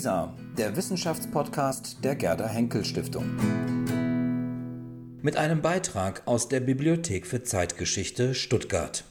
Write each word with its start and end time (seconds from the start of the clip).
WISA, 0.00 0.34
der 0.56 0.76
Wissenschaftspodcast 0.76 2.02
der 2.02 2.16
Gerda 2.16 2.48
Henkel 2.48 2.86
Stiftung. 2.86 3.36
Mit 5.20 5.36
einem 5.36 5.60
Beitrag 5.60 6.22
aus 6.24 6.48
der 6.48 6.60
Bibliothek 6.60 7.26
für 7.26 7.42
Zeitgeschichte 7.42 8.34
Stuttgart. 8.34 9.04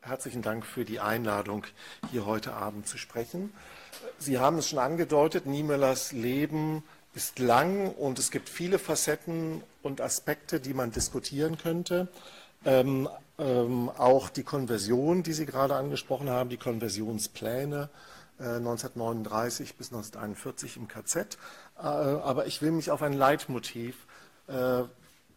Herzlichen 0.00 0.40
Dank 0.40 0.64
für 0.64 0.86
die 0.86 1.00
Einladung, 1.00 1.66
hier 2.10 2.24
heute 2.24 2.54
Abend 2.54 2.88
zu 2.88 2.96
sprechen. 2.96 3.52
Sie 4.16 4.38
haben 4.38 4.56
es 4.56 4.70
schon 4.70 4.78
angedeutet, 4.78 5.44
Niemöllers 5.44 6.12
Leben 6.12 6.82
ist 7.14 7.38
lang 7.38 7.92
und 7.92 8.18
es 8.18 8.30
gibt 8.30 8.48
viele 8.48 8.78
Facetten 8.78 9.62
und 9.82 10.00
Aspekte, 10.00 10.60
die 10.60 10.74
man 10.74 10.92
diskutieren 10.92 11.58
könnte. 11.58 12.08
Ähm, 12.64 13.08
ähm, 13.38 13.88
auch 13.88 14.28
die 14.28 14.42
Konversion, 14.42 15.22
die 15.22 15.32
Sie 15.32 15.46
gerade 15.46 15.74
angesprochen 15.74 16.28
haben, 16.28 16.50
die 16.50 16.58
Konversionspläne 16.58 17.88
äh, 18.38 18.44
1939 18.44 19.76
bis 19.76 19.88
1941 19.88 20.76
im 20.76 20.88
KZ. 20.88 21.38
Äh, 21.78 21.82
aber 21.82 22.46
ich 22.46 22.62
will 22.62 22.70
mich 22.70 22.90
auf 22.90 23.02
ein 23.02 23.14
Leitmotiv 23.14 23.96
äh, 24.46 24.82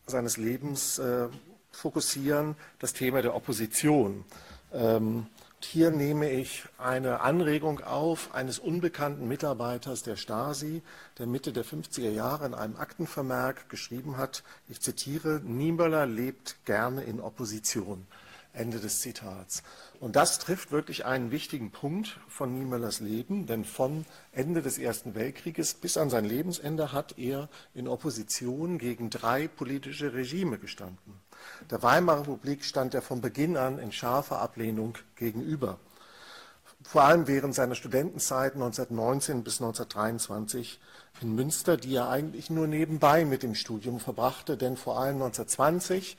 seines 0.06 0.38
Lebens 0.38 1.00
äh, 1.00 1.28
fokussieren, 1.72 2.56
das 2.80 2.94
Thema 2.94 3.22
der 3.22 3.36
Opposition. 3.36 4.26
Ähm, 4.74 5.28
hier 5.64 5.92
nehme 5.92 6.30
ich 6.30 6.64
eine 6.78 7.22
Anregung 7.22 7.82
auf 7.82 8.34
eines 8.34 8.60
unbekannten 8.60 9.28
Mitarbeiters 9.28 10.04
der 10.04 10.16
Stasi, 10.16 10.82
der 11.18 11.28
Mitte 11.28 11.54
der 11.54 11.66
50er 11.66 12.10
Jahre 12.10 12.46
in 12.46 12.54
einem 12.54 12.76
Aktenvermerk 12.76 13.70
geschrieben 13.70 14.18
hat, 14.18 14.44
ich 14.68 14.82
zitiere, 14.82 15.42
Niemöller 15.44 16.06
lebt 16.06 16.58
gerne 16.66 17.04
in 17.04 17.20
Opposition. 17.20 18.08
Ende 18.54 18.80
des 18.80 19.02
Zitats. 19.02 19.64
Und 20.00 20.16
das 20.16 20.38
trifft 20.38 20.72
wirklich 20.72 21.06
einen 21.06 21.32
wichtigen 21.32 21.72
Punkt 21.72 22.20
von 22.28 22.54
Niemöllers 22.54 23.00
Leben, 23.00 23.48
denn 23.48 23.66
von 23.66 24.06
Ende 24.32 24.62
des 24.62 24.78
Ersten 24.78 25.16
Weltkrieges 25.16 25.74
bis 25.74 25.98
an 25.98 26.10
sein 26.12 26.26
Lebensende 26.26 26.92
hat 26.92 27.18
er 27.18 27.50
in 27.74 27.88
Opposition 27.88 28.78
gegen 28.78 29.10
drei 29.10 29.48
politische 29.48 30.14
Regime 30.14 30.60
gestanden. 30.60 31.20
Der 31.70 31.82
Weimarer 31.84 32.22
Republik 32.22 32.64
stand 32.64 32.94
er 32.94 33.02
von 33.02 33.22
Beginn 33.22 33.58
an 33.58 33.80
in 33.80 33.92
scharfer 33.92 34.40
Ablehnung 34.40 34.98
gegenüber. 35.16 35.80
Vor 36.84 37.04
allem 37.04 37.28
während 37.28 37.56
seiner 37.56 37.76
Studentenzeit 37.76 38.54
1919 38.54 39.44
bis 39.44 39.62
1923 39.62 40.80
in 41.22 41.36
Münster, 41.36 41.78
die 41.78 41.96
er 41.96 42.10
eigentlich 42.10 42.50
nur 42.50 42.68
nebenbei 42.68 43.24
mit 43.24 43.42
dem 43.42 43.56
Studium 43.56 44.00
verbrachte, 44.00 44.58
denn 44.58 44.76
vor 44.76 45.00
allem 45.00 45.16
1920, 45.22 46.18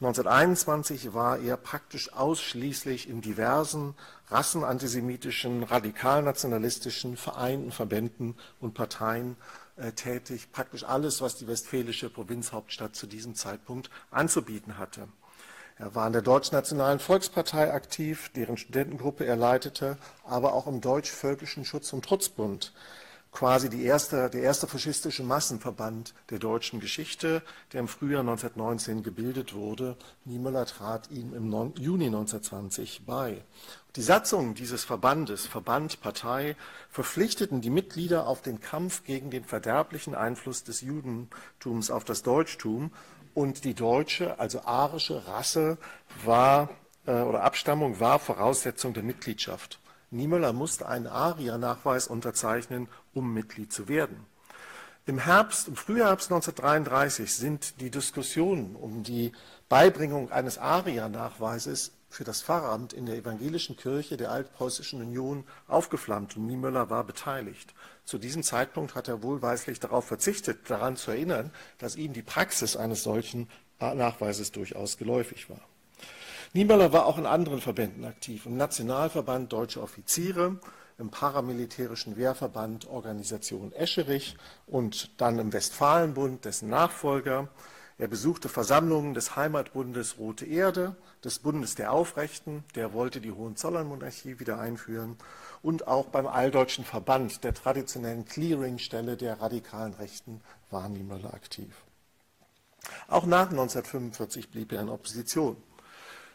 1921 0.00 1.12
war 1.12 1.38
er 1.38 1.56
praktisch 1.56 2.12
ausschließlich 2.12 3.08
in 3.08 3.20
diversen 3.20 3.94
rassenantisemitischen, 4.30 5.62
radikalnationalistischen 5.62 7.16
Vereinen, 7.16 7.70
Verbänden 7.70 8.36
und 8.60 8.74
Parteien 8.74 9.36
tätig, 9.94 10.52
praktisch 10.52 10.84
alles, 10.84 11.20
was 11.20 11.36
die 11.36 11.46
westfälische 11.46 12.08
Provinzhauptstadt 12.10 12.96
zu 12.96 13.06
diesem 13.06 13.34
Zeitpunkt 13.34 13.90
anzubieten 14.10 14.78
hatte. 14.78 15.08
Er 15.78 15.94
war 15.94 16.06
in 16.06 16.14
der 16.14 16.22
Deutschnationalen 16.22 16.98
Volkspartei 16.98 17.72
aktiv, 17.72 18.30
deren 18.34 18.56
Studentengruppe 18.56 19.26
er 19.26 19.36
leitete, 19.36 19.98
aber 20.24 20.54
auch 20.54 20.66
im 20.66 20.80
Deutsch-Völkischen 20.80 21.66
Schutz- 21.66 21.92
und 21.92 22.02
Trutzbund, 22.02 22.72
quasi 23.30 23.68
erste, 23.82 24.30
der 24.30 24.40
erste 24.40 24.66
faschistische 24.66 25.22
Massenverband 25.22 26.14
der 26.30 26.38
deutschen 26.38 26.80
Geschichte, 26.80 27.42
der 27.74 27.80
im 27.80 27.88
Frühjahr 27.88 28.20
1919 28.20 29.02
gebildet 29.02 29.52
wurde. 29.52 29.98
Niemöller 30.24 30.64
trat 30.64 31.10
ihm 31.10 31.34
im 31.34 31.52
Juni 31.76 32.06
1920 32.06 33.02
bei. 33.04 33.42
Die 33.96 34.02
Satzungen 34.02 34.54
dieses 34.54 34.84
Verbandes, 34.84 35.46
Verband, 35.46 36.02
Partei, 36.02 36.54
verpflichteten 36.90 37.62
die 37.62 37.70
Mitglieder 37.70 38.26
auf 38.26 38.42
den 38.42 38.60
Kampf 38.60 39.04
gegen 39.04 39.30
den 39.30 39.42
verderblichen 39.42 40.14
Einfluss 40.14 40.64
des 40.64 40.82
Judentums 40.82 41.90
auf 41.90 42.04
das 42.04 42.22
Deutschtum 42.22 42.92
und 43.32 43.64
die 43.64 43.72
deutsche, 43.72 44.38
also 44.38 44.60
arische 44.66 45.26
Rasse 45.26 45.78
war 46.26 46.68
äh, 47.06 47.12
oder 47.22 47.42
Abstammung 47.42 47.98
war 47.98 48.18
Voraussetzung 48.18 48.92
der 48.92 49.02
Mitgliedschaft. 49.02 49.80
Niemöller 50.10 50.52
musste 50.52 50.86
einen 50.86 51.06
ARIA-Nachweis 51.06 52.06
unterzeichnen, 52.06 52.88
um 53.14 53.32
Mitglied 53.32 53.72
zu 53.72 53.88
werden. 53.88 54.26
Im 55.06 55.20
Herbst, 55.20 55.68
im 55.68 55.76
Frühherbst 55.76 56.30
1933 56.30 57.32
sind 57.32 57.80
die 57.80 57.90
Diskussionen 57.90 58.76
um 58.76 59.02
die 59.02 59.32
Beibringung 59.70 60.30
eines 60.32 60.58
ARIA-Nachweises 60.58 61.92
für 62.16 62.24
das 62.24 62.40
Pfarramt 62.40 62.94
in 62.94 63.04
der 63.04 63.16
evangelischen 63.16 63.76
Kirche 63.76 64.16
der 64.16 64.30
Altpreußischen 64.30 65.02
Union 65.02 65.44
aufgeflammt 65.68 66.34
und 66.38 66.46
Niemöller 66.46 66.88
war 66.88 67.04
beteiligt. 67.04 67.74
Zu 68.06 68.16
diesem 68.16 68.42
Zeitpunkt 68.42 68.94
hat 68.94 69.06
er 69.06 69.22
wohlweislich 69.22 69.80
darauf 69.80 70.06
verzichtet, 70.06 70.70
daran 70.70 70.96
zu 70.96 71.10
erinnern, 71.10 71.50
dass 71.76 71.94
ihm 71.94 72.14
die 72.14 72.22
Praxis 72.22 72.74
eines 72.74 73.02
solchen 73.02 73.50
Nachweises 73.80 74.50
durchaus 74.50 74.96
geläufig 74.96 75.50
war. 75.50 75.60
Niemöller 76.54 76.90
war 76.90 77.04
auch 77.04 77.18
in 77.18 77.26
anderen 77.26 77.60
Verbänden 77.60 78.06
aktiv, 78.06 78.46
im 78.46 78.56
Nationalverband 78.56 79.52
Deutsche 79.52 79.82
Offiziere, 79.82 80.58
im 80.98 81.10
paramilitärischen 81.10 82.16
Wehrverband 82.16 82.88
Organisation 82.88 83.72
Escherich 83.72 84.38
und 84.66 85.10
dann 85.20 85.38
im 85.38 85.52
Westfalenbund, 85.52 86.46
dessen 86.46 86.70
Nachfolger. 86.70 87.48
Er 87.98 88.08
besuchte 88.08 88.50
Versammlungen 88.50 89.14
des 89.14 89.36
Heimatbundes 89.36 90.18
Rote 90.18 90.44
Erde, 90.44 90.96
des 91.24 91.38
Bundes 91.38 91.76
der 91.76 91.92
Aufrechten, 91.92 92.62
der 92.74 92.92
wollte 92.92 93.22
die 93.22 93.32
Hohenzollernmonarchie 93.32 94.38
wieder 94.38 94.58
einführen, 94.58 95.16
und 95.62 95.88
auch 95.88 96.06
beim 96.06 96.26
Alldeutschen 96.26 96.84
Verband, 96.84 97.42
der 97.42 97.54
traditionellen 97.54 98.26
Clearingstelle 98.26 99.16
der 99.16 99.40
radikalen 99.40 99.94
Rechten, 99.94 100.42
war 100.70 100.90
Niemöller 100.90 101.32
aktiv. 101.32 101.74
Auch 103.08 103.24
nach 103.24 103.48
1945 103.50 104.50
blieb 104.50 104.72
er 104.72 104.82
in 104.82 104.90
Opposition. 104.90 105.56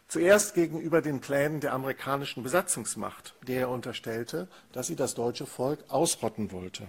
Zuerst 0.07 0.55
gegenüber 0.55 1.01
den 1.01 1.21
Plänen 1.21 1.61
der 1.61 1.73
amerikanischen 1.73 2.41
Besatzungsmacht, 2.41 3.35
der 3.47 3.61
er 3.61 3.69
unterstellte, 3.69 4.47
dass 4.73 4.87
sie 4.87 4.95
das 4.95 5.13
deutsche 5.13 5.45
Volk 5.45 5.79
ausrotten 5.89 6.51
wollte. 6.51 6.87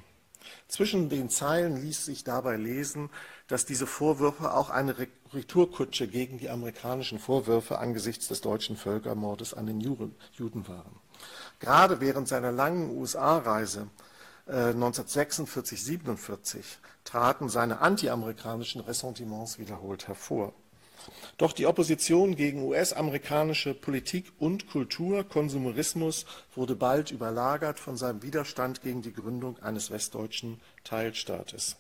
Zwischen 0.69 1.09
den 1.09 1.29
Zeilen 1.31 1.77
ließ 1.77 2.05
sich 2.05 2.25
dabei 2.25 2.57
lesen, 2.57 3.11
dass 3.47 3.67
diese 3.67 3.87
Vorwürfe 3.87 4.55
auch 4.55 4.71
eine 4.71 4.97
Retourkutsche 5.33 6.09
gegen 6.09 6.39
die 6.39 6.51
amerikanischen 6.51 7.19
Vorwürfe 7.19 7.79
angesichts 7.79 8.29
des 8.29 8.41
deutschen 8.41 8.77
Völkermordes 8.77 9.55
an 9.55 9.67
den 9.67 9.81
Juden 9.81 10.69
waren. 10.69 11.01
Gerade 11.61 12.01
während 12.01 12.29
seiner 12.29 12.53
langen 12.53 12.91
USA-Reise 12.97 13.89
äh, 14.47 14.71
1946-47 14.71 16.59
traten 17.05 17.49
seine 17.49 17.81
antiamerikanischen 17.81 18.81
Ressentiments 18.81 19.59
wiederholt 19.59 20.09
hervor. 20.09 20.53
Doch 21.39 21.53
die 21.53 21.67
Opposition 21.67 22.37
gegen 22.37 22.63
US-amerikanische 22.63 23.75
Politik 23.75 24.33
und 24.39 24.69
Kultur, 24.69 25.25
Konsumerismus 25.25 26.27
wurde 26.55 26.77
bald 26.77 27.11
überlagert 27.11 27.79
von 27.79 27.97
seinem 27.97 28.23
Widerstand 28.23 28.83
gegen 28.83 29.03
die 29.03 29.13
Gründung 29.13 29.59
eines 29.63 29.91
westdeutschen 29.91 30.61
Teilstaates. 30.85 31.77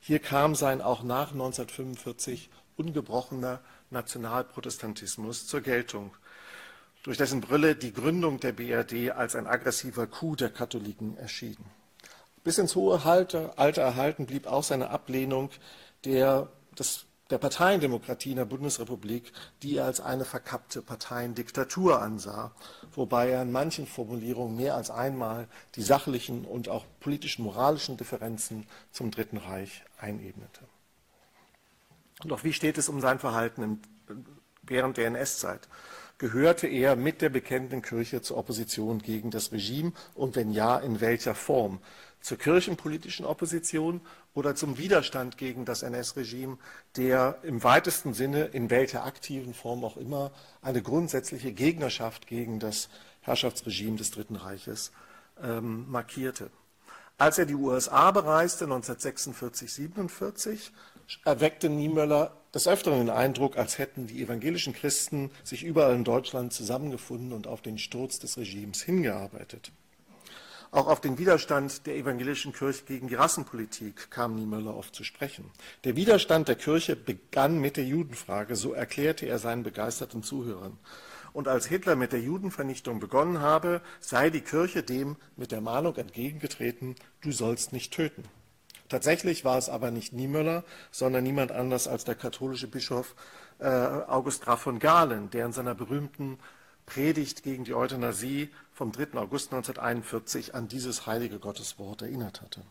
Hier 0.00 0.18
kam 0.18 0.54
sein 0.54 0.82
auch 0.82 1.02
nach 1.02 1.32
1945 1.32 2.50
ungebrochener 2.76 3.60
Nationalprotestantismus 3.90 5.46
zur 5.46 5.60
Geltung, 5.60 6.14
durch 7.02 7.16
dessen 7.16 7.40
Brille 7.40 7.76
die 7.76 7.92
Gründung 7.92 8.40
der 8.40 8.52
BRD 8.52 9.12
als 9.12 9.36
ein 9.36 9.46
aggressiver 9.46 10.06
Coup 10.06 10.36
der 10.36 10.50
Katholiken 10.50 11.16
erschien. 11.16 11.56
Bis 12.44 12.58
ins 12.58 12.74
hohe 12.74 13.04
Alter 13.04 13.82
erhalten 13.82 14.26
blieb 14.26 14.46
auch 14.46 14.62
seine 14.62 14.90
Ablehnung 14.90 15.50
der, 16.04 16.48
des 16.78 17.07
der 17.30 17.38
Parteiendemokratie 17.38 18.30
in 18.30 18.36
der 18.36 18.46
Bundesrepublik, 18.46 19.32
die 19.62 19.76
er 19.76 19.84
als 19.84 20.00
eine 20.00 20.24
verkappte 20.24 20.80
Parteiendiktatur 20.80 22.00
ansah, 22.00 22.52
wobei 22.94 23.30
er 23.30 23.42
in 23.42 23.52
manchen 23.52 23.86
Formulierungen 23.86 24.56
mehr 24.56 24.74
als 24.74 24.90
einmal 24.90 25.46
die 25.74 25.82
sachlichen 25.82 26.44
und 26.44 26.68
auch 26.68 26.86
politischen 27.00 27.44
moralischen 27.44 27.96
Differenzen 27.96 28.66
zum 28.92 29.10
Dritten 29.10 29.36
Reich 29.36 29.84
einebnete. 29.98 30.62
Auch 32.30 32.44
wie 32.44 32.52
steht 32.52 32.78
es 32.78 32.88
um 32.88 33.00
sein 33.00 33.18
Verhalten 33.18 33.80
während 34.62 34.96
der 34.96 35.06
NS-Zeit? 35.08 35.68
Gehörte 36.16 36.66
er 36.66 36.96
mit 36.96 37.22
der 37.22 37.28
bekennenden 37.28 37.80
Kirche 37.80 38.22
zur 38.22 38.38
Opposition 38.38 38.98
gegen 39.00 39.30
das 39.30 39.52
Regime 39.52 39.92
und 40.16 40.34
wenn 40.34 40.50
ja, 40.50 40.76
in 40.76 41.00
welcher 41.00 41.36
Form? 41.36 41.78
Zur 42.20 42.38
kirchenpolitischen 42.38 43.24
Opposition 43.24 44.00
oder 44.34 44.54
zum 44.54 44.78
Widerstand 44.78 45.38
gegen 45.38 45.64
das 45.64 45.82
NS-Regime, 45.82 46.58
der 46.96 47.38
im 47.42 47.62
weitesten 47.62 48.14
Sinne, 48.14 48.46
in 48.46 48.70
welcher 48.70 49.04
aktiven 49.04 49.54
Form 49.54 49.84
auch 49.84 49.96
immer, 49.96 50.30
eine 50.62 50.82
grundsätzliche 50.82 51.52
Gegnerschaft 51.52 52.26
gegen 52.26 52.58
das 52.60 52.88
Herrschaftsregime 53.22 53.96
des 53.96 54.10
Dritten 54.10 54.36
Reiches 54.36 54.92
ähm, 55.42 55.90
markierte. 55.90 56.50
Als 57.16 57.38
er 57.38 57.46
die 57.46 57.54
USA 57.54 58.10
bereiste, 58.10 58.64
1946, 58.64 59.72
47, 59.72 60.72
erweckte 61.24 61.68
Niemöller 61.68 62.36
des 62.54 62.68
Öfteren 62.68 62.98
den 62.98 63.10
Eindruck, 63.10 63.56
als 63.56 63.78
hätten 63.78 64.06
die 64.06 64.22
evangelischen 64.22 64.72
Christen 64.72 65.30
sich 65.42 65.64
überall 65.64 65.94
in 65.94 66.04
Deutschland 66.04 66.52
zusammengefunden 66.52 67.32
und 67.32 67.46
auf 67.46 67.60
den 67.60 67.78
Sturz 67.78 68.18
des 68.18 68.36
Regimes 68.38 68.82
hingearbeitet. 68.82 69.72
Auch 70.70 70.86
auf 70.86 71.00
den 71.00 71.16
Widerstand 71.16 71.86
der 71.86 71.96
evangelischen 71.96 72.52
Kirche 72.52 72.84
gegen 72.84 73.08
die 73.08 73.14
Rassenpolitik 73.14 74.10
kam 74.10 74.34
Niemöller 74.34 74.76
oft 74.76 74.94
zu 74.94 75.02
sprechen. 75.02 75.50
Der 75.84 75.96
Widerstand 75.96 76.48
der 76.48 76.56
Kirche 76.56 76.94
begann 76.94 77.58
mit 77.58 77.78
der 77.78 77.84
Judenfrage, 77.84 78.54
so 78.54 78.74
erklärte 78.74 79.24
er 79.24 79.38
seinen 79.38 79.62
begeisterten 79.62 80.22
Zuhörern. 80.22 80.78
Und 81.32 81.48
als 81.48 81.66
Hitler 81.66 81.96
mit 81.96 82.12
der 82.12 82.20
Judenvernichtung 82.20 83.00
begonnen 83.00 83.40
habe, 83.40 83.80
sei 84.00 84.28
die 84.28 84.42
Kirche 84.42 84.82
dem 84.82 85.16
mit 85.36 85.52
der 85.52 85.62
Mahnung 85.62 85.96
entgegengetreten, 85.96 86.96
du 87.22 87.32
sollst 87.32 87.72
nicht 87.72 87.94
töten. 87.94 88.24
Tatsächlich 88.90 89.44
war 89.44 89.56
es 89.56 89.68
aber 89.68 89.90
nicht 89.90 90.12
Niemöller, 90.12 90.64
sondern 90.90 91.24
niemand 91.24 91.52
anders 91.52 91.88
als 91.88 92.04
der 92.04 92.14
katholische 92.14 92.68
Bischof 92.68 93.14
äh, 93.58 93.66
August 93.66 94.42
Graf 94.42 94.60
von 94.60 94.78
Galen, 94.78 95.30
der 95.30 95.46
in 95.46 95.52
seiner 95.52 95.74
berühmten 95.74 96.38
Predigt 96.88 97.42
gegen 97.42 97.64
die 97.64 97.74
Euthanasie 97.74 98.48
vom 98.72 98.92
3. 98.92 99.18
August 99.18 99.52
1941 99.52 100.54
an 100.54 100.68
dieses 100.68 101.06
heilige 101.06 101.38
Gotteswort 101.38 102.00
erinnert 102.00 102.40
hatte. 102.40 102.62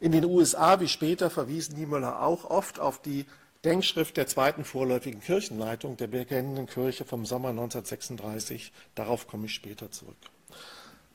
In 0.00 0.10
den 0.10 0.24
USA 0.24 0.80
wie 0.80 0.88
später 0.88 1.30
verwies 1.30 1.70
Niemöller 1.70 2.20
auch 2.20 2.44
oft 2.50 2.80
auf 2.80 3.00
die 3.00 3.24
Denkschrift 3.64 4.16
der 4.16 4.26
zweiten 4.26 4.64
vorläufigen 4.64 5.20
Kirchenleitung 5.20 5.96
der 5.96 6.08
Bekennenden 6.08 6.66
Kirche 6.66 7.04
vom 7.04 7.24
Sommer 7.24 7.50
1936. 7.50 8.72
Darauf 8.96 9.28
komme 9.28 9.46
ich 9.46 9.54
später 9.54 9.92
zurück. 9.92 10.16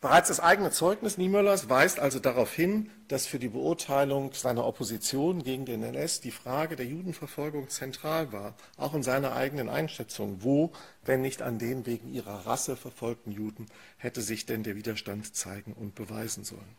Bereits 0.02 0.30
das 0.30 0.40
eigene 0.40 0.72
Zeugnis 0.72 1.20
Niemöllers 1.20 1.70
weist 1.70 2.00
also 2.00 2.18
darauf 2.18 2.52
hin, 2.52 2.90
dass 3.08 3.28
für 3.28 3.38
die 3.38 3.50
Beurteilung 3.50 4.34
seiner 4.34 4.66
Opposition 4.66 5.44
gegen 5.44 5.66
den 5.66 5.84
NS 5.84 6.22
die 6.22 6.32
Frage 6.32 6.76
der 6.76 6.88
Judenverfolgung 6.88 7.70
zentral 7.70 8.34
war, 8.34 8.56
auch 8.78 8.96
in 8.96 9.04
seiner 9.04 9.34
eigenen 9.34 9.70
Einschätzung. 9.70 10.38
Wo, 10.42 10.72
wenn 11.06 11.22
nicht 11.22 11.44
an 11.44 11.60
den 11.60 11.86
wegen 11.86 12.12
ihrer 12.12 12.48
Rasse 12.48 12.76
verfolgten 12.76 13.32
Juden, 13.32 13.68
hätte 13.98 14.22
sich 14.22 14.48
denn 14.48 14.64
der 14.64 14.76
Widerstand 14.76 15.36
zeigen 15.36 15.74
und 15.74 15.94
beweisen 15.94 16.44
sollen? 16.44 16.78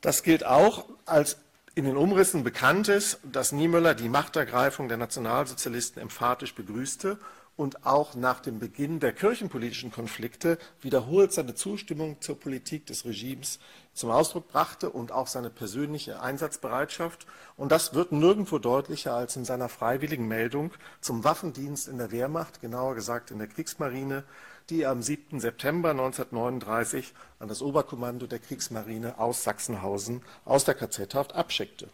Das 0.00 0.22
gilt 0.22 0.46
auch 0.46 0.86
als 1.04 1.36
in 1.74 1.84
den 1.84 1.98
Umrissen 1.98 2.44
bekannt 2.44 2.88
ist, 2.88 3.20
dass 3.30 3.52
Niemöller 3.52 3.94
die 3.94 4.08
Machtergreifung 4.08 4.88
der 4.88 4.96
Nationalsozialisten 4.96 6.00
emphatisch 6.00 6.54
begrüßte 6.54 7.18
und 7.58 7.84
auch 7.84 8.14
nach 8.14 8.38
dem 8.38 8.60
Beginn 8.60 9.00
der 9.00 9.12
kirchenpolitischen 9.12 9.90
Konflikte 9.90 10.58
wiederholt 10.80 11.32
seine 11.32 11.56
Zustimmung 11.56 12.20
zur 12.20 12.38
Politik 12.38 12.86
des 12.86 13.04
Regimes 13.04 13.58
zum 13.94 14.12
Ausdruck 14.12 14.46
brachte 14.46 14.90
und 14.90 15.10
auch 15.10 15.26
seine 15.26 15.50
persönliche 15.50 16.22
Einsatzbereitschaft. 16.22 17.26
Und 17.56 17.72
das 17.72 17.94
wird 17.94 18.12
nirgendwo 18.12 18.58
deutlicher 18.58 19.12
als 19.12 19.34
in 19.34 19.44
seiner 19.44 19.68
freiwilligen 19.68 20.28
Meldung 20.28 20.70
zum 21.00 21.24
Waffendienst 21.24 21.88
in 21.88 21.98
der 21.98 22.12
Wehrmacht, 22.12 22.60
genauer 22.60 22.94
gesagt 22.94 23.32
in 23.32 23.38
der 23.38 23.48
Kriegsmarine, 23.48 24.22
die 24.70 24.82
er 24.82 24.92
am 24.92 25.02
7. 25.02 25.40
September 25.40 25.90
1939 25.90 27.12
an 27.40 27.48
das 27.48 27.60
Oberkommando 27.60 28.28
der 28.28 28.38
Kriegsmarine 28.38 29.18
aus 29.18 29.42
Sachsenhausen 29.42 30.22
aus 30.44 30.64
der 30.64 30.74
KZ-Haft 30.74 31.34
abschickte. 31.34 31.88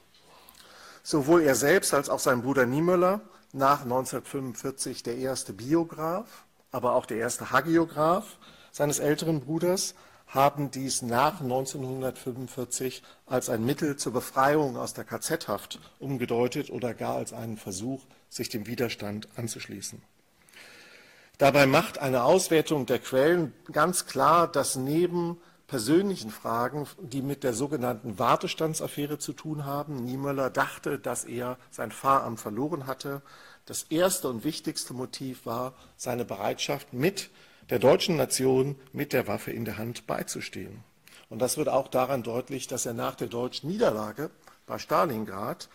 Sowohl 1.02 1.40
er 1.40 1.54
selbst 1.54 1.94
als 1.94 2.10
auch 2.10 2.18
sein 2.18 2.42
Bruder 2.42 2.66
Niemöller 2.66 3.22
nach 3.54 3.82
1945 3.82 5.02
der 5.02 5.16
erste 5.16 5.52
Biograf, 5.52 6.44
aber 6.72 6.94
auch 6.94 7.06
der 7.06 7.18
erste 7.18 7.50
Hagiograph 7.50 8.36
seines 8.72 8.98
älteren 8.98 9.40
Bruders, 9.40 9.94
haben 10.26 10.72
dies 10.72 11.02
nach 11.02 11.40
1945 11.40 13.02
als 13.26 13.48
ein 13.48 13.64
Mittel 13.64 13.96
zur 13.96 14.12
Befreiung 14.12 14.76
aus 14.76 14.94
der 14.94 15.04
KZ-Haft 15.04 15.78
umgedeutet 16.00 16.70
oder 16.70 16.92
gar 16.92 17.14
als 17.14 17.32
einen 17.32 17.56
Versuch, 17.56 18.02
sich 18.28 18.48
dem 18.48 18.66
Widerstand 18.66 19.28
anzuschließen. 19.36 20.02
Dabei 21.38 21.66
macht 21.66 21.98
eine 21.98 22.24
Auswertung 22.24 22.86
der 22.86 22.98
Quellen 22.98 23.52
ganz 23.70 24.06
klar, 24.06 24.50
dass 24.50 24.74
neben 24.74 25.40
persönlichen 25.66 26.30
Fragen, 26.30 26.86
die 27.00 27.22
mit 27.22 27.42
der 27.42 27.54
sogenannten 27.54 28.18
Wartestandsaffäre 28.18 29.18
zu 29.18 29.32
tun 29.32 29.64
haben. 29.64 30.04
Niemöller 30.04 30.50
dachte, 30.50 30.98
dass 30.98 31.24
er 31.24 31.58
sein 31.70 31.90
Pfarramt 31.90 32.40
verloren 32.40 32.86
hatte. 32.86 33.22
Das 33.66 33.84
erste 33.84 34.28
und 34.28 34.44
wichtigste 34.44 34.92
Motiv 34.92 35.46
war 35.46 35.74
seine 35.96 36.24
Bereitschaft, 36.24 36.92
mit 36.92 37.30
der 37.70 37.78
deutschen 37.78 38.16
Nation 38.16 38.76
mit 38.92 39.12
der 39.12 39.26
Waffe 39.26 39.50
in 39.50 39.64
der 39.64 39.78
Hand 39.78 40.06
beizustehen. 40.06 40.84
Und 41.30 41.38
das 41.40 41.56
wird 41.56 41.68
auch 41.68 41.88
daran 41.88 42.22
deutlich, 42.22 42.66
dass 42.66 42.84
er 42.84 42.94
nach 42.94 43.14
der 43.14 43.28
deutschen 43.28 43.70
Niederlage 43.70 44.30
bei 44.66 44.78
Stalingrad 44.78 45.68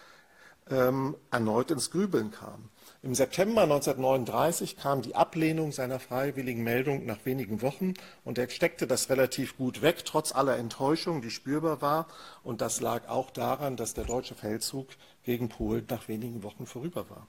ähm, 0.69 1.15
erneut 1.31 1.71
ins 1.71 1.89
Grübeln 1.89 2.31
kam. 2.31 2.69
Im 3.01 3.15
September 3.15 3.61
1939 3.61 4.75
kam 4.75 5.01
die 5.01 5.15
Ablehnung 5.15 5.71
seiner 5.71 5.99
freiwilligen 5.99 6.65
Meldung 6.65 7.05
nach 7.05 7.23
wenigen 7.23 7.61
Wochen 7.61 7.93
und 8.25 8.37
er 8.37 8.49
steckte 8.49 8.87
das 8.87 9.09
relativ 9.09 9.55
gut 9.55 9.81
weg, 9.81 10.03
trotz 10.03 10.35
aller 10.35 10.57
Enttäuschung, 10.57 11.21
die 11.21 11.31
spürbar 11.31 11.81
war. 11.81 12.07
Und 12.43 12.59
das 12.59 12.81
lag 12.81 13.07
auch 13.07 13.31
daran, 13.31 13.77
dass 13.77 13.93
der 13.93 14.03
deutsche 14.03 14.35
Feldzug 14.35 14.89
gegen 15.23 15.47
Polen 15.47 15.85
nach 15.89 16.09
wenigen 16.09 16.43
Wochen 16.43 16.65
vorüber 16.65 17.09
war. 17.09 17.25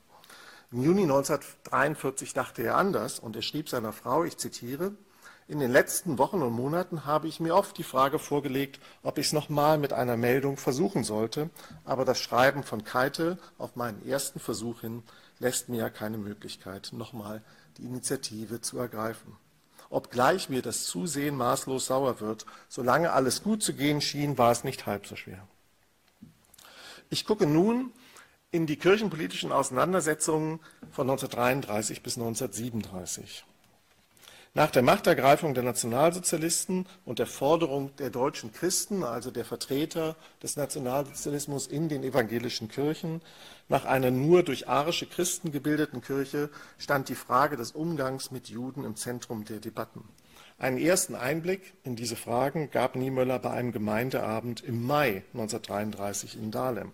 Im 0.72 0.82
Juni 0.82 1.02
1943 1.02 2.34
dachte 2.34 2.62
er 2.62 2.76
anders 2.76 3.20
und 3.20 3.36
er 3.36 3.42
schrieb 3.42 3.68
seiner 3.68 3.92
Frau, 3.92 4.24
ich 4.24 4.38
zitiere, 4.38 4.96
in 5.46 5.58
den 5.58 5.72
letzten 5.72 6.18
Wochen 6.18 6.42
und 6.42 6.52
Monaten 6.52 7.06
habe 7.06 7.26
ich 7.26 7.40
mir 7.40 7.56
oft 7.56 7.76
die 7.76 7.82
Frage 7.82 8.20
vorgelegt, 8.20 8.78
ob 9.02 9.18
ich 9.18 9.26
es 9.26 9.32
nochmal 9.32 9.78
mit 9.78 9.92
einer 9.92 10.16
Meldung 10.16 10.56
versuchen 10.56 11.02
sollte, 11.02 11.50
aber 11.84 12.04
das 12.04 12.20
Schreiben 12.20 12.62
von 12.62 12.84
Keitel 12.84 13.36
auf 13.58 13.74
meinen 13.74 14.06
ersten 14.06 14.38
Versuch 14.38 14.82
hin 14.82 15.02
lässt 15.40 15.68
mir 15.68 15.78
ja 15.78 15.90
keine 15.90 16.18
Möglichkeit, 16.18 16.90
nochmal 16.92 17.42
die 17.76 17.84
Initiative 17.84 18.60
zu 18.60 18.78
ergreifen. 18.78 19.36
Obgleich 19.88 20.48
mir 20.48 20.62
das 20.62 20.84
Zusehen 20.84 21.36
maßlos 21.36 21.86
sauer 21.86 22.20
wird, 22.20 22.46
solange 22.68 23.12
alles 23.12 23.42
gut 23.42 23.62
zu 23.62 23.74
gehen 23.74 24.00
schien, 24.00 24.38
war 24.38 24.52
es 24.52 24.62
nicht 24.62 24.86
halb 24.86 25.06
so 25.06 25.16
schwer. 25.16 25.48
Ich 27.08 27.24
gucke 27.24 27.46
nun 27.46 27.92
in 28.52 28.66
die 28.66 28.76
kirchenpolitischen 28.76 29.50
Auseinandersetzungen 29.50 30.60
von 30.92 31.10
1933 31.10 32.02
bis 32.02 32.16
1937. 32.16 33.44
Nach 34.52 34.70
der 34.72 34.82
Machtergreifung 34.82 35.54
der 35.54 35.62
Nationalsozialisten 35.62 36.86
und 37.04 37.20
der 37.20 37.28
Forderung 37.28 37.94
der 37.96 38.10
deutschen 38.10 38.52
Christen, 38.52 39.04
also 39.04 39.30
der 39.30 39.44
Vertreter 39.44 40.16
des 40.42 40.56
Nationalsozialismus 40.56 41.68
in 41.68 41.88
den 41.88 42.02
evangelischen 42.02 42.66
Kirchen, 42.66 43.22
nach 43.68 43.84
einer 43.84 44.10
nur 44.10 44.42
durch 44.42 44.68
arische 44.68 45.06
Christen 45.06 45.52
gebildeten 45.52 46.02
Kirche 46.02 46.50
stand 46.78 47.08
die 47.08 47.14
Frage 47.14 47.56
des 47.56 47.70
Umgangs 47.70 48.32
mit 48.32 48.48
Juden 48.48 48.82
im 48.82 48.96
Zentrum 48.96 49.44
der 49.44 49.60
Debatten. 49.60 50.02
Einen 50.58 50.78
ersten 50.78 51.14
Einblick 51.14 51.72
in 51.84 51.94
diese 51.94 52.16
Fragen 52.16 52.72
gab 52.72 52.96
Niemöller 52.96 53.38
bei 53.38 53.50
einem 53.50 53.70
Gemeindeabend 53.70 54.64
im 54.64 54.84
Mai 54.84 55.22
1933 55.32 56.36
in 56.36 56.50
Dahlem. 56.50 56.90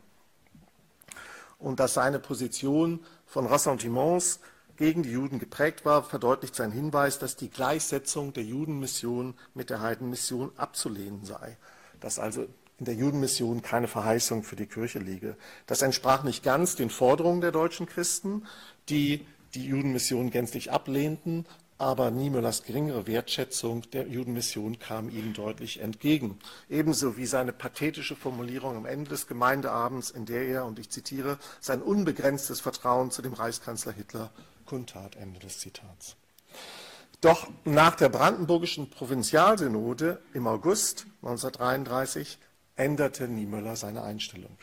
Und 1.58 1.80
dass 1.80 1.94
seine 1.94 2.18
Position 2.18 3.00
von 3.24 3.46
Ressentiments 3.46 4.40
gegen 4.76 5.02
die 5.02 5.10
Juden 5.10 5.38
geprägt 5.38 5.84
war, 5.84 6.02
verdeutlicht 6.02 6.54
sein 6.54 6.72
Hinweis, 6.72 7.18
dass 7.18 7.36
die 7.36 7.50
Gleichsetzung 7.50 8.32
der 8.32 8.44
Judenmission 8.44 9.34
mit 9.54 9.70
der 9.70 9.80
Heidenmission 9.80 10.50
abzulehnen 10.56 11.24
sei. 11.24 11.56
Dass 12.00 12.18
also 12.18 12.46
in 12.78 12.84
der 12.84 12.94
Judenmission 12.94 13.62
keine 13.62 13.88
Verheißung 13.88 14.42
für 14.42 14.56
die 14.56 14.66
Kirche 14.66 14.98
liege. 14.98 15.36
Das 15.66 15.82
entsprach 15.82 16.24
nicht 16.24 16.42
ganz 16.42 16.76
den 16.76 16.90
Forderungen 16.90 17.40
der 17.40 17.52
deutschen 17.52 17.86
Christen, 17.86 18.44
die 18.88 19.26
die 19.54 19.66
Judenmission 19.66 20.30
gänzlich 20.30 20.70
ablehnten, 20.70 21.46
aber 21.78 22.10
Niemöllers 22.10 22.62
geringere 22.62 23.06
Wertschätzung 23.06 23.82
der 23.90 24.08
Judenmission 24.08 24.78
kam 24.78 25.10
ihnen 25.10 25.34
deutlich 25.34 25.80
entgegen. 25.80 26.38
Ebenso 26.70 27.16
wie 27.16 27.26
seine 27.26 27.52
pathetische 27.52 28.16
Formulierung 28.16 28.76
am 28.76 28.86
Ende 28.86 29.10
des 29.10 29.26
Gemeindeabends, 29.26 30.10
in 30.10 30.24
der 30.24 30.46
er, 30.46 30.64
und 30.64 30.78
ich 30.78 30.90
zitiere, 30.90 31.38
sein 31.60 31.82
unbegrenztes 31.82 32.60
Vertrauen 32.60 33.10
zu 33.10 33.20
dem 33.20 33.34
Reichskanzler 33.34 33.92
Hitler 33.92 34.30
kundtat. 34.66 35.16
Ende 35.16 35.40
des 35.40 35.58
Zitats. 35.58 36.16
Doch 37.20 37.48
nach 37.64 37.96
der 37.96 38.08
brandenburgischen 38.08 38.90
Provinzialsynode 38.90 40.20
im 40.34 40.46
August 40.46 41.06
1933 41.22 42.38
änderte 42.76 43.26
Niemöller 43.26 43.76
seine 43.76 44.02
Einstellung. 44.02 44.58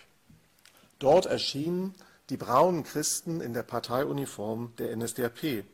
Dort 1.00 1.26
erschienen 1.26 1.96
die 2.30 2.38
braunen 2.38 2.84
Christen 2.84 3.42
in 3.42 3.54
der 3.54 3.64
Parteiuniform 3.64 4.74
der 4.78 4.96
NSDAP, 4.96 5.66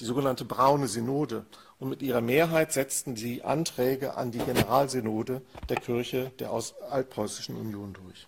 die 0.00 0.04
sogenannte 0.04 0.44
Braune 0.44 0.88
Synode, 0.88 1.46
und 1.78 1.88
mit 1.88 2.02
ihrer 2.02 2.20
Mehrheit 2.20 2.72
setzten 2.72 3.16
sie 3.16 3.42
Anträge 3.42 4.16
an 4.16 4.30
die 4.30 4.38
Generalsynode 4.38 5.42
der 5.68 5.76
Kirche 5.76 6.30
der 6.38 6.50
Altpreußischen 6.90 7.56
Union 7.56 7.92
durch. 7.92 8.26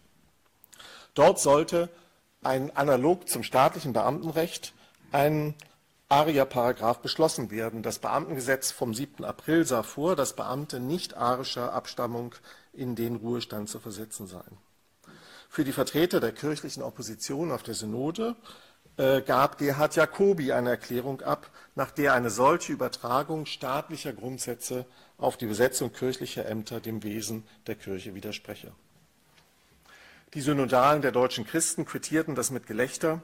Dort 1.14 1.38
sollte 1.38 1.88
ein 2.42 2.74
analog 2.76 3.28
zum 3.28 3.42
staatlichen 3.42 3.92
Beamtenrecht 3.92 4.74
ein 5.12 5.54
ARIA-Paragraph 6.08 7.00
beschlossen 7.00 7.50
werden. 7.50 7.82
Das 7.82 7.98
Beamtengesetz 7.98 8.70
vom 8.70 8.94
7. 8.94 9.24
April 9.24 9.66
sah 9.66 9.82
vor, 9.82 10.14
dass 10.14 10.36
Beamte 10.36 10.78
nicht 10.78 11.16
arischer 11.16 11.72
Abstammung 11.72 12.34
in 12.72 12.94
den 12.94 13.16
Ruhestand 13.16 13.68
zu 13.68 13.80
versetzen 13.80 14.26
seien. 14.26 14.58
Für 15.48 15.64
die 15.64 15.72
Vertreter 15.72 16.20
der 16.20 16.32
kirchlichen 16.32 16.82
Opposition 16.82 17.50
auf 17.50 17.62
der 17.62 17.74
Synode 17.74 18.36
äh, 18.98 19.20
gab 19.22 19.58
Gerhard 19.58 19.96
Jacobi 19.96 20.52
eine 20.52 20.70
Erklärung 20.70 21.22
ab, 21.22 21.50
nach 21.74 21.90
der 21.90 22.14
eine 22.14 22.30
solche 22.30 22.72
Übertragung 22.72 23.46
staatlicher 23.46 24.12
Grundsätze 24.12 24.86
auf 25.18 25.36
die 25.36 25.46
Besetzung 25.46 25.92
kirchlicher 25.92 26.46
Ämter 26.46 26.80
dem 26.80 27.02
Wesen 27.02 27.44
der 27.66 27.74
Kirche 27.74 28.14
widerspreche. 28.14 28.72
Die 30.34 30.40
Synodalen 30.40 31.02
der 31.02 31.12
deutschen 31.12 31.46
Christen 31.46 31.84
quittierten 31.84 32.34
das 32.34 32.50
mit 32.50 32.66
Gelächter 32.66 33.22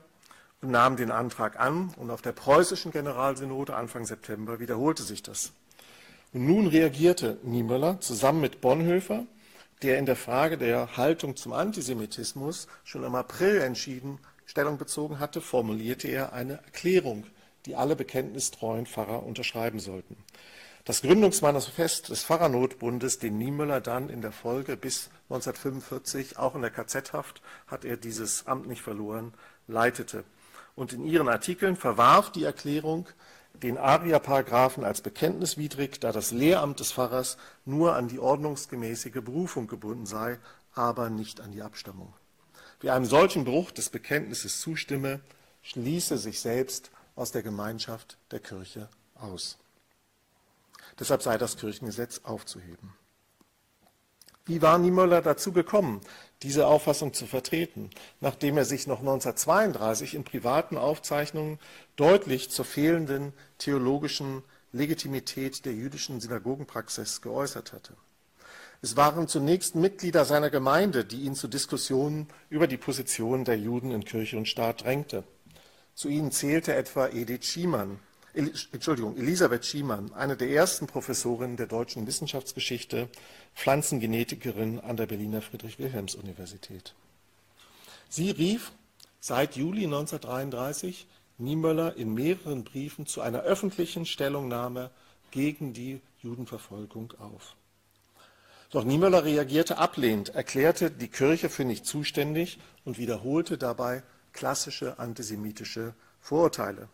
nahmen 0.62 0.96
den 0.96 1.10
Antrag 1.10 1.60
an. 1.60 1.92
Und 1.96 2.10
auf 2.10 2.22
der 2.22 2.32
preußischen 2.32 2.92
Generalsynode 2.92 3.74
Anfang 3.74 4.06
September 4.06 4.60
wiederholte 4.60 5.02
sich 5.02 5.22
das. 5.22 5.52
Und 6.32 6.46
nun 6.46 6.66
reagierte 6.66 7.38
Niemöller 7.42 8.00
zusammen 8.00 8.40
mit 8.40 8.60
Bonhoeffer 8.60 9.26
der 9.82 9.98
in 9.98 10.06
der 10.06 10.16
Frage 10.16 10.58
der 10.58 10.96
Haltung 10.96 11.36
zum 11.36 11.52
Antisemitismus 11.52 12.68
schon 12.84 13.04
im 13.04 13.14
April 13.14 13.60
entschieden 13.60 14.18
Stellung 14.44 14.78
bezogen 14.78 15.18
hatte, 15.18 15.40
formulierte 15.40 16.08
er 16.08 16.32
eine 16.32 16.54
Erklärung, 16.54 17.24
die 17.66 17.74
alle 17.74 17.96
bekenntnistreuen 17.96 18.86
Pfarrer 18.86 19.24
unterschreiben 19.24 19.80
sollten. 19.80 20.16
Das 20.84 21.02
Gründungsmanifest 21.02 22.08
des 22.08 22.24
Pfarrernotbundes, 22.24 23.18
den 23.18 23.38
Niemöller 23.38 23.80
dann 23.80 24.08
in 24.08 24.20
der 24.20 24.32
Folge 24.32 24.76
bis 24.76 25.10
1945 25.30 26.38
auch 26.38 26.56
in 26.56 26.62
der 26.62 26.70
KZ-Haft, 26.70 27.40
hat 27.68 27.84
er 27.84 27.96
dieses 27.96 28.46
Amt 28.46 28.66
nicht 28.66 28.82
verloren, 28.82 29.32
leitete. 29.68 30.24
Und 30.74 30.92
in 30.92 31.04
ihren 31.04 31.28
Artikeln 31.28 31.76
verwarf 31.76 32.32
die 32.32 32.44
Erklärung 32.44 33.08
den 33.54 33.78
Aria-Paragraphen 33.78 34.84
als 34.84 35.02
bekenntniswidrig, 35.02 36.00
da 36.00 36.12
das 36.12 36.30
Lehramt 36.30 36.80
des 36.80 36.92
Pfarrers 36.92 37.36
nur 37.64 37.94
an 37.94 38.08
die 38.08 38.18
ordnungsgemäßige 38.18 39.22
Berufung 39.22 39.66
gebunden 39.66 40.06
sei, 40.06 40.38
aber 40.74 41.10
nicht 41.10 41.40
an 41.40 41.52
die 41.52 41.62
Abstammung. 41.62 42.12
Wer 42.80 42.94
einem 42.94 43.04
solchen 43.04 43.44
Bruch 43.44 43.70
des 43.70 43.90
Bekenntnisses 43.90 44.60
zustimme, 44.60 45.20
schließe 45.62 46.18
sich 46.18 46.40
selbst 46.40 46.90
aus 47.14 47.30
der 47.30 47.42
Gemeinschaft 47.42 48.18
der 48.30 48.40
Kirche 48.40 48.88
aus. 49.14 49.58
Deshalb 50.98 51.22
sei 51.22 51.38
das 51.38 51.56
Kirchengesetz 51.56 52.20
aufzuheben. 52.24 52.94
Wie 54.44 54.60
war 54.60 54.78
Niemöller 54.78 55.22
dazu 55.22 55.52
gekommen, 55.52 56.00
diese 56.42 56.66
Auffassung 56.66 57.12
zu 57.12 57.26
vertreten, 57.26 57.90
nachdem 58.20 58.56
er 58.56 58.64
sich 58.64 58.86
noch 58.86 59.00
1932 59.00 60.14
in 60.14 60.24
privaten 60.24 60.76
Aufzeichnungen 60.76 61.58
deutlich 61.96 62.50
zur 62.50 62.64
fehlenden 62.64 63.32
theologischen 63.58 64.42
Legitimität 64.72 65.64
der 65.64 65.74
jüdischen 65.74 66.20
Synagogenpraxis 66.20 67.20
geäußert 67.20 67.72
hatte. 67.72 67.94
Es 68.80 68.96
waren 68.96 69.28
zunächst 69.28 69.76
Mitglieder 69.76 70.24
seiner 70.24 70.50
Gemeinde, 70.50 71.04
die 71.04 71.20
ihn 71.22 71.36
zu 71.36 71.46
Diskussionen 71.46 72.26
über 72.50 72.66
die 72.66 72.76
Position 72.76 73.44
der 73.44 73.56
Juden 73.56 73.92
in 73.92 74.04
Kirche 74.04 74.36
und 74.36 74.48
Staat 74.48 74.82
drängte. 74.82 75.22
Zu 75.94 76.08
ihnen 76.08 76.32
zählte 76.32 76.74
etwa 76.74 77.06
Edith 77.08 77.44
Schiemann, 77.44 78.00
Entschuldigung, 78.34 79.18
Elisabeth 79.18 79.66
Schiemann, 79.66 80.10
eine 80.14 80.38
der 80.38 80.48
ersten 80.48 80.86
Professorinnen 80.86 81.58
der 81.58 81.66
deutschen 81.66 82.06
Wissenschaftsgeschichte, 82.06 83.10
Pflanzengenetikerin 83.54 84.80
an 84.80 84.96
der 84.96 85.04
Berliner 85.06 85.42
Friedrich-Wilhelms-Universität. 85.42 86.94
Sie 88.08 88.30
rief 88.30 88.72
seit 89.20 89.56
Juli 89.56 89.84
1933 89.84 91.06
Niemöller 91.36 91.96
in 91.96 92.14
mehreren 92.14 92.64
Briefen 92.64 93.04
zu 93.04 93.20
einer 93.20 93.40
öffentlichen 93.40 94.06
Stellungnahme 94.06 94.90
gegen 95.30 95.74
die 95.74 96.00
Judenverfolgung 96.22 97.12
auf. 97.18 97.54
Doch 98.70 98.84
Niemöller 98.84 99.24
reagierte 99.24 99.76
ablehnend, 99.76 100.30
erklärte 100.30 100.90
die 100.90 101.08
Kirche 101.08 101.50
für 101.50 101.66
nicht 101.66 101.84
zuständig 101.84 102.58
und 102.86 102.96
wiederholte 102.96 103.58
dabei 103.58 104.02
klassische 104.32 104.98
antisemitische 104.98 105.94
Vorurteile 106.22 106.88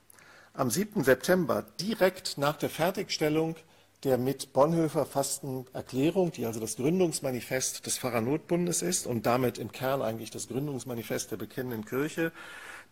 am 0.58 0.70
7. 0.70 1.04
September, 1.04 1.64
direkt 1.80 2.36
nach 2.36 2.56
der 2.56 2.68
Fertigstellung 2.68 3.54
der 4.02 4.18
mit 4.18 4.52
Bonhoeffer 4.52 5.06
fassten 5.06 5.66
Erklärung, 5.72 6.32
die 6.32 6.46
also 6.46 6.58
das 6.58 6.76
Gründungsmanifest 6.76 7.86
des 7.86 7.98
Pfarrernotbundes 7.98 8.82
ist 8.82 9.06
und 9.06 9.26
damit 9.26 9.58
im 9.58 9.70
Kern 9.70 10.02
eigentlich 10.02 10.30
das 10.30 10.48
Gründungsmanifest 10.48 11.30
der 11.30 11.36
bekennenden 11.36 11.84
Kirche, 11.84 12.32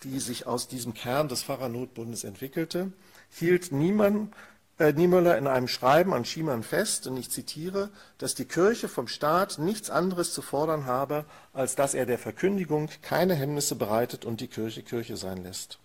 die 0.04 0.20
sich 0.20 0.46
aus 0.46 0.68
diesem 0.68 0.94
Kern 0.94 1.28
des 1.28 1.42
Pfarrernotbundes 1.42 2.22
entwickelte, 2.22 2.92
hielt 3.30 3.72
Niemann, 3.72 4.32
äh, 4.78 4.92
Niemöller 4.92 5.36
in 5.36 5.48
einem 5.48 5.68
Schreiben 5.68 6.12
an 6.12 6.24
Schiemann 6.24 6.62
fest, 6.62 7.08
und 7.08 7.16
ich 7.16 7.30
zitiere, 7.30 7.90
dass 8.18 8.36
die 8.36 8.44
Kirche 8.44 8.88
vom 8.88 9.08
Staat 9.08 9.58
nichts 9.58 9.90
anderes 9.90 10.32
zu 10.32 10.42
fordern 10.42 10.86
habe, 10.86 11.24
als 11.52 11.74
dass 11.74 11.94
er 11.94 12.06
der 12.06 12.18
Verkündigung 12.18 12.90
keine 13.02 13.34
Hemmnisse 13.34 13.74
bereitet 13.74 14.24
und 14.24 14.40
die 14.40 14.48
Kirche 14.48 14.82
Kirche 14.82 15.16
sein 15.16 15.42
lässt. 15.42 15.80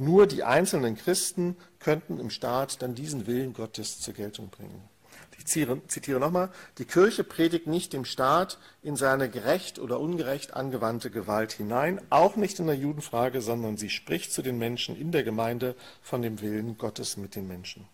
Nur 0.00 0.26
die 0.26 0.44
einzelnen 0.44 0.96
Christen 0.96 1.58
könnten 1.78 2.18
im 2.20 2.30
Staat 2.30 2.80
dann 2.80 2.94
diesen 2.94 3.26
Willen 3.26 3.52
Gottes 3.52 4.00
zur 4.00 4.14
Geltung 4.14 4.48
bringen. 4.48 4.88
Ich 5.36 5.44
zitiere, 5.44 6.18
nochmal, 6.18 6.48
die 6.78 6.86
Kirche 6.86 7.22
predigt 7.22 7.66
nicht 7.66 7.92
dem 7.92 8.06
Staat 8.06 8.58
in 8.82 8.96
seine 8.96 9.28
gerecht 9.28 9.78
oder 9.78 10.00
ungerecht 10.00 10.54
angewandte 10.54 11.10
Gewalt 11.10 11.52
hinein, 11.52 12.00
auch 12.08 12.36
nicht 12.36 12.58
in 12.60 12.66
der 12.66 12.76
Judenfrage, 12.76 13.42
sondern 13.42 13.76
sie 13.76 13.90
spricht 13.90 14.32
zu 14.32 14.40
den 14.40 14.56
Menschen 14.56 14.98
in 14.98 15.12
der 15.12 15.22
Gemeinde 15.22 15.74
von 16.00 16.22
dem 16.22 16.40
Willen 16.40 16.78
Gottes 16.78 17.18
mit 17.18 17.34
den 17.34 17.46
Menschen. 17.46 17.86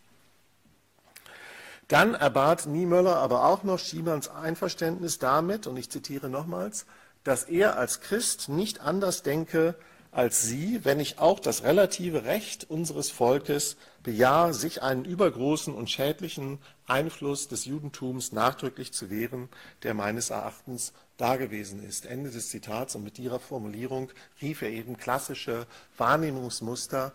Dann 1.88 2.14
erbat 2.14 2.66
Niemöller 2.66 3.16
aber 3.16 3.46
auch 3.46 3.64
noch 3.64 3.80
Schiemanns 3.80 4.28
Einverständnis 4.28 5.18
damit, 5.18 5.66
und 5.66 5.76
ich 5.76 5.90
zitiere 5.90 6.28
nochmals, 6.28 6.86
dass 7.24 7.42
er 7.42 7.76
als 7.76 8.00
Christ 8.00 8.48
nicht 8.48 8.80
anders 8.80 9.24
denke, 9.24 9.74
als 10.12 10.42
sie, 10.42 10.84
wenn 10.84 11.00
ich 11.00 11.18
auch 11.18 11.40
das 11.40 11.62
relative 11.62 12.24
Recht 12.24 12.68
unseres 12.70 13.10
Volkes 13.10 13.76
bejahe, 14.02 14.54
sich 14.54 14.82
einen 14.82 15.04
übergroßen 15.04 15.74
und 15.74 15.90
schädlichen 15.90 16.58
Einfluss 16.86 17.48
des 17.48 17.64
Judentums 17.64 18.32
nachdrücklich 18.32 18.92
zu 18.92 19.10
wehren, 19.10 19.48
der 19.82 19.94
meines 19.94 20.30
Erachtens 20.30 20.92
dagewesen 21.16 21.82
ist. 21.82 22.06
Ende 22.06 22.30
des 22.30 22.50
Zitats. 22.50 22.94
Und 22.94 23.04
mit 23.04 23.18
ihrer 23.18 23.40
Formulierung 23.40 24.10
rief 24.40 24.62
er 24.62 24.70
eben 24.70 24.96
klassische 24.96 25.66
Wahrnehmungsmuster 25.96 27.12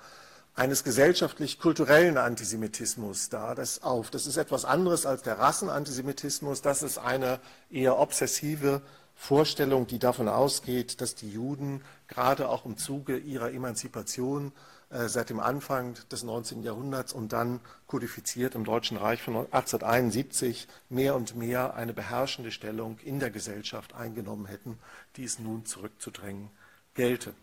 eines 0.53 0.83
gesellschaftlich-kulturellen 0.83 2.17
Antisemitismus 2.17 3.29
da 3.29 3.55
das 3.55 3.83
auf. 3.83 4.11
Das 4.11 4.27
ist 4.27 4.37
etwas 4.37 4.65
anderes 4.65 5.05
als 5.05 5.21
der 5.21 5.39
Rassenantisemitismus. 5.39 6.61
Das 6.61 6.83
ist 6.83 6.97
eine 6.97 7.39
eher 7.69 7.97
obsessive 7.97 8.81
Vorstellung, 9.23 9.85
die 9.85 9.99
davon 9.99 10.27
ausgeht, 10.27 10.99
dass 10.99 11.13
die 11.13 11.29
Juden 11.29 11.83
gerade 12.07 12.49
auch 12.49 12.65
im 12.65 12.75
Zuge 12.75 13.19
ihrer 13.19 13.51
Emanzipation 13.51 14.51
äh, 14.89 15.07
seit 15.09 15.29
dem 15.29 15.39
Anfang 15.39 15.95
des 16.11 16.23
19. 16.23 16.63
Jahrhunderts 16.63 17.13
und 17.13 17.31
dann 17.31 17.59
kodifiziert 17.85 18.55
im 18.55 18.63
Deutschen 18.63 18.97
Reich 18.97 19.21
von 19.21 19.35
1871 19.35 20.67
mehr 20.89 21.15
und 21.15 21.35
mehr 21.35 21.75
eine 21.75 21.93
beherrschende 21.93 22.49
Stellung 22.49 22.97
in 23.05 23.19
der 23.19 23.29
Gesellschaft 23.29 23.93
eingenommen 23.93 24.47
hätten, 24.47 24.79
die 25.17 25.23
es 25.23 25.37
nun 25.37 25.67
zurückzudrängen 25.67 26.49
gelte. 26.95 27.35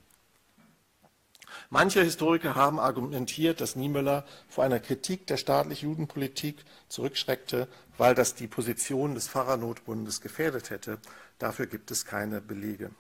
Manche 1.71 2.03
Historiker 2.03 2.55
haben 2.55 2.79
argumentiert, 2.79 3.61
dass 3.61 3.77
Niemöller 3.77 4.25
vor 4.49 4.65
einer 4.65 4.81
Kritik 4.81 5.27
der 5.27 5.37
staatlich-Judenpolitik 5.37 6.65
zurückschreckte, 6.89 7.69
weil 7.97 8.15
das 8.15 8.35
die 8.35 8.47
Position 8.47 9.15
des 9.15 9.29
Pfarrernotbundes 9.29 10.21
gefährdet 10.21 10.71
hätte. 10.71 10.99
Dafür 11.39 11.67
gibt 11.67 11.91
es 11.91 12.05
keine 12.05 12.41
Belege. 12.41 12.91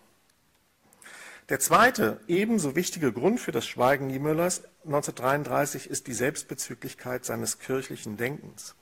Der 1.48 1.60
zweite, 1.60 2.20
ebenso 2.28 2.76
wichtige 2.76 3.10
Grund 3.10 3.40
für 3.40 3.52
das 3.52 3.66
Schweigen 3.66 4.06
Niemöllers 4.08 4.64
1933 4.84 5.88
ist 5.88 6.06
die 6.06 6.12
Selbstbezüglichkeit 6.12 7.24
seines 7.24 7.58
kirchlichen 7.58 8.18
Denkens. 8.18 8.74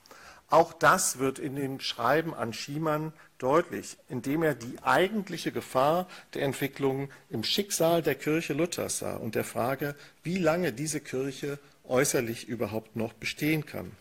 Auch 0.49 0.73
das 0.73 1.19
wird 1.19 1.39
in 1.39 1.57
dem 1.57 1.81
Schreiben 1.81 2.33
an 2.33 2.53
Schiemann 2.53 3.13
deutlich, 3.39 3.97
indem 4.09 4.43
er 4.43 4.55
die 4.55 4.79
eigentliche 4.83 5.51
Gefahr 5.51 6.07
der 6.35 6.43
Entwicklung 6.43 7.11
im 7.31 7.43
Schicksal 7.43 8.01
der 8.03 8.15
Kirche 8.15 8.53
Luthers 8.53 8.99
sah 8.99 9.17
und 9.17 9.35
der 9.35 9.45
Frage, 9.45 9.97
wie 10.23 10.39
lange 10.39 10.73
diese 10.73 11.01
Kirche 11.01 11.59
äußerlich 11.85 12.47
überhaupt 12.49 12.95
noch 12.97 13.13
bestehen 13.13 13.67
kann. 13.67 13.93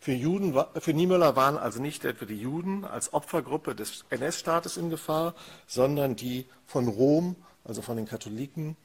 Für, 0.00 0.12
Juden, 0.12 0.54
für 0.78 0.92
Niemöller 0.92 1.36
waren 1.36 1.56
also 1.56 1.80
nicht 1.80 2.04
etwa 2.04 2.26
die 2.26 2.40
Juden 2.40 2.84
als 2.84 3.12
Opfergruppe 3.12 3.74
des 3.74 4.04
NS-Staates 4.10 4.76
in 4.76 4.88
Gefahr, 4.88 5.34
sondern 5.66 6.16
die 6.16 6.46
von 6.66 6.88
Rom, 6.88 7.36
also 7.64 7.82
von 7.82 7.96
den 7.96 8.06
Katholiken 8.06 8.76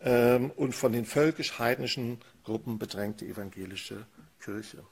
ähm, 0.00 0.50
und 0.56 0.74
von 0.74 0.92
den 0.92 1.06
völkisch-heidnischen 1.06 2.18
Gruppen 2.44 2.78
bedrängte 2.78 3.24
evangelische 3.24 4.06
Kirche. 4.40 4.84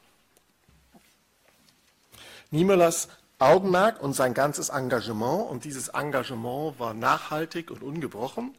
Niemöllers 2.53 3.09
Augenmerk 3.39 4.03
und 4.03 4.13
sein 4.13 4.35
ganzes 4.35 4.69
Engagement, 4.69 5.51
und 5.51 5.65
dieses 5.65 5.89
Engagement 5.89 6.79
war 6.79 6.93
nachhaltig 6.93 7.71
und 7.71 7.83
ungebrochen, 7.83 8.55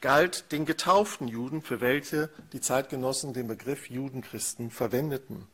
galt 0.00 0.50
den 0.50 0.66
getauften 0.66 1.28
Juden, 1.28 1.62
für 1.62 1.80
welche 1.80 2.28
die 2.52 2.60
Zeitgenossen 2.60 3.34
den 3.34 3.46
Begriff 3.46 3.88
Judenchristen 3.88 4.72
verwendeten. 4.72 5.46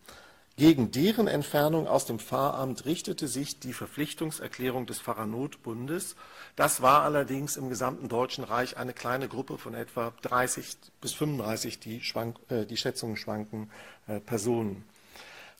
Gegen 0.57 0.91
deren 0.91 1.29
Entfernung 1.29 1.87
aus 1.87 2.07
dem 2.07 2.19
Pfarramt 2.19 2.87
richtete 2.87 3.29
sich 3.29 3.61
die 3.61 3.75
Verpflichtungserklärung 3.75 4.87
des 4.87 4.99
Pfarrernotbundes. 4.99 6.17
Das 6.57 6.81
war 6.81 7.03
allerdings 7.03 7.59
im 7.59 7.69
gesamten 7.69 8.09
Deutschen 8.09 8.43
Reich 8.43 8.79
eine 8.79 8.95
kleine 8.95 9.29
Gruppe 9.29 9.59
von 9.59 9.75
etwa 9.75 10.15
30 10.23 10.79
bis 11.03 11.13
35, 11.13 11.79
die, 11.79 12.01
schwank, 12.01 12.37
äh, 12.49 12.65
die 12.65 12.79
Schätzungen 12.79 13.19
schwanken, 13.19 13.71
äh, 14.07 14.19
Personen. 14.19 14.87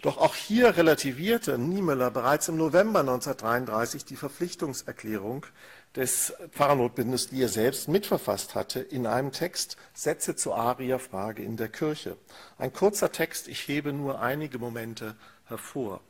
Doch 0.03 0.19
auch 0.19 0.35
hier 0.35 0.77
relativierte 0.77 1.57
Niemöller 1.59 2.11
bereits 2.11 2.49
im 2.49 2.57
November 2.57 3.01
1933 3.01 4.05
die 4.05 4.17
Verpflichtungserklärung 4.17 5.47
des 5.95 6.35
Pfarrernotbundes, 6.51 7.29
die 7.29 7.41
er 7.41 7.49
selbst 7.49 7.87
mitverfasst 7.87 8.57
hatte, 8.57 8.81
in 8.81 9.07
einem 9.07 9.31
Text 9.31 9.77
Sätze 9.95 10.35
zur 10.35 10.57
Arierfrage 10.57 11.45
in 11.45 11.57
der 11.57 11.69
Kirche. 11.69 12.17
Ein 12.59 12.73
kurzer 12.73 13.13
Text, 13.13 13.47
ich 13.47 13.69
hebe 13.69 13.93
nur 13.93 14.21
einige 14.21 14.59
Momente 14.59 15.15
hervor. 15.45 16.01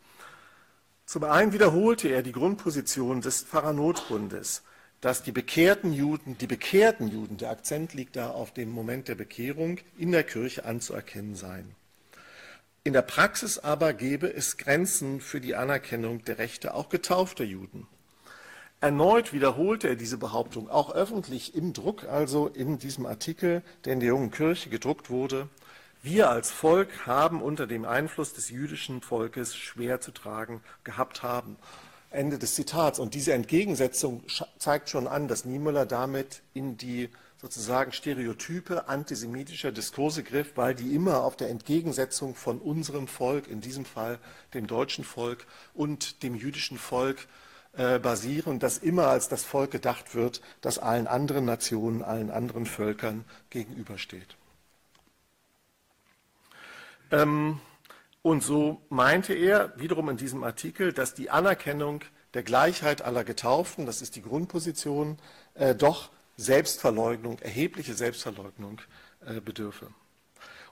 Zum 1.04 1.24
einen 1.24 1.52
wiederholte 1.52 2.08
er 2.08 2.22
die 2.22 2.32
Grundposition 2.32 3.20
des 3.20 3.42
Pfarrernotbundes, 3.42 4.62
dass 5.02 5.22
die 5.22 5.32
bekehrten 5.32 5.92
Juden, 5.92 6.38
die 6.38 6.46
bekehrten 6.46 7.08
Juden, 7.08 7.36
der 7.36 7.50
Akzent 7.50 7.92
liegt 7.92 8.16
da 8.16 8.30
auf 8.30 8.54
dem 8.54 8.70
Moment 8.70 9.08
der 9.08 9.16
Bekehrung, 9.16 9.80
in 9.98 10.12
der 10.12 10.24
Kirche 10.24 10.64
anzuerkennen 10.64 11.34
seien. 11.34 11.74
In 12.84 12.94
der 12.94 13.02
Praxis 13.02 13.58
aber 13.58 13.92
gäbe 13.92 14.34
es 14.34 14.56
Grenzen 14.56 15.20
für 15.20 15.40
die 15.40 15.54
Anerkennung 15.54 16.24
der 16.24 16.38
Rechte 16.38 16.74
auch 16.74 16.88
getaufter 16.88 17.44
Juden. 17.44 17.86
Erneut 18.80 19.32
wiederholte 19.32 19.86
er 19.86 19.94
diese 19.94 20.18
Behauptung, 20.18 20.68
auch 20.68 20.92
öffentlich 20.92 21.54
im 21.54 21.72
Druck, 21.72 22.02
also 22.08 22.48
in 22.48 22.78
diesem 22.78 23.06
Artikel, 23.06 23.62
der 23.84 23.92
in 23.92 24.00
der 24.00 24.08
Jungen 24.08 24.32
Kirche 24.32 24.68
gedruckt 24.68 25.10
wurde. 25.10 25.48
Wir 26.02 26.30
als 26.30 26.50
Volk 26.50 27.06
haben 27.06 27.40
unter 27.40 27.68
dem 27.68 27.84
Einfluss 27.84 28.32
des 28.32 28.50
jüdischen 28.50 29.00
Volkes 29.00 29.54
schwer 29.54 30.00
zu 30.00 30.10
tragen 30.10 30.60
gehabt 30.82 31.22
haben. 31.22 31.58
Ende 32.10 32.36
des 32.36 32.56
Zitats. 32.56 32.98
Und 32.98 33.14
diese 33.14 33.32
Entgegensetzung 33.32 34.24
zeigt 34.58 34.90
schon 34.90 35.06
an, 35.06 35.28
dass 35.28 35.44
Niemöller 35.44 35.86
damit 35.86 36.42
in 36.52 36.76
die 36.76 37.10
sozusagen 37.42 37.92
Stereotype 37.92 38.88
antisemitischer 38.88 39.72
Diskurse 39.72 40.22
griff, 40.22 40.52
weil 40.54 40.76
die 40.76 40.94
immer 40.94 41.24
auf 41.24 41.36
der 41.36 41.50
Entgegensetzung 41.50 42.36
von 42.36 42.60
unserem 42.60 43.08
Volk, 43.08 43.48
in 43.48 43.60
diesem 43.60 43.84
Fall 43.84 44.20
dem 44.54 44.68
deutschen 44.68 45.04
Volk 45.04 45.44
und 45.74 46.22
dem 46.22 46.36
jüdischen 46.36 46.78
Volk, 46.78 47.26
äh, 47.74 47.98
basieren, 47.98 48.60
dass 48.60 48.78
immer 48.78 49.08
als 49.08 49.28
das 49.28 49.44
Volk 49.44 49.72
gedacht 49.72 50.14
wird, 50.14 50.40
das 50.60 50.78
allen 50.78 51.08
anderen 51.08 51.44
Nationen, 51.44 52.02
allen 52.02 52.30
anderen 52.30 52.64
Völkern 52.64 53.24
gegenübersteht. 53.50 54.36
Ähm, 57.10 57.60
und 58.22 58.44
so 58.44 58.82
meinte 58.88 59.34
er 59.34 59.72
wiederum 59.80 60.08
in 60.10 60.16
diesem 60.16 60.44
Artikel, 60.44 60.92
dass 60.92 61.14
die 61.14 61.30
Anerkennung 61.30 62.02
der 62.34 62.44
Gleichheit 62.44 63.02
aller 63.02 63.24
Getauften, 63.24 63.84
das 63.84 64.00
ist 64.00 64.14
die 64.14 64.22
Grundposition, 64.22 65.18
äh, 65.54 65.74
doch 65.74 66.10
Selbstverleugnung, 66.42 67.38
erhebliche 67.38 67.94
Selbstverleugnung 67.94 68.80
äh, 69.24 69.40
bedürfe. 69.40 69.88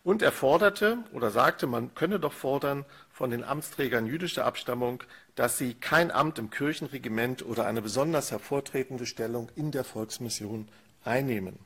Und 0.03 0.23
er 0.23 0.33
forderte 0.33 0.99
oder 1.13 1.31
sagte, 1.31 1.67
man 1.67 1.95
könne 1.95 2.19
doch 2.19 2.33
fordern 2.33 2.87
von 3.13 3.31
den 3.31 3.45
Amtsträgern 3.45 4.07
jüdischer 4.07 4.47
Abstammung, 4.47 5.03
dass 5.35 5.59
sie 5.59 5.75
kein 5.75 6.11
Amt 6.11 6.39
im 6.39 6.51
Kirchenregiment 6.51 7.45
oder 7.45 7.67
eine 7.67 7.83
besonders 7.83 8.31
hervortretende 8.31 9.07
Stellung 9.07 9.51
in 9.57 9.71
der 9.71 9.85
Volksmission 9.85 10.69
einnehmen. 11.05 11.59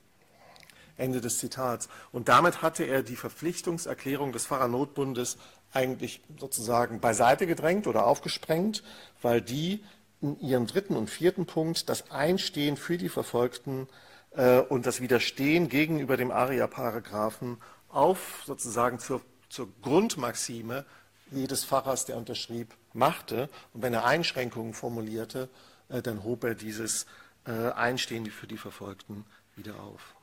Ende 0.97 1.21
des 1.21 1.39
Zitats. 1.39 1.89
Und 2.13 2.29
damit 2.29 2.63
hatte 2.63 2.85
er 2.85 3.03
die 3.03 3.17
Verpflichtungserklärung 3.17 4.33
des 4.33 4.47
Pfarrernotbundes 4.47 5.39
eigentlich 5.73 6.21
sozusagen 6.39 7.01
beiseite 7.01 7.47
gedrängt 7.47 7.87
oder 7.87 8.07
aufgesprengt, 8.07 8.83
weil 9.23 9.41
die 9.41 9.83
in 10.25 10.41
ihrem 10.41 10.67
dritten 10.67 10.97
und 10.97 11.11
vierten 11.11 11.45
Punkt 11.45 11.91
das 11.91 12.11
Einstehen 12.11 12.79
für 12.79 12.97
die 12.97 13.11
Verfolgten 13.11 13.89
äh, 14.31 14.61
und 14.61 14.87
das 14.87 15.03
Widerstehen 15.03 15.69
gegenüber 15.69 16.17
dem 16.17 16.31
Aria-Paragraphen 16.31 17.59
auf 17.91 18.43
sozusagen 18.47 18.99
zur, 18.99 19.21
zur 19.51 19.69
Grundmaxime 19.83 20.87
jedes 21.31 21.67
Pfarrers, 21.67 22.07
der 22.07 22.17
unterschrieb, 22.17 22.75
machte. 22.95 23.51
Und 23.75 23.83
wenn 23.83 23.93
er 23.93 24.07
Einschränkungen 24.07 24.73
formulierte, 24.73 25.51
äh, 25.91 26.01
dann 26.01 26.25
hob 26.25 26.45
er 26.45 26.55
dieses 26.55 27.05
äh, 27.47 27.73
Einstehen 27.73 28.25
für 28.27 28.47
die 28.47 28.57
Verfolgten 28.57 29.27
wieder 29.57 29.79
auf. 29.81 30.15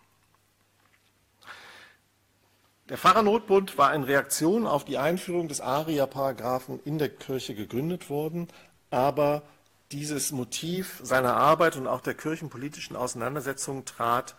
Der 2.89 2.97
Pfarrernotbund 2.97 3.77
war 3.77 3.93
in 3.93 4.03
Reaktion 4.03 4.65
auf 4.65 4.83
die 4.83 4.97
Einführung 4.97 5.47
des 5.47 5.61
Aria-Paragraphen 5.61 6.79
in 6.85 6.97
der 6.97 7.09
Kirche 7.09 7.53
gegründet 7.53 8.09
worden, 8.09 8.47
aber 8.89 9.43
dieses 9.91 10.31
Motiv 10.31 10.99
seiner 11.03 11.35
Arbeit 11.35 11.75
und 11.75 11.87
auch 11.87 12.01
der 12.01 12.13
kirchenpolitischen 12.13 12.95
Auseinandersetzung 12.95 13.85
trat 13.85 14.35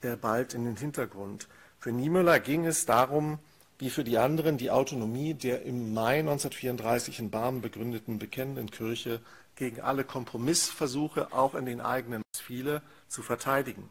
er 0.00 0.16
bald 0.16 0.54
in 0.54 0.64
den 0.64 0.76
Hintergrund. 0.76 1.48
Für 1.78 1.92
Niemöller 1.92 2.40
ging 2.40 2.66
es 2.66 2.86
darum, 2.86 3.38
wie 3.78 3.90
für 3.90 4.04
die 4.04 4.18
anderen, 4.18 4.56
die 4.56 4.70
Autonomie 4.70 5.34
der 5.34 5.62
im 5.62 5.92
Mai 5.92 6.20
1934 6.20 7.18
in 7.18 7.30
Barmen 7.30 7.60
begründeten 7.60 8.18
bekennenden 8.18 8.70
Kirche 8.70 9.20
gegen 9.56 9.80
alle 9.80 10.04
Kompromissversuche, 10.04 11.32
auch 11.32 11.54
in 11.54 11.66
den 11.66 11.80
eigenen 11.80 12.22
viele, 12.36 12.82
zu 13.08 13.22
verteidigen. 13.22 13.88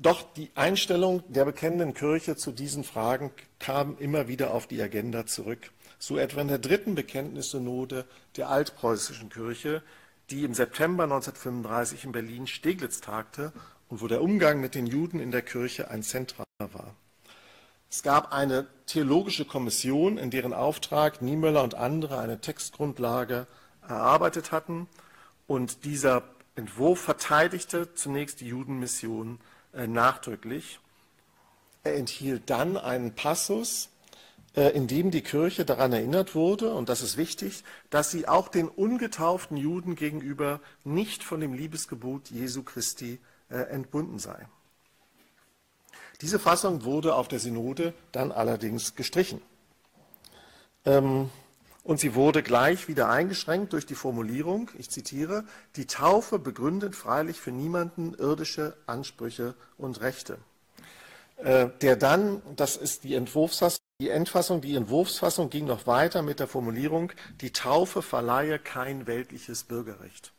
Doch 0.00 0.22
die 0.34 0.50
Einstellung 0.54 1.24
der 1.28 1.44
bekennenden 1.44 1.92
Kirche 1.92 2.36
zu 2.36 2.52
diesen 2.52 2.84
Fragen 2.84 3.32
kam 3.58 3.96
immer 3.98 4.28
wieder 4.28 4.54
auf 4.54 4.66
die 4.66 4.80
Agenda 4.80 5.26
zurück 5.26 5.72
so 5.98 6.16
etwa 6.16 6.40
in 6.40 6.48
der 6.48 6.58
dritten 6.58 6.94
Bekenntnissynode 6.94 8.04
der 8.36 8.50
altpreußischen 8.50 9.30
Kirche, 9.30 9.82
die 10.30 10.44
im 10.44 10.54
September 10.54 11.04
1935 11.04 12.04
in 12.04 12.12
Berlin-Steglitz 12.12 13.00
tagte 13.00 13.52
und 13.88 14.00
wo 14.00 14.06
der 14.06 14.22
Umgang 14.22 14.60
mit 14.60 14.74
den 14.74 14.86
Juden 14.86 15.20
in 15.20 15.30
der 15.30 15.42
Kirche 15.42 15.90
ein 15.90 16.02
zentraler 16.02 16.46
war. 16.58 16.94
Es 17.90 18.02
gab 18.02 18.32
eine 18.32 18.66
theologische 18.86 19.46
Kommission, 19.46 20.18
in 20.18 20.30
deren 20.30 20.52
Auftrag 20.52 21.22
Niemöller 21.22 21.62
und 21.62 21.74
andere 21.74 22.18
eine 22.18 22.40
Textgrundlage 22.40 23.46
erarbeitet 23.88 24.52
hatten. 24.52 24.88
Und 25.46 25.86
dieser 25.86 26.22
Entwurf 26.54 27.00
verteidigte 27.00 27.94
zunächst 27.94 28.42
die 28.42 28.48
Judenmission 28.48 29.40
äh, 29.72 29.86
nachdrücklich. 29.86 30.80
Er 31.82 31.96
enthielt 31.96 32.50
dann 32.50 32.76
einen 32.76 33.14
Passus, 33.14 33.88
äh, 34.56 34.70
in 34.70 34.86
dem 34.86 35.10
die 35.10 35.22
Kirche 35.22 35.64
daran 35.64 35.92
erinnert 35.92 36.34
wurde, 36.34 36.72
und 36.72 36.88
das 36.88 37.02
ist 37.02 37.16
wichtig, 37.16 37.64
dass 37.90 38.10
sie 38.10 38.28
auch 38.28 38.48
den 38.48 38.68
ungetauften 38.68 39.56
Juden 39.56 39.94
gegenüber 39.94 40.60
nicht 40.84 41.22
von 41.22 41.40
dem 41.40 41.52
Liebesgebot 41.52 42.30
Jesu 42.30 42.62
Christi 42.62 43.20
äh, 43.50 43.58
entbunden 43.58 44.18
sei. 44.18 44.48
Diese 46.20 46.38
Fassung 46.38 46.84
wurde 46.84 47.14
auf 47.14 47.28
der 47.28 47.38
Synode 47.38 47.94
dann 48.10 48.32
allerdings 48.32 48.94
gestrichen. 48.96 49.40
Ähm, 50.84 51.30
und 51.84 52.00
sie 52.00 52.14
wurde 52.14 52.42
gleich 52.42 52.88
wieder 52.88 53.08
eingeschränkt 53.08 53.72
durch 53.72 53.86
die 53.86 53.94
Formulierung, 53.94 54.70
ich 54.76 54.90
zitiere, 54.90 55.44
die 55.76 55.86
Taufe 55.86 56.38
begründet 56.38 56.94
freilich 56.94 57.40
für 57.40 57.50
niemanden 57.50 58.14
irdische 58.14 58.76
Ansprüche 58.86 59.54
und 59.78 60.00
Rechte. 60.00 60.38
Äh, 61.38 61.68
der 61.80 61.96
dann, 61.96 62.42
das 62.56 62.76
ist 62.76 63.04
die 63.04 63.14
Entwurfsfassung, 63.14 63.78
die 64.00 64.10
Endfassung, 64.10 64.60
die 64.60 64.76
Entwurfsfassung 64.76 65.50
ging 65.50 65.64
noch 65.64 65.88
weiter 65.88 66.22
mit 66.22 66.38
der 66.38 66.46
Formulierung, 66.46 67.10
die 67.40 67.52
Taufe 67.52 68.00
verleihe 68.00 68.60
kein 68.60 69.08
weltliches 69.08 69.64
Bürgerrecht. 69.64 70.32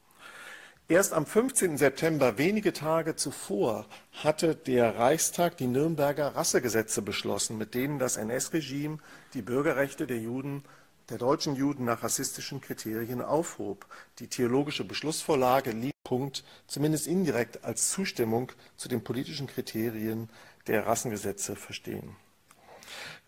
Erst 0.88 1.12
am 1.12 1.26
15. 1.26 1.78
September, 1.78 2.38
wenige 2.38 2.72
Tage 2.72 3.18
zuvor, 3.18 3.86
hatte 4.14 4.56
der 4.56 4.98
Reichstag 4.98 5.58
die 5.58 5.68
Nürnberger 5.68 6.38
Rassegesetze 6.38 7.02
beschlossen, 7.02 7.58
mit 7.58 7.74
denen 7.74 8.00
das 8.00 8.16
NS-Regime 8.16 9.00
die 9.34 9.42
Bürgerrechte 9.42 10.08
der 10.08 10.20
Juden, 10.20 10.64
der 11.10 11.18
deutschen 11.18 11.58
Juden 11.58 11.84
nach 11.84 12.02
rassistischen 12.02 12.62
Kriterien 12.62 13.22
aufhob. 13.22 13.88
Die 14.20 14.28
theologische 14.28 14.86
Beschlussvorlage 14.86 15.72
liegt 15.72 16.02
Punkt 16.06 16.46
zumindest 16.66 17.08
indirekt 17.08 17.66
als 17.66 17.90
Zustimmung 17.90 18.54
zu 18.78 18.88
den 18.88 19.04
politischen 19.04 19.48
Kriterien 19.48 20.30
der 20.68 20.88
Rassengesetze 20.88 21.58
verstehen. 21.58 22.16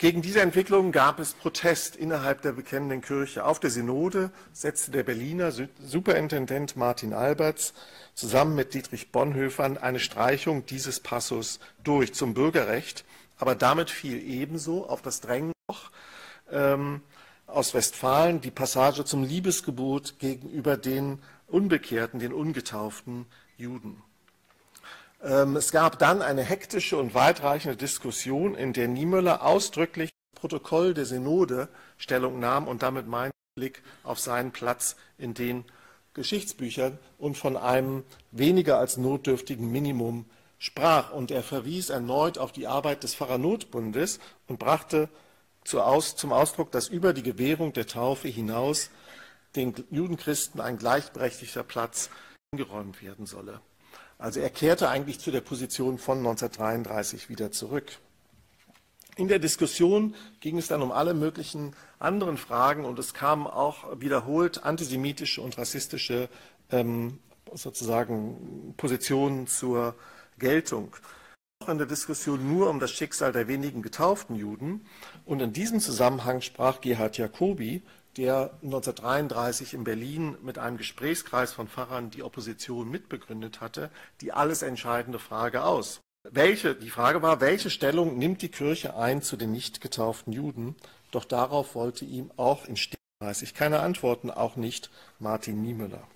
Gegen 0.01 0.23
diese 0.23 0.41
Entwicklung 0.41 0.91
gab 0.91 1.19
es 1.19 1.35
Protest 1.35 1.95
innerhalb 1.95 2.41
der 2.41 2.53
bekennenden 2.53 3.01
Kirche. 3.01 3.45
Auf 3.45 3.59
der 3.59 3.69
Synode 3.69 4.31
setzte 4.51 4.89
der 4.89 5.03
Berliner 5.03 5.51
Superintendent 5.51 6.75
Martin 6.75 7.13
Alberts 7.13 7.75
zusammen 8.15 8.55
mit 8.55 8.73
Dietrich 8.73 9.11
Bonhoeffer 9.11 9.79
eine 9.79 9.99
Streichung 9.99 10.65
dieses 10.65 11.01
Passus 11.01 11.59
durch 11.83 12.15
zum 12.15 12.33
Bürgerrecht, 12.33 13.05
aber 13.37 13.53
damit 13.53 13.91
fiel 13.91 14.19
ebenso 14.27 14.89
auf 14.89 15.03
das 15.03 15.21
Drängen 15.21 15.53
ähm, 16.51 17.01
aus 17.45 17.75
Westfalen 17.75 18.41
die 18.41 18.49
Passage 18.49 19.05
zum 19.05 19.23
Liebesgebot 19.23 20.17
gegenüber 20.17 20.77
den 20.77 21.19
Unbekehrten, 21.45 22.19
den 22.19 22.33
ungetauften 22.33 23.27
Juden. 23.55 24.01
Ähm, 25.23 25.55
es 25.55 25.71
gab 25.71 25.99
dann 25.99 26.21
eine 26.21 26.43
hektische 26.43 26.97
und 26.97 27.13
weitreichende 27.13 27.77
Diskussion, 27.77 28.55
in 28.55 28.73
der 28.73 28.87
Niemöller 28.87 29.43
ausdrücklich 29.43 30.11
Protokoll 30.35 30.93
der 30.93 31.05
Synode 31.05 31.69
Stellung 31.97 32.39
nahm 32.39 32.67
und 32.67 32.81
damit 32.81 33.07
mein 33.07 33.31
Blick 33.55 33.83
auf 34.03 34.19
seinen 34.19 34.51
Platz 34.51 34.95
in 35.17 35.33
den 35.35 35.65
Geschichtsbüchern 36.13 36.97
und 37.19 37.37
von 37.37 37.55
einem 37.55 38.03
weniger 38.31 38.79
als 38.79 38.97
notdürftigen 38.97 39.71
Minimum 39.71 40.25
sprach. 40.57 41.11
Und 41.11 41.29
er 41.29 41.43
verwies 41.43 41.89
erneut 41.89 42.39
auf 42.39 42.51
die 42.51 42.65
Arbeit 42.65 43.03
des 43.03 43.13
Pfarrernotbundes 43.13 44.19
und 44.47 44.57
brachte 44.57 45.09
zum 45.63 45.81
Ausdruck, 46.31 46.71
dass 46.71 46.87
über 46.87 47.13
die 47.13 47.23
Gewährung 47.23 47.71
der 47.73 47.85
Taufe 47.85 48.27
hinaus 48.27 48.89
den 49.55 49.75
Judenchristen 49.91 50.59
ein 50.59 50.77
gleichberechtigter 50.77 51.63
Platz 51.63 52.09
eingeräumt 52.51 53.03
werden 53.03 53.27
solle. 53.27 53.61
Also 54.21 54.39
er 54.39 54.51
kehrte 54.51 54.87
eigentlich 54.87 55.19
zu 55.19 55.31
der 55.31 55.41
Position 55.41 55.97
von 55.97 56.19
1933 56.19 57.27
wieder 57.27 57.51
zurück. 57.51 57.97
In 59.17 59.27
der 59.27 59.39
Diskussion 59.39 60.13
ging 60.41 60.59
es 60.59 60.67
dann 60.67 60.83
um 60.83 60.91
alle 60.91 61.15
möglichen 61.15 61.75
anderen 61.97 62.37
Fragen 62.37 62.85
und 62.85 62.99
es 62.99 63.15
kamen 63.15 63.47
auch 63.47 63.99
wiederholt 63.99 64.63
antisemitische 64.63 65.41
und 65.41 65.57
rassistische 65.57 66.29
ähm, 66.69 67.17
sozusagen 67.51 68.75
Positionen 68.77 69.47
zur 69.47 69.95
Geltung. 70.37 70.95
Auch 71.63 71.69
in 71.69 71.79
der 71.79 71.87
Diskussion 71.87 72.47
nur 72.47 72.69
um 72.69 72.79
das 72.79 72.91
Schicksal 72.91 73.31
der 73.31 73.47
wenigen 73.47 73.81
getauften 73.81 74.35
Juden. 74.35 74.85
Und 75.25 75.41
in 75.41 75.51
diesem 75.51 75.79
Zusammenhang 75.79 76.41
sprach 76.41 76.79
Gerhard 76.79 77.17
Jacobi, 77.17 77.81
der 78.17 78.51
1933 78.63 79.73
in 79.73 79.83
Berlin 79.83 80.37
mit 80.41 80.57
einem 80.57 80.77
Gesprächskreis 80.77 81.53
von 81.53 81.67
Pfarrern 81.67 82.09
die 82.09 82.23
Opposition 82.23 82.89
mitbegründet 82.89 83.61
hatte, 83.61 83.89
die 84.19 84.33
alles 84.33 84.61
entscheidende 84.61 85.19
Frage 85.19 85.63
aus. 85.63 86.01
Welche, 86.23 86.75
die 86.75 86.89
Frage 86.89 87.21
war, 87.21 87.41
welche 87.41 87.69
Stellung 87.69 88.17
nimmt 88.17 88.41
die 88.41 88.49
Kirche 88.49 88.95
ein 88.95 89.21
zu 89.21 89.37
den 89.37 89.51
nicht 89.51 89.81
getauften 89.81 90.33
Juden? 90.33 90.75
Doch 91.09 91.25
darauf 91.25 91.73
wollte 91.73 92.05
ihm 92.05 92.31
auch 92.37 92.65
in 92.65 92.77
Stichpreisig 92.77 93.53
keine 93.53 93.79
Antworten, 93.79 94.29
auch 94.29 94.55
nicht 94.55 94.91
Martin 95.19 95.61
Niemöller. 95.61 96.07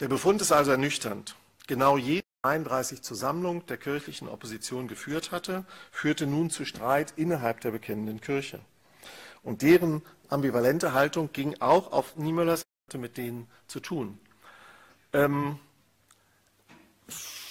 Der 0.00 0.08
Befund 0.08 0.42
ist 0.42 0.52
also 0.52 0.72
ernüchternd. 0.72 1.36
Genau 1.66 1.96
jede 1.96 2.26
33 2.42 3.02
zur 3.02 3.16
Sammlung 3.16 3.64
der 3.66 3.78
kirchlichen 3.78 4.28
Opposition 4.28 4.86
geführt 4.86 5.32
hatte, 5.32 5.64
führte 5.90 6.26
nun 6.26 6.50
zu 6.50 6.64
Streit 6.64 7.14
innerhalb 7.16 7.60
der 7.62 7.70
bekennenden 7.70 8.20
Kirche. 8.20 8.60
Und 9.42 9.62
deren 9.62 10.02
ambivalente 10.28 10.92
Haltung 10.92 11.32
ging 11.32 11.60
auch 11.60 11.92
auf 11.92 12.16
Niemöllers 12.16 12.62
Seite 12.86 12.98
mit 12.98 13.16
denen 13.16 13.48
zu 13.66 13.80
tun. 13.80 14.18
Ähm, 15.12 15.58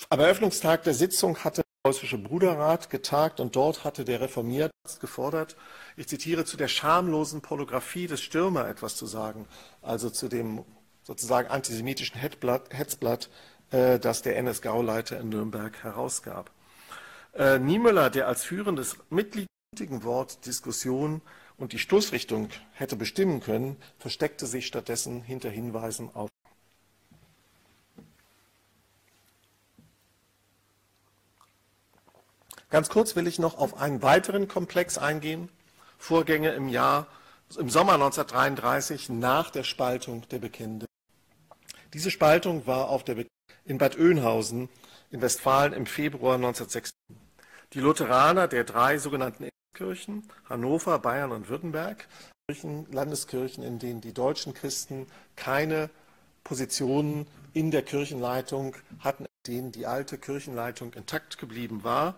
am 0.09 0.19
Eröffnungstag 0.19 0.83
der 0.83 0.93
Sitzung 0.93 1.43
hatte 1.43 1.63
der 1.63 1.91
preußische 1.91 2.17
Bruderrat 2.17 2.89
getagt 2.89 3.41
und 3.41 3.55
dort 3.55 3.83
hatte 3.83 4.05
der 4.05 4.21
Reformierte 4.21 4.71
gefordert, 5.01 5.57
ich 5.97 6.07
zitiere, 6.07 6.45
zu 6.45 6.55
der 6.55 6.69
schamlosen 6.69 7.41
Pornografie 7.41 8.07
des 8.07 8.21
Stürmer 8.21 8.67
etwas 8.69 8.95
zu 8.95 9.05
sagen, 9.07 9.45
also 9.81 10.09
zu 10.09 10.29
dem 10.29 10.63
sozusagen 11.03 11.49
antisemitischen 11.49 12.17
Hetzblatt, 12.17 13.29
äh, 13.71 13.99
das 13.99 14.21
der 14.21 14.37
NS-Gauleiter 14.37 15.19
in 15.19 15.29
Nürnberg 15.29 15.83
herausgab. 15.83 16.49
Äh, 17.33 17.59
Niemöller, 17.59 18.09
der 18.09 18.27
als 18.27 18.45
führendes 18.45 18.97
Mitglied 19.09 19.47
Wort 20.03 20.45
Diskussion 20.45 21.21
und 21.57 21.73
die 21.73 21.79
Stoßrichtung 21.79 22.49
hätte 22.73 22.95
bestimmen 22.95 23.39
können, 23.39 23.77
versteckte 23.99 24.47
sich 24.47 24.67
stattdessen 24.67 25.21
hinter 25.21 25.49
Hinweisen 25.49 26.09
auf 26.13 26.29
Ganz 32.69 32.89
kurz 32.89 33.15
will 33.15 33.27
ich 33.27 33.39
noch 33.39 33.57
auf 33.57 33.79
einen 33.79 34.01
weiteren 34.01 34.47
Komplex 34.47 34.97
eingehen. 34.97 35.49
Vorgänge 35.97 36.51
im 36.51 36.67
Jahr, 36.67 37.07
im 37.57 37.69
Sommer 37.69 37.93
1933 37.93 39.09
nach 39.09 39.49
der 39.49 39.63
Spaltung 39.63 40.27
der 40.29 40.39
Bekennenden. 40.39 40.87
Diese 41.93 42.11
Spaltung 42.11 42.67
war 42.67 42.89
auf 42.89 43.03
der, 43.03 43.25
in 43.63 43.77
Bad 43.77 43.97
Oeynhausen 43.97 44.67
in 45.11 45.21
Westfalen 45.21 45.71
im 45.71 45.85
Februar 45.85 46.35
1906. 46.35 46.91
Die 47.73 47.79
Lutheraner 47.79 48.47
der 48.49 48.65
drei 48.65 48.97
sogenannten 48.97 49.47
Kirchen, 49.75 50.23
Hannover, 50.49 50.97
Bayern 50.97 51.31
und 51.31 51.49
Württemberg, 51.49 52.07
Landeskirchen, 52.91 53.63
in 53.63 53.79
denen 53.79 54.01
die 54.01 54.13
deutschen 54.13 54.53
Christen 54.53 55.07
keine 55.35 55.89
Positionen 56.43 57.27
in 57.53 57.71
der 57.71 57.81
Kirchenleitung 57.81 58.75
hatten, 58.99 59.25
in 59.25 59.53
denen 59.53 59.71
die 59.71 59.85
alte 59.85 60.17
Kirchenleitung 60.17 60.93
intakt 60.93 61.37
geblieben 61.37 61.83
war, 61.83 62.15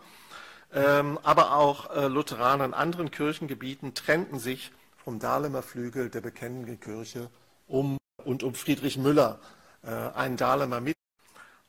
ähm, 0.73 1.17
aber 1.23 1.55
auch 1.55 1.89
äh, 1.95 2.07
Lutheraner 2.07 2.65
in 2.65 2.73
anderen 2.73 3.11
Kirchengebieten 3.11 3.93
trennten 3.93 4.39
sich 4.39 4.71
vom 4.97 5.19
Dahlemer 5.19 5.63
Flügel 5.63 6.09
der 6.09 6.21
bekennenden 6.21 6.79
Kirche 6.79 7.29
um 7.67 7.97
und 8.25 8.43
um 8.43 8.53
Friedrich 8.53 8.97
Müller, 8.97 9.39
äh, 9.83 9.89
einen 9.89 10.35
Dahlemer 10.35 10.81
mit. 10.81 10.97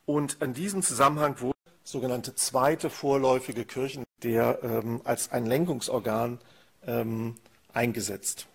Und 0.05 0.42
in 0.42 0.55
diesem 0.55 0.83
Zusammenhang 0.83 1.40
wurde 1.40 1.55
sogenannte 1.85 2.35
zweite 2.35 2.90
vorläufige 2.90 3.64
Kirchen 3.64 4.03
der 4.23 4.61
ähm, 4.63 5.01
als 5.05 5.33
ein 5.33 5.47
Lenkungsorgan 5.47 6.39
ähm, 6.87 7.37
eingesetzt. 7.73 8.47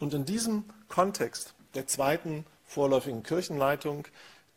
Und 0.00 0.14
in 0.14 0.24
diesem 0.24 0.64
Kontext 0.88 1.54
der 1.74 1.86
zweiten 1.86 2.44
vorläufigen 2.64 3.22
Kirchenleitung 3.22 4.06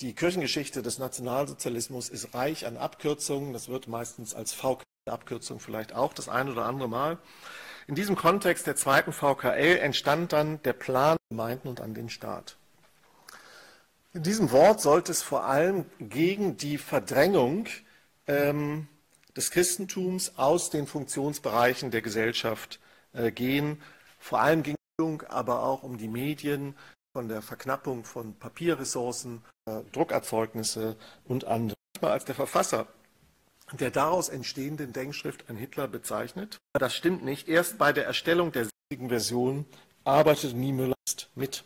die 0.01 0.13
Kirchengeschichte 0.13 0.81
des 0.81 0.99
Nationalsozialismus 0.99 2.09
ist 2.09 2.33
reich 2.33 2.65
an 2.65 2.75
Abkürzungen. 2.75 3.53
Das 3.53 3.69
wird 3.69 3.87
meistens 3.87 4.35
als 4.35 4.51
VK 4.53 4.83
Abkürzung 5.05 5.59
vielleicht 5.59 5.93
auch 5.93 6.13
das 6.13 6.27
ein 6.27 6.49
oder 6.49 6.65
andere 6.65 6.89
Mal. 6.89 7.19
In 7.87 7.93
diesem 7.93 8.15
Kontext 8.15 8.65
der 8.65 8.75
zweiten 8.75 9.13
VKL 9.13 9.77
entstand 9.77 10.33
dann 10.33 10.61
der 10.63 10.73
Plan 10.73 11.17
Gemeinden 11.29 11.67
und 11.67 11.79
an 11.79 11.93
den 11.93 12.09
Staat. 12.09 12.57
In 14.13 14.23
diesem 14.23 14.51
Wort 14.51 14.81
sollte 14.81 15.11
es 15.11 15.21
vor 15.21 15.43
allem 15.43 15.85
gegen 15.99 16.57
die 16.57 16.77
Verdrängung 16.77 17.67
ähm, 18.27 18.87
des 19.35 19.51
Christentums 19.51 20.37
aus 20.37 20.69
den 20.69 20.87
Funktionsbereichen 20.87 21.91
der 21.91 22.01
Gesellschaft 22.01 22.79
äh, 23.13 23.31
gehen. 23.31 23.81
Vor 24.19 24.39
allem 24.39 24.63
ging 24.63 24.75
es 24.97 25.25
aber 25.29 25.63
auch 25.63 25.83
um 25.83 25.97
die 25.97 26.07
Medien, 26.07 26.75
von 27.15 27.29
der 27.29 27.41
Verknappung 27.41 28.03
von 28.03 28.35
Papierressourcen, 28.35 29.41
äh, 29.65 29.81
Druckerzeugnisse 29.93 30.97
und 31.23 31.45
andere. 31.45 31.75
Als 32.01 32.25
der 32.25 32.35
Verfasser 32.35 32.87
der 33.71 33.89
daraus 33.89 34.29
entstehenden 34.29 34.93
Denkschrift 34.93 35.49
an 35.49 35.55
Hitler 35.55 35.87
bezeichnet. 35.87 36.57
Das 36.73 36.93
stimmt 36.93 37.23
nicht. 37.23 37.47
Erst 37.47 37.77
bei 37.77 37.93
der 37.93 38.05
Erstellung 38.05 38.51
der 38.51 38.65
siebigen 38.65 39.09
Version 39.09 39.65
arbeitete 40.03 40.55
Niemöller 40.55 40.93
mit. 41.35 41.63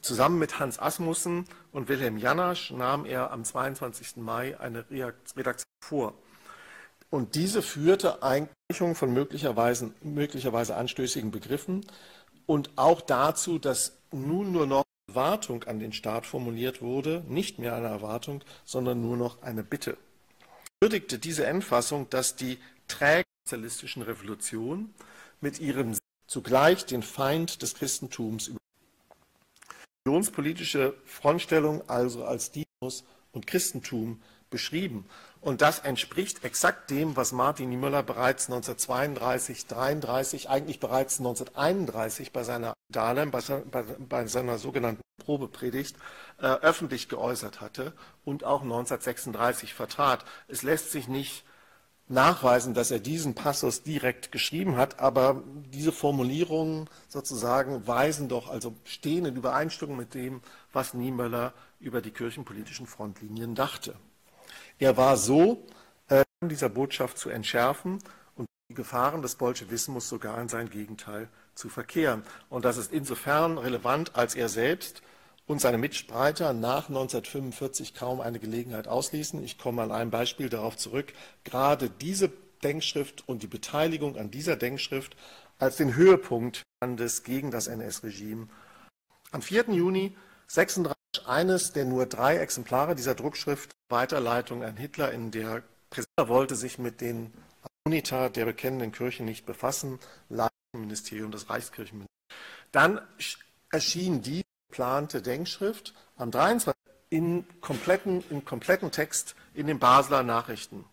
Zusammen 0.00 0.38
mit 0.38 0.58
Hans 0.58 0.78
Asmussen 0.78 1.46
und 1.72 1.88
Wilhelm 1.88 2.16
Janasch 2.16 2.70
nahm 2.70 3.04
er 3.04 3.30
am 3.30 3.44
22. 3.44 4.16
Mai 4.16 4.58
eine 4.60 4.84
Redaktion 4.90 5.64
vor. 5.82 6.14
Und 7.14 7.36
diese 7.36 7.62
führte 7.62 8.24
Einkreichung 8.24 8.96
von 8.96 9.12
möglicherweise, 9.12 9.92
möglicherweise 10.02 10.74
anstößigen 10.74 11.30
Begriffen 11.30 11.86
und 12.46 12.70
auch 12.74 13.00
dazu, 13.00 13.60
dass 13.60 13.98
nun 14.10 14.50
nur 14.50 14.66
noch 14.66 14.82
Erwartung 15.08 15.62
an 15.64 15.78
den 15.78 15.92
Staat 15.92 16.26
formuliert 16.26 16.82
wurde, 16.82 17.22
nicht 17.28 17.60
mehr 17.60 17.76
eine 17.76 17.86
Erwartung, 17.86 18.42
sondern 18.64 19.00
nur 19.00 19.16
noch 19.16 19.42
eine 19.42 19.62
Bitte 19.62 19.96
würdigte 20.84 21.18
diese 21.18 21.46
Endfassung, 21.46 22.10
dass 22.10 22.36
die 22.36 22.58
trägersozialistischen 22.88 24.02
Revolution 24.02 24.92
mit 25.40 25.58
ihrem 25.58 25.96
zugleich 26.26 26.84
den 26.84 27.02
Feind 27.02 27.62
des 27.62 27.74
Christentums 27.74 28.48
über 28.48 28.58
religionspolitische 30.06 30.92
Frontstellung 31.06 31.88
also 31.88 32.26
als 32.26 32.50
Dinos 32.50 33.04
und 33.32 33.46
Christentum 33.46 34.20
beschrieben. 34.50 35.06
Und 35.44 35.60
das 35.60 35.80
entspricht 35.80 36.42
exakt 36.42 36.88
dem, 36.88 37.16
was 37.16 37.32
Martin 37.32 37.68
Niemöller 37.68 38.02
bereits 38.02 38.46
1932, 38.46 39.66
33, 39.66 40.48
eigentlich 40.48 40.80
bereits 40.80 41.18
1931 41.18 42.32
bei 42.32 42.44
seiner 42.44 42.72
Dahlem, 42.88 43.30
bei, 43.30 43.42
bei, 44.08 44.26
seiner 44.26 44.56
sogenannten 44.56 45.02
Probepredigt 45.18 45.96
äh, 46.38 46.46
öffentlich 46.46 47.10
geäußert 47.10 47.60
hatte 47.60 47.92
und 48.24 48.44
auch 48.44 48.62
1936 48.62 49.74
vertrat. 49.74 50.24
Es 50.48 50.62
lässt 50.62 50.92
sich 50.92 51.08
nicht 51.08 51.44
nachweisen, 52.08 52.72
dass 52.72 52.90
er 52.90 53.00
diesen 53.00 53.34
Passus 53.34 53.82
direkt 53.82 54.32
geschrieben 54.32 54.78
hat, 54.78 54.98
aber 54.98 55.42
diese 55.74 55.92
Formulierungen 55.92 56.88
sozusagen 57.06 57.86
weisen 57.86 58.30
doch, 58.30 58.48
also 58.48 58.74
stehen 58.84 59.26
in 59.26 59.36
Übereinstimmung 59.36 59.98
mit 59.98 60.14
dem, 60.14 60.40
was 60.72 60.94
Niemöller 60.94 61.52
über 61.80 62.00
die 62.00 62.12
kirchenpolitischen 62.12 62.86
Frontlinien 62.86 63.54
dachte. 63.54 63.94
Er 64.78 64.96
war 64.96 65.16
so, 65.16 65.66
äh, 66.08 66.24
dieser 66.42 66.68
Botschaft 66.68 67.18
zu 67.18 67.30
entschärfen 67.30 67.98
und 68.36 68.46
die 68.70 68.74
Gefahren 68.74 69.22
des 69.22 69.36
Bolschewismus 69.36 70.08
sogar 70.08 70.40
in 70.40 70.48
sein 70.48 70.70
Gegenteil 70.70 71.28
zu 71.54 71.68
verkehren. 71.68 72.22
Und 72.48 72.64
das 72.64 72.76
ist 72.76 72.92
insofern 72.92 73.58
relevant, 73.58 74.16
als 74.16 74.34
er 74.34 74.48
selbst 74.48 75.02
und 75.46 75.60
seine 75.60 75.78
Mitstreiter 75.78 76.52
nach 76.52 76.88
1945 76.88 77.94
kaum 77.94 78.20
eine 78.20 78.38
Gelegenheit 78.38 78.88
ausließen. 78.88 79.42
Ich 79.44 79.58
komme 79.58 79.82
an 79.82 79.92
einem 79.92 80.10
Beispiel 80.10 80.48
darauf 80.48 80.76
zurück. 80.76 81.12
Gerade 81.44 81.90
diese 81.90 82.32
Denkschrift 82.62 83.28
und 83.28 83.42
die 83.42 83.46
Beteiligung 83.46 84.16
an 84.16 84.30
dieser 84.30 84.56
Denkschrift 84.56 85.16
als 85.58 85.76
den 85.76 85.94
Höhepunkt 85.94 86.62
des 86.82 87.22
gegen 87.22 87.50
das 87.50 87.66
NS-Regime. 87.66 88.48
Am 89.30 89.42
4. 89.42 89.70
Juni 89.70 90.16
36 90.46 90.94
eines 91.26 91.72
der 91.72 91.84
nur 91.84 92.06
drei 92.06 92.36
Exemplare 92.36 92.94
dieser 92.94 93.14
Druckschrift 93.14 93.70
Weiterleitung 93.88 94.64
an 94.64 94.76
Hitler, 94.76 95.12
in 95.12 95.30
der 95.30 95.62
Präsident 95.90 96.28
wollte 96.28 96.56
sich 96.56 96.78
mit 96.78 97.00
den 97.00 97.32
Unita 97.84 98.28
der 98.28 98.46
bekennenden 98.46 98.92
Kirche 98.92 99.22
nicht 99.22 99.46
befassen, 99.46 99.98
Ministerium 100.72 101.30
des 101.30 101.48
Reichskirchenministeriums. 101.50 102.08
Dann 102.72 103.00
erschien 103.70 104.22
die 104.22 104.44
geplante 104.68 105.22
Denkschrift 105.22 105.94
am 106.16 106.30
23. 106.30 106.74
in 107.10 107.46
kompletten, 107.60 108.24
in 108.30 108.44
kompletten 108.44 108.90
Text 108.90 109.36
in 109.54 109.66
den 109.66 109.78
Basler 109.78 110.22
Nachrichten 110.22 110.84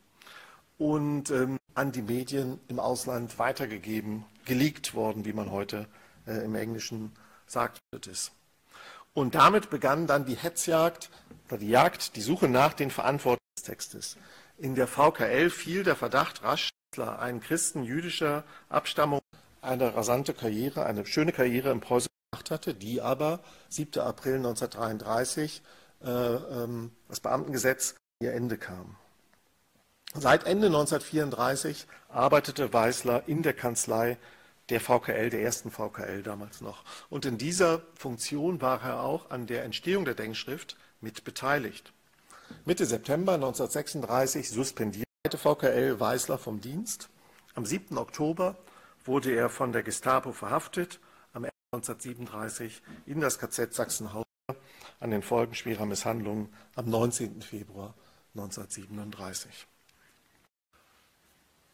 und 0.78 1.32
ähm, 1.32 1.58
an 1.74 1.92
die 1.92 2.02
Medien 2.02 2.60
im 2.68 2.80
Ausland 2.80 3.40
weitergegeben, 3.40 4.26
geleakt 4.46 4.94
worden, 4.94 5.26
wie 5.26 5.34
man 5.34 5.52
heute 5.52 5.88
äh, 6.28 6.44
im 6.44 6.56
Englischen 6.56 7.14
sagt. 7.48 7.80
Ist. 8.08 8.32
Und 9.14 9.36
damit 9.36 9.70
begann 9.70 10.08
dann 10.08 10.26
die 10.26 10.36
Hetzjagd 10.36 11.10
oder 11.48 11.58
die 11.58 11.70
Jagd, 11.70 12.16
die 12.16 12.22
Suche 12.22 12.48
nach 12.48 12.74
den 12.74 12.92
Verantwortlichen 12.92 13.42
des 13.58 13.64
Textes. 13.64 14.18
In 14.58 14.76
der 14.76 14.88
VKL 14.88 15.50
fiel 15.50 15.84
der 15.84 15.96
Verdacht 15.96 16.44
rasch, 16.44 16.70
ein 16.98 17.40
Christen 17.40 17.84
jüdischer 17.84 18.44
Abstammung 18.70 19.22
eine 19.62 19.96
rasante 19.96 20.34
Karriere, 20.34 20.86
eine 20.86 21.06
schöne 21.06 21.32
Karriere 21.32 21.72
im 21.72 21.80
Preußen 21.80 22.10
gemacht 22.32 22.52
hatte, 22.52 22.74
die 22.74 23.02
aber 23.02 23.40
7. 23.70 24.02
April 24.02 24.38
1933 24.38 25.62
äh, 26.04 26.10
ähm, 26.10 26.92
das 27.08 27.20
Beamtengesetz 27.20 27.96
ihr 28.22 28.34
Ende 28.34 28.58
kam. 28.58 28.96
Seit 30.14 30.46
Ende 30.46 30.68
1934 30.68 31.88
arbeitete 32.10 32.74
Weißler 32.74 33.24
in 33.28 33.44
der 33.44 33.54
Kanzlei 33.54 34.18
der 34.72 34.80
VKL, 34.80 35.30
der 35.30 35.42
ersten 35.42 35.70
VKL 35.70 36.24
damals 36.24 36.62
noch. 36.62 36.84
Und 37.10 37.26
in 37.26 37.38
dieser 37.38 37.82
Funktion 37.94 38.62
war 38.62 38.82
er 38.82 39.02
auch 39.02 39.30
an 39.30 39.46
der 39.46 39.64
Entstehung 39.64 40.06
der 40.06 40.16
Denkschrift 40.16 40.78
mit 41.02 41.24
beteiligt. 41.24 41.94
Mitte 42.66 42.86
September 42.86 43.34
1936 43.34 44.50
suspendierte 44.50 45.38
VKL 45.38 46.00
Weißler 46.00 46.38
vom 46.38 46.62
Dienst. 46.62 47.10
Am 47.54 47.66
7. 47.66 47.98
Oktober 47.98 48.58
wurde 49.04 49.34
er 49.36 49.50
von 49.50 49.74
der 49.74 49.84
Gestapo 49.84 50.32
verhaftet, 50.32 51.00
am 51.34 51.46
1937 51.74 52.82
in 53.06 53.20
das 53.20 53.40
KZ 53.40 53.74
Sachsenhausen 53.74 54.26
an 55.02 55.12
den 55.12 55.22
Folgen 55.22 55.54
schwerer 55.54 55.86
Misshandlungen 55.86 56.54
am 56.76 56.90
19. 56.90 57.42
Februar 57.42 57.94
1937. 58.36 59.68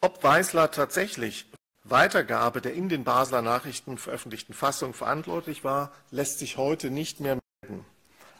Ob 0.01 0.23
Weißler 0.23 0.71
tatsächlich 0.71 1.47
Weitergabe 1.89 2.61
der 2.61 2.73
in 2.73 2.89
den 2.89 3.03
Basler 3.03 3.41
Nachrichten 3.41 3.97
veröffentlichten 3.97 4.53
Fassung 4.53 4.93
verantwortlich 4.93 5.63
war, 5.63 5.91
lässt 6.11 6.39
sich 6.39 6.57
heute 6.57 6.89
nicht 6.89 7.19
mehr 7.19 7.39
melden. 7.61 7.85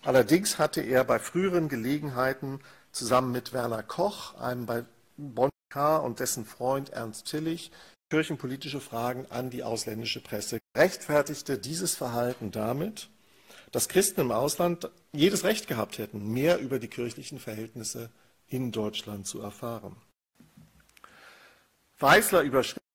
Allerdings 0.03 0.57
hatte 0.57 0.81
er 0.81 1.03
bei 1.03 1.19
früheren 1.19 1.69
Gelegenheiten 1.69 2.59
zusammen 2.91 3.31
mit 3.31 3.53
Werner 3.53 3.83
Koch, 3.83 4.35
einem 4.35 4.65
bei 4.65 4.85
Bonn 5.17 5.49
und 5.75 6.19
dessen 6.19 6.45
Freund 6.45 6.89
Ernst 6.89 7.27
Tillich 7.27 7.71
kirchenpolitische 8.09 8.79
Fragen 8.79 9.25
an 9.29 9.49
die 9.49 9.63
ausländische 9.63 10.21
Presse, 10.21 10.59
rechtfertigte 10.75 11.57
dieses 11.57 11.95
Verhalten 11.95 12.51
damit, 12.51 13.09
dass 13.71 13.89
Christen 13.89 14.21
im 14.21 14.31
Ausland 14.31 14.89
jedes 15.11 15.43
Recht 15.43 15.67
gehabt 15.67 15.97
hätten, 15.97 16.31
mehr 16.31 16.59
über 16.59 16.79
die 16.79 16.87
kirchlichen 16.87 17.39
Verhältnisse 17.39 18.09
in 18.47 18.71
Deutschland 18.71 19.27
zu 19.27 19.41
erfahren. 19.41 19.97
Weißler 21.99 22.43
überschritt 22.43 22.86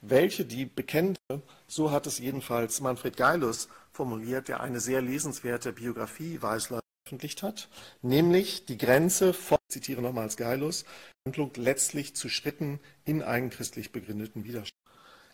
welche 0.00 0.44
die 0.44 0.66
bekennende, 0.66 1.18
so 1.66 1.90
hat 1.90 2.06
es 2.06 2.18
jedenfalls 2.18 2.80
Manfred 2.80 3.16
Geilus 3.16 3.68
formuliert, 3.92 4.48
der 4.48 4.60
eine 4.60 4.80
sehr 4.80 5.02
lesenswerte 5.02 5.72
Biografie 5.72 6.40
Weißler 6.40 6.80
veröffentlicht 7.04 7.42
hat, 7.42 7.68
nämlich 8.02 8.66
die 8.66 8.78
Grenze 8.78 9.32
von, 9.32 9.58
ich 9.68 9.74
zitiere 9.74 10.02
nochmals 10.02 10.36
Geilus, 10.36 10.84
Handlung 11.26 11.52
letztlich 11.56 12.14
zu 12.16 12.28
Schritten 12.28 12.80
in 13.04 13.22
eigenchristlich 13.22 13.92
begründeten 13.92 14.44
Widerstand. 14.44 14.72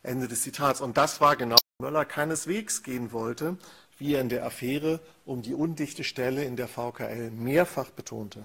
Ende 0.03 0.27
des 0.27 0.43
Zitats. 0.43 0.81
Und 0.81 0.97
das 0.97 1.21
war 1.21 1.37
genau, 1.37 1.55
was 1.55 1.87
Möller 1.87 2.05
keineswegs 2.05 2.83
gehen 2.83 3.13
wollte, 3.13 3.57
wie 3.99 4.15
er 4.15 4.21
in 4.21 4.29
der 4.29 4.45
Affäre 4.45 5.01
um 5.25 5.43
die 5.43 5.55
undichte 5.55 6.03
Stelle 6.03 6.45
in 6.45 6.57
der 6.57 6.67
VKL 6.67 7.31
mehrfach 7.31 7.91
betonte. 7.91 8.45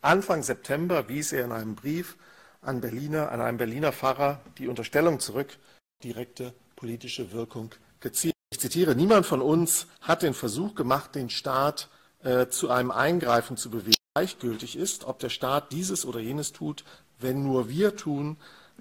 Anfang 0.00 0.42
September 0.42 1.08
wies 1.08 1.32
er 1.32 1.44
in 1.44 1.52
einem 1.52 1.74
Brief 1.74 2.16
an, 2.62 2.80
Berliner, 2.80 3.30
an 3.30 3.40
einem 3.40 3.58
Berliner 3.58 3.92
Pfarrer 3.92 4.40
die 4.58 4.68
Unterstellung 4.68 5.20
zurück, 5.20 5.58
direkte 6.02 6.54
politische 6.76 7.32
Wirkung 7.32 7.70
gezielt. 8.00 8.34
Ich 8.50 8.60
zitiere, 8.60 8.94
niemand 8.94 9.26
von 9.26 9.42
uns 9.42 9.86
hat 10.00 10.22
den 10.22 10.34
Versuch 10.34 10.74
gemacht, 10.74 11.14
den 11.14 11.30
Staat 11.30 11.88
äh, 12.22 12.48
zu 12.48 12.70
einem 12.70 12.90
Eingreifen 12.90 13.56
zu 13.56 13.70
bewegen. 13.70 13.96
Gleichgültig 14.14 14.76
ist, 14.76 15.04
ob 15.04 15.18
der 15.20 15.30
Staat 15.30 15.72
dieses 15.72 16.04
oder 16.04 16.20
jenes 16.20 16.52
tut, 16.52 16.84
wenn 17.18 17.42
nur 17.42 17.68
wir 17.68 17.96
tun, 17.96 18.36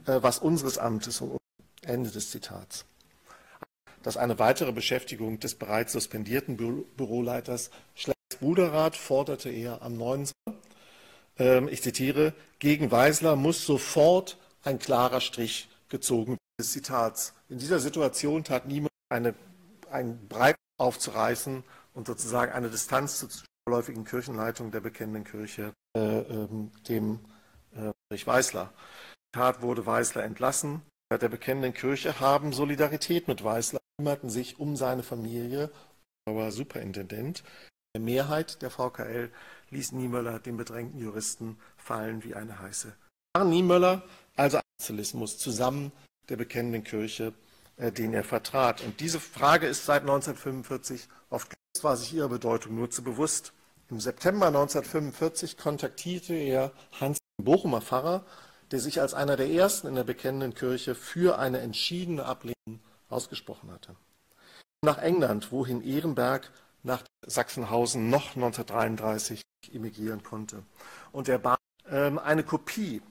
äh, 0.05 0.19
was 0.21 0.39
unseres 0.39 0.77
Amtes 0.77 1.21
und 1.21 1.37
Ende 1.81 2.11
des 2.11 2.31
Zitats. 2.31 2.85
Dass 4.03 4.17
eine 4.17 4.39
weitere 4.39 4.71
Beschäftigung 4.71 5.39
des 5.39 5.55
bereits 5.55 5.93
suspendierten 5.93 6.57
Bü 6.57 6.83
Büroleiters 6.97 7.69
Schlecks 7.95 8.17
Bruderrat 8.39 8.95
forderte 8.95 9.49
er 9.49 9.81
am 9.81 9.97
9. 9.97 10.31
Ähm, 11.41 11.67
ich 11.67 11.81
zitiere, 11.81 12.33
gegen 12.59 12.91
Weisler 12.91 13.35
muss 13.35 13.65
sofort 13.65 14.37
ein 14.63 14.77
klarer 14.77 15.21
Strich 15.21 15.69
gezogen 15.89 16.33
werden. 16.33 16.37
Zitats. 16.61 17.33
In 17.49 17.57
dieser 17.57 17.79
Situation 17.79 18.43
tat 18.43 18.67
niemand 18.67 18.91
eine, 19.09 19.33
ein 19.89 20.27
Breit 20.27 20.55
aufzureißen 20.77 21.63
und 21.95 22.05
sozusagen 22.05 22.51
eine 22.51 22.69
Distanz 22.69 23.17
zur 23.17 23.29
vorläufigen 23.67 24.05
Kirchenleitung 24.05 24.69
der 24.69 24.81
bekennenden 24.81 25.23
Kirche, 25.23 25.73
äh, 25.97 25.99
ähm, 25.99 26.71
dem 26.87 27.19
äh, 27.73 27.89
Friedrich 28.07 28.27
Weißler. 28.27 28.71
Tat 29.33 29.63
wurde 29.63 29.87
Weißler 29.87 30.23
entlassen. 30.23 30.83
Der 31.11 31.29
bekennenden 31.29 31.73
Kirche 31.73 32.19
haben 32.19 32.53
Solidarität 32.53 33.27
mit 33.27 33.43
Weißler, 33.43 33.79
kümmerten 33.97 34.29
sich 34.29 34.59
um 34.59 34.75
seine 34.75 35.01
Familie, 35.01 35.71
aber 36.27 36.51
Superintendent. 36.51 37.43
Die 37.95 37.99
Mehrheit 37.99 38.61
der 38.61 38.69
VKL 38.69 39.31
ließ 39.71 39.93
Niemöller 39.93 40.39
den 40.39 40.57
bedrängten 40.57 40.99
Juristen 40.99 41.57
fallen 41.77 42.23
wie 42.23 42.35
eine 42.35 42.59
heiße. 42.59 42.93
Niemöller, 43.43 44.03
also 44.35 44.59
Sozialismus, 44.77 45.37
zusammen 45.37 45.91
der 46.29 46.37
bekennenden 46.37 46.83
Kirche, 46.83 47.33
äh, 47.77 47.91
den 47.91 48.13
er 48.13 48.23
vertrat. 48.23 48.81
Und 48.81 48.99
diese 48.99 49.19
Frage 49.19 49.67
ist 49.67 49.85
seit 49.85 50.01
1945 50.01 51.07
oft 51.29 51.53
war 51.81 51.97
sich 51.97 52.13
ihrer 52.13 52.29
Bedeutung 52.29 52.75
nur 52.75 52.91
zu 52.91 53.03
bewusst. 53.03 53.53
Im 53.89 53.99
September 53.99 54.47
1945 54.47 55.57
kontaktierte 55.57 56.33
er 56.33 56.71
Hans 56.99 57.17
Bochumer 57.41 57.81
Pfarrer, 57.81 58.25
der 58.71 58.79
sich 58.79 59.01
als 59.01 59.13
einer 59.13 59.35
der 59.35 59.49
ersten 59.49 59.87
in 59.87 59.95
der 59.95 60.03
bekennenden 60.03 60.53
Kirche 60.53 60.95
für 60.95 61.39
eine 61.39 61.59
entschiedene 61.59 62.25
Ablehnung 62.25 62.79
ausgesprochen 63.09 63.71
hatte. 63.71 63.95
Nach 64.83 64.97
England, 64.97 65.51
wohin 65.51 65.81
Ehrenberg 65.81 66.51
nach 66.83 67.03
Sachsenhausen 67.25 68.09
noch 68.09 68.35
1933 68.35 69.41
emigrieren 69.71 70.23
konnte. 70.23 70.63
Und 71.11 71.29
er 71.29 71.39
bat 71.39 71.59
ähm, 71.89 72.19
eine 72.19 72.43
Kopie 72.43 73.01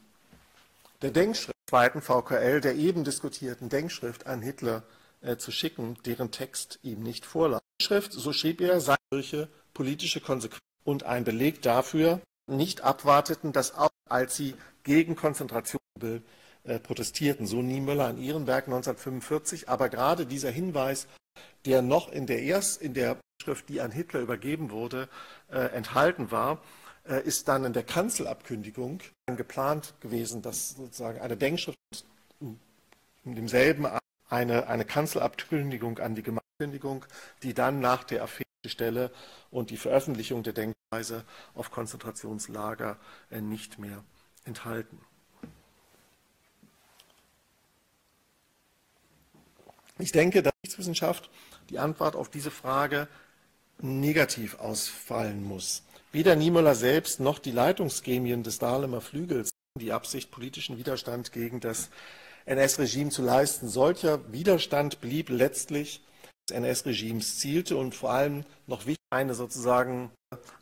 der 1.02 1.10
Denkschrift 1.10 1.56
der 1.66 1.70
zweiten 1.70 2.02
VKL, 2.02 2.60
der 2.60 2.74
eben 2.74 3.04
diskutierten 3.04 3.68
Denkschrift 3.68 4.26
an 4.26 4.42
Hitler 4.42 4.82
äh, 5.20 5.36
zu 5.36 5.50
schicken, 5.50 5.96
deren 6.04 6.30
Text 6.30 6.78
ihm 6.82 7.02
nicht 7.02 7.24
vorlag. 7.24 7.60
Die 7.80 7.84
Schrift, 7.84 8.12
so 8.12 8.32
schrieb 8.32 8.60
er, 8.60 8.80
sei 8.80 8.96
solche 9.10 9.48
politische 9.72 10.20
Konsequenzen 10.20 10.60
und 10.84 11.04
ein 11.04 11.24
Beleg 11.24 11.62
dafür, 11.62 12.20
nicht 12.46 12.82
abwarteten, 12.82 13.52
dass 13.52 13.74
auch 13.74 13.90
als 14.08 14.36
sie 14.36 14.54
gegen 14.82 15.14
Konzentration 15.14 15.80
äh, 16.64 16.78
protestierten, 16.78 17.46
so 17.46 17.62
Niemöller 17.62 18.06
an 18.06 18.18
Ehrenberg 18.18 18.64
1945, 18.66 19.68
aber 19.68 19.88
gerade 19.88 20.26
dieser 20.26 20.50
Hinweis, 20.50 21.06
der 21.64 21.82
noch 21.82 22.10
in 22.10 22.26
der, 22.26 22.42
erst, 22.42 22.82
in 22.82 22.94
der 22.94 23.16
Schrift, 23.40 23.68
die 23.68 23.80
an 23.80 23.90
Hitler 23.90 24.20
übergeben 24.20 24.70
wurde, 24.70 25.08
äh, 25.50 25.58
enthalten 25.58 26.30
war, 26.30 26.62
äh, 27.08 27.22
ist 27.22 27.48
dann 27.48 27.64
in 27.64 27.72
der 27.72 27.82
Kanzelabkündigung 27.82 29.00
geplant 29.26 29.94
gewesen, 30.00 30.42
dass 30.42 30.70
sozusagen 30.70 31.20
eine 31.20 31.36
Denkschrift 31.36 31.78
in 32.40 33.34
demselben 33.34 33.86
eine, 34.28 34.68
eine 34.68 34.84
Kanzelabkündigung 34.84 35.98
an 35.98 36.14
die 36.14 36.22
Gemeindekündigung, 36.22 37.04
die 37.42 37.54
dann 37.54 37.80
nach 37.80 38.04
der 38.04 38.22
Affäre 38.22 38.44
Stelle 38.66 39.10
und 39.50 39.70
die 39.70 39.78
Veröffentlichung 39.78 40.42
der 40.42 40.52
Denkweise 40.52 41.24
auf 41.54 41.70
Konzentrationslager 41.70 42.98
äh, 43.30 43.40
nicht 43.40 43.78
mehr 43.78 44.04
enthalten. 44.44 45.00
Ich 49.98 50.12
denke, 50.12 50.42
dass 50.42 50.52
Rechtswissenschaft 50.64 51.30
die 51.68 51.78
Antwort 51.78 52.16
auf 52.16 52.28
diese 52.28 52.50
Frage 52.50 53.08
negativ 53.82 54.58
ausfallen 54.58 55.44
muss. 55.44 55.82
Weder 56.12 56.36
Niemöller 56.36 56.74
selbst 56.74 57.20
noch 57.20 57.38
die 57.38 57.52
Leitungsgremien 57.52 58.42
des 58.42 58.58
Dahlemer 58.58 59.00
Flügels 59.00 59.50
die 59.78 59.92
Absicht, 59.92 60.30
politischen 60.30 60.78
Widerstand 60.78 61.32
gegen 61.32 61.60
das 61.60 61.90
NS-Regime 62.46 63.10
zu 63.10 63.22
leisten. 63.22 63.68
Solcher 63.68 64.32
Widerstand 64.32 65.00
blieb 65.00 65.28
letztlich 65.28 66.02
des 66.48 66.56
NS-Regimes 66.56 67.38
zielte 67.38 67.76
und 67.76 67.94
vor 67.94 68.10
allem 68.10 68.44
noch 68.66 68.86
wichtig 68.86 69.04
eine 69.10 69.34
sozusagen 69.34 70.10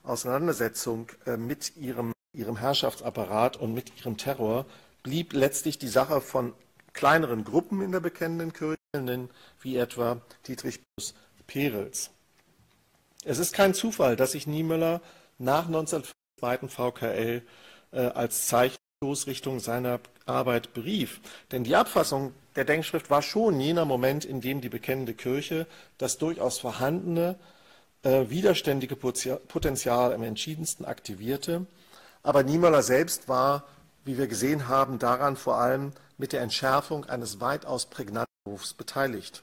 Auseinandersetzung 0.02 1.08
äh, 1.26 1.36
mit 1.36 1.76
ihrem, 1.76 2.12
ihrem 2.34 2.58
Herrschaftsapparat 2.58 3.56
und 3.56 3.74
mit 3.74 3.92
ihrem 3.98 4.16
Terror 4.16 4.66
blieb 5.02 5.32
letztlich 5.32 5.78
die 5.78 5.88
Sache 5.88 6.20
von 6.20 6.52
kleineren 6.92 7.44
Gruppen 7.44 7.80
in 7.80 7.92
der 7.92 8.00
bekennenden 8.00 8.52
Kirche, 8.52 8.76
wie 9.60 9.76
etwa 9.76 10.20
Dietrich 10.46 10.80
Perels. 11.46 12.10
Es 13.28 13.38
ist 13.38 13.52
kein 13.52 13.74
Zufall, 13.74 14.16
dass 14.16 14.32
sich 14.32 14.46
Niemöller 14.46 15.02
nach 15.36 15.66
1902 15.66 16.66
VKL 16.66 17.42
äh, 17.92 18.00
als 18.00 18.46
Zeichenstoßrichtung 18.46 19.60
seiner 19.60 20.00
Arbeit 20.24 20.72
berief. 20.72 21.20
Denn 21.52 21.62
die 21.62 21.76
Abfassung 21.76 22.32
der 22.56 22.64
Denkschrift 22.64 23.10
war 23.10 23.20
schon 23.20 23.60
jener 23.60 23.84
Moment, 23.84 24.24
in 24.24 24.40
dem 24.40 24.62
die 24.62 24.70
bekennende 24.70 25.12
Kirche 25.12 25.66
das 25.98 26.16
durchaus 26.16 26.58
vorhandene 26.58 27.36
äh, 28.02 28.30
widerständige 28.30 28.96
Potenzial 28.96 30.14
am 30.14 30.22
entschiedensten 30.22 30.86
aktivierte. 30.86 31.66
Aber 32.22 32.42
Niemöller 32.44 32.82
selbst 32.82 33.28
war, 33.28 33.64
wie 34.06 34.16
wir 34.16 34.26
gesehen 34.26 34.68
haben, 34.68 34.98
daran 34.98 35.36
vor 35.36 35.58
allem 35.58 35.92
mit 36.16 36.32
der 36.32 36.40
Entschärfung 36.40 37.04
eines 37.04 37.42
weitaus 37.42 37.84
prägnanten 37.84 38.32
Rufs 38.46 38.72
beteiligt. 38.72 39.42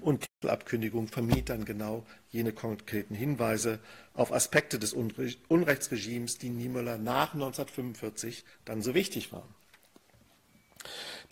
Und 0.00 0.26
Titelabkündigung 0.40 1.08
vermied 1.08 1.48
dann 1.48 1.64
genau 1.64 2.06
jene 2.30 2.52
konkreten 2.52 3.14
Hinweise 3.14 3.80
auf 4.14 4.32
Aspekte 4.32 4.78
des 4.78 4.92
Unrechtsregimes, 4.92 6.38
die 6.38 6.50
Niemöller 6.50 6.98
nach 6.98 7.34
1945 7.34 8.44
dann 8.64 8.82
so 8.82 8.94
wichtig 8.94 9.32
waren. 9.32 9.54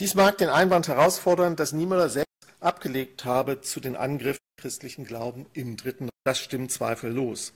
Dies 0.01 0.15
mag 0.15 0.39
den 0.39 0.49
Einwand 0.49 0.89
herausfordern, 0.89 1.57
dass 1.57 1.73
Niemöller 1.73 2.09
selbst 2.09 2.27
abgelegt 2.61 3.25
habe 3.25 3.61
zu 3.61 3.81
den 3.81 3.97
Angriffen 3.97 4.41
christlichen 4.57 5.05
Glauben 5.05 5.47
im 5.53 5.77
Dritten. 5.77 6.09
Das 6.25 6.39
stimmt 6.39 6.73
zweifellos. 6.73 7.53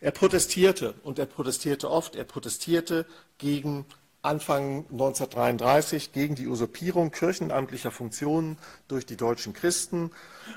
Er 0.00 0.10
protestierte 0.10 0.94
und 1.02 1.18
er 1.18 1.26
protestierte 1.26 1.90
oft. 1.90 2.16
Er 2.16 2.24
protestierte 2.24 3.06
gegen 3.38 3.84
Anfang 4.28 4.84
1933 4.90 6.12
gegen 6.12 6.34
die 6.34 6.48
Usurpierung 6.48 7.10
kirchenamtlicher 7.10 7.90
Funktionen 7.90 8.58
durch 8.86 9.06
die 9.06 9.16
deutschen 9.16 9.54
Christen. 9.54 10.10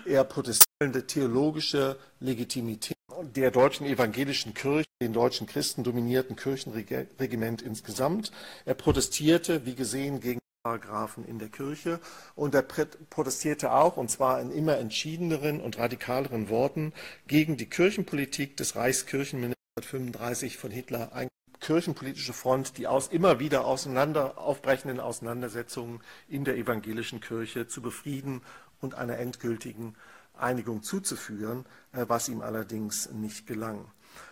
Er 0.06 0.26
protestierte 0.26 1.08
theologische 1.08 1.98
Legitimität 2.20 2.98
der 3.22 3.50
deutschen 3.50 3.86
evangelischen 3.86 4.54
Kirche, 4.54 4.90
den 5.02 5.14
deutschen 5.14 5.48
Christen 5.48 5.84
dominierten 5.84 6.36
Kirchenregiment 6.36 7.62
insgesamt. 7.62 8.34
Er 8.66 8.74
protestierte, 8.74 9.66
wie 9.66 9.76
gesehen, 9.76 10.20
gegen 10.20 10.42
Paragraphen 10.64 11.26
in 11.26 11.40
der 11.40 11.48
Kirche 11.48 12.02
und 12.36 12.54
er 12.54 12.64
protestierte 12.64 13.72
auch, 13.72 13.96
und 13.96 14.12
zwar 14.12 14.42
in 14.42 14.52
immer 14.52 14.80
entschiedeneren 14.80 15.62
und 15.62 15.78
radikaleren 15.78 16.50
Worten, 16.50 16.92
gegen 17.26 17.56
die 17.56 17.70
Kirchenpolitik 17.70 18.58
des 18.58 18.76
Reichskirchenministers 18.76 19.56
1935 19.78 20.58
von 20.58 20.72
Hitler 20.72 21.14
eine 21.14 21.30
kirchenpolitische 21.62 22.34
Front, 22.34 22.78
die 22.78 22.88
aus 22.88 23.08
immer 23.08 23.40
wieder 23.40 23.66
auseinander 23.66 24.38
aufbrechenden 24.38 25.00
Auseinandersetzungen 25.00 26.02
in 26.28 26.44
der 26.44 26.58
evangelischen 26.58 27.22
Kirche 27.22 27.68
zu 27.68 27.82
befrieden 27.82 28.42
und 28.82 28.96
einer 28.96 29.18
endgültigen 29.18 29.96
Einigung 30.38 30.84
zuzuführen, 30.84 31.66
äh, 31.94 32.06
was 32.08 32.28
ihm 32.28 32.42
allerdings 32.42 33.12
nicht 33.12 33.48
gelang. 33.48 33.86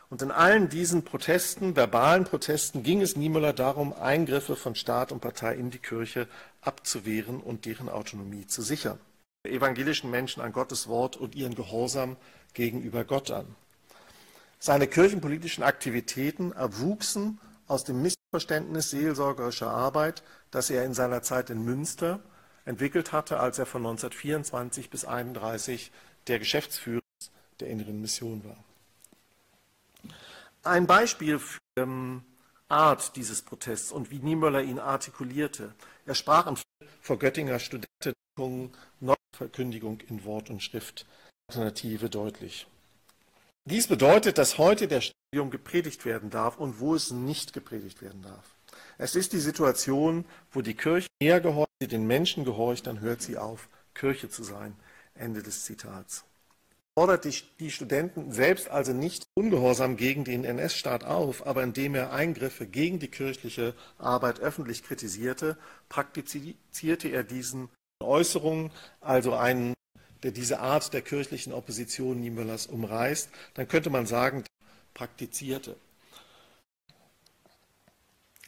Und 0.10 0.24
in 0.24 0.32
allen 0.32 0.70
diesen 0.70 1.04
Protesten, 1.04 1.76
verbalen 1.76 2.24
Protesten, 2.24 2.82
ging 2.82 3.02
es 3.02 3.16
Niemöller 3.16 3.54
darum, 3.54 3.94
Eingriffe 3.94 4.56
von 4.56 4.74
Staat 4.74 5.12
und 5.12 5.20
Partei 5.20 5.54
in 5.54 5.70
die 5.70 5.78
Kirche 5.78 6.28
abzuwehren 6.62 7.40
und 7.40 7.66
deren 7.66 7.90
Autonomie 7.90 8.48
zu 8.48 8.64
sichern. 8.64 9.00
Evangelischen 9.44 10.10
Menschen 10.10 10.42
an 10.42 10.52
Gottes 10.52 10.88
Wort 10.88 11.16
und 11.16 11.36
ihren 11.36 11.54
Gehorsam 11.54 12.18
gegenüber 12.54 13.06
Gott 13.06 13.30
an. 13.30 13.56
Seine 14.60 14.88
kirchenpolitischen 14.88 15.64
Aktivitäten 15.64 16.52
erwuchsen 16.52 17.40
aus 17.68 17.86
dem 17.86 18.02
Missverständnis 18.02 18.90
seelsorgerischer 18.90 19.72
Arbeit, 19.72 20.22
das 20.52 20.70
er 20.70 20.84
in 20.84 20.94
seiner 20.94 21.22
Zeit 21.22 21.50
in 21.50 21.64
Münster 21.64 22.20
entwickelt 22.66 23.14
hatte, 23.14 23.40
als 23.40 23.58
er 23.58 23.66
von 23.66 23.82
1924 23.86 24.90
bis 24.90 25.06
1931 25.06 25.92
der 26.28 26.40
Geschäftsführer 26.40 27.02
der 27.62 27.70
Inneren 27.70 28.02
Mission 28.02 28.44
war. 28.44 28.58
Ein 30.64 30.88
Beispiel 30.88 31.40
für 31.40 31.60
die 31.78 31.82
ähm, 31.82 32.24
Art 32.68 33.16
dieses 33.16 33.42
Protests 33.42 33.94
und 33.94 34.12
wie 34.12 34.20
Niemöller 34.20 34.62
ihn 34.62 34.78
artikulierte. 34.78 35.74
Er 36.06 36.16
sprach 36.16 36.54
vor 37.02 37.18
Göttinger 37.18 37.60
Studenten 37.60 38.74
Neuverkündigung 39.00 40.02
in 40.02 40.24
Wort 40.26 40.50
und 40.50 40.62
Schrift 40.62 41.06
Alternative 41.48 42.10
deutlich. 42.10 42.68
Dies 43.66 43.88
bedeutet, 43.88 44.38
dass 44.38 44.58
heute 44.58 44.88
der 44.88 45.02
Studium 45.02 45.52
gepredigt 45.52 46.06
werden 46.06 46.30
darf 46.30 46.58
und 46.58 46.80
wo 46.80 46.96
es 46.96 47.12
nicht 47.12 47.54
gepredigt 47.54 48.02
werden 48.02 48.22
darf. 48.22 48.56
Es 48.98 49.16
ist 49.16 49.34
die 49.34 49.40
Situation, 49.40 50.26
wo 50.52 50.62
die 50.62 50.74
Kirche 50.74 51.08
mehr 51.22 51.40
gehorcht, 51.40 51.70
den 51.82 52.08
Menschen 52.08 52.46
gehorcht, 52.46 52.88
dann 52.88 53.00
hört 53.00 53.22
sie 53.22 53.38
auf, 53.38 53.70
Kirche 53.94 54.30
zu 54.30 54.44
sein. 54.44 54.76
Ende 55.14 55.44
des 55.44 55.66
Zitats 55.66 56.26
fordert 57.00 57.24
die, 57.24 57.34
die 57.62 57.72
Studenten 57.72 58.34
selbst 58.34 58.70
also 58.70 58.92
nicht 58.92 59.24
ungehorsam 59.34 59.96
gegen 59.96 60.26
den 60.26 60.44
NS-Staat 60.44 61.06
auf, 61.06 61.48
aber 61.48 61.64
indem 61.64 61.96
er 61.96 62.12
Eingriffe 62.12 62.68
gegen 62.68 63.00
die 63.00 63.08
kirchliche 63.08 63.74
Arbeit 63.98 64.42
öffentlich 64.42 64.84
kritisierte, 64.84 65.58
praktizierte 65.88 67.08
er 67.08 67.24
diesen 67.24 67.70
Äußerungen, 68.04 68.72
also 69.00 69.34
einen, 69.34 69.76
der 70.24 70.32
diese 70.32 70.60
Art 70.60 70.94
der 70.94 71.02
kirchlichen 71.02 71.54
Opposition 71.54 72.20
Niemöllers 72.20 72.68
umreißt, 72.68 73.30
dann 73.54 73.68
könnte 73.68 73.90
man 73.90 74.06
sagen, 74.06 74.44
praktizierte. 74.94 75.76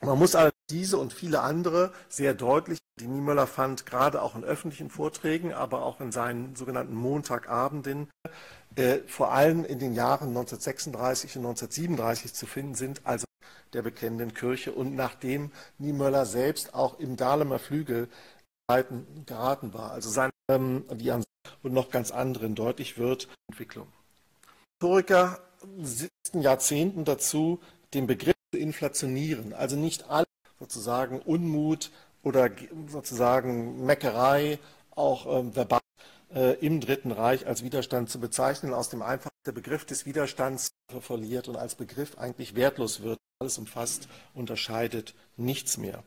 Man 0.01 0.17
muss 0.17 0.36
also 0.36 0.51
diese 0.69 0.97
und 0.97 1.13
viele 1.13 1.41
andere 1.41 1.93
sehr 2.10 2.34
deutlich 2.34 2.79
die 2.99 3.07
Niemöller 3.07 3.47
fand, 3.47 3.86
gerade 3.86 4.21
auch 4.21 4.36
in 4.36 4.43
öffentlichen 4.43 4.89
Vorträgen, 4.89 5.53
aber 5.53 5.84
auch 5.84 6.01
in 6.01 6.12
seinen 6.12 6.55
sogenannten 6.55 6.93
Montagabenden, 6.93 8.10
äh, 8.75 8.99
vor 9.07 9.31
allem 9.31 9.65
in 9.65 9.79
den 9.79 9.93
Jahren 9.93 10.29
1936 10.29 11.38
und 11.38 11.45
1937 11.45 12.34
zu 12.34 12.45
finden 12.45 12.75
sind, 12.75 13.01
also 13.05 13.25
der 13.73 13.81
bekennenden 13.81 14.34
Kirche 14.34 14.71
und 14.71 14.95
nachdem 14.95 15.51
Niemöller 15.77 16.25
selbst 16.25 16.73
auch 16.73 16.99
im 16.99 17.15
Dahlemer 17.15 17.57
Flügel 17.57 18.07
geraten 18.67 19.74
war. 19.74 19.91
Also 19.91 20.10
seine, 20.10 20.32
ähm, 20.50 20.86
die 20.93 21.12
an 21.12 21.24
und 21.63 21.74
noch 21.74 21.89
ganz 21.89 22.12
anderen 22.12 22.56
deutlich 22.56 22.97
wird, 22.97 23.28
Entwicklung. 23.50 23.88
Historiker 24.80 25.39
sitzen 25.80 26.41
Jahrzehnten 26.41 27.06
dazu, 27.06 27.60
den 27.93 28.08
Begriff 28.08 28.36
zu 28.54 28.60
inflationieren, 28.60 29.54
also 29.54 29.76
nicht 29.76 30.10
alle 30.10 30.26
sozusagen 30.60 31.19
Unmut, 31.19 31.91
oder 32.24 32.50
sozusagen 32.88 33.86
Meckerei, 33.86 34.60
auch 34.91 35.26
ähm, 35.26 35.56
verbal 35.56 35.80
äh, 36.34 36.54
im 36.65 36.80
Dritten 36.80 37.12
Reich 37.12 37.47
als 37.47 37.63
Widerstand 37.63 38.10
zu 38.10 38.19
bezeichnen, 38.19 38.74
aus 38.74 38.89
dem 38.89 39.02
einfach 39.02 39.32
der 39.45 39.54
Begriff 39.54 39.86
des 39.86 40.06
Widerstands 40.06 40.71
verliert 41.00 41.47
und 41.47 41.56
als 41.56 41.76
Begriff 41.76 42.17
eigentlich 42.17 42.56
wertlos 42.56 43.02
wird, 43.02 43.17
alles 43.39 43.58
umfasst, 43.58 44.08
unterscheidet 44.34 45.15
nichts 45.38 45.78
mehr. 45.78 46.04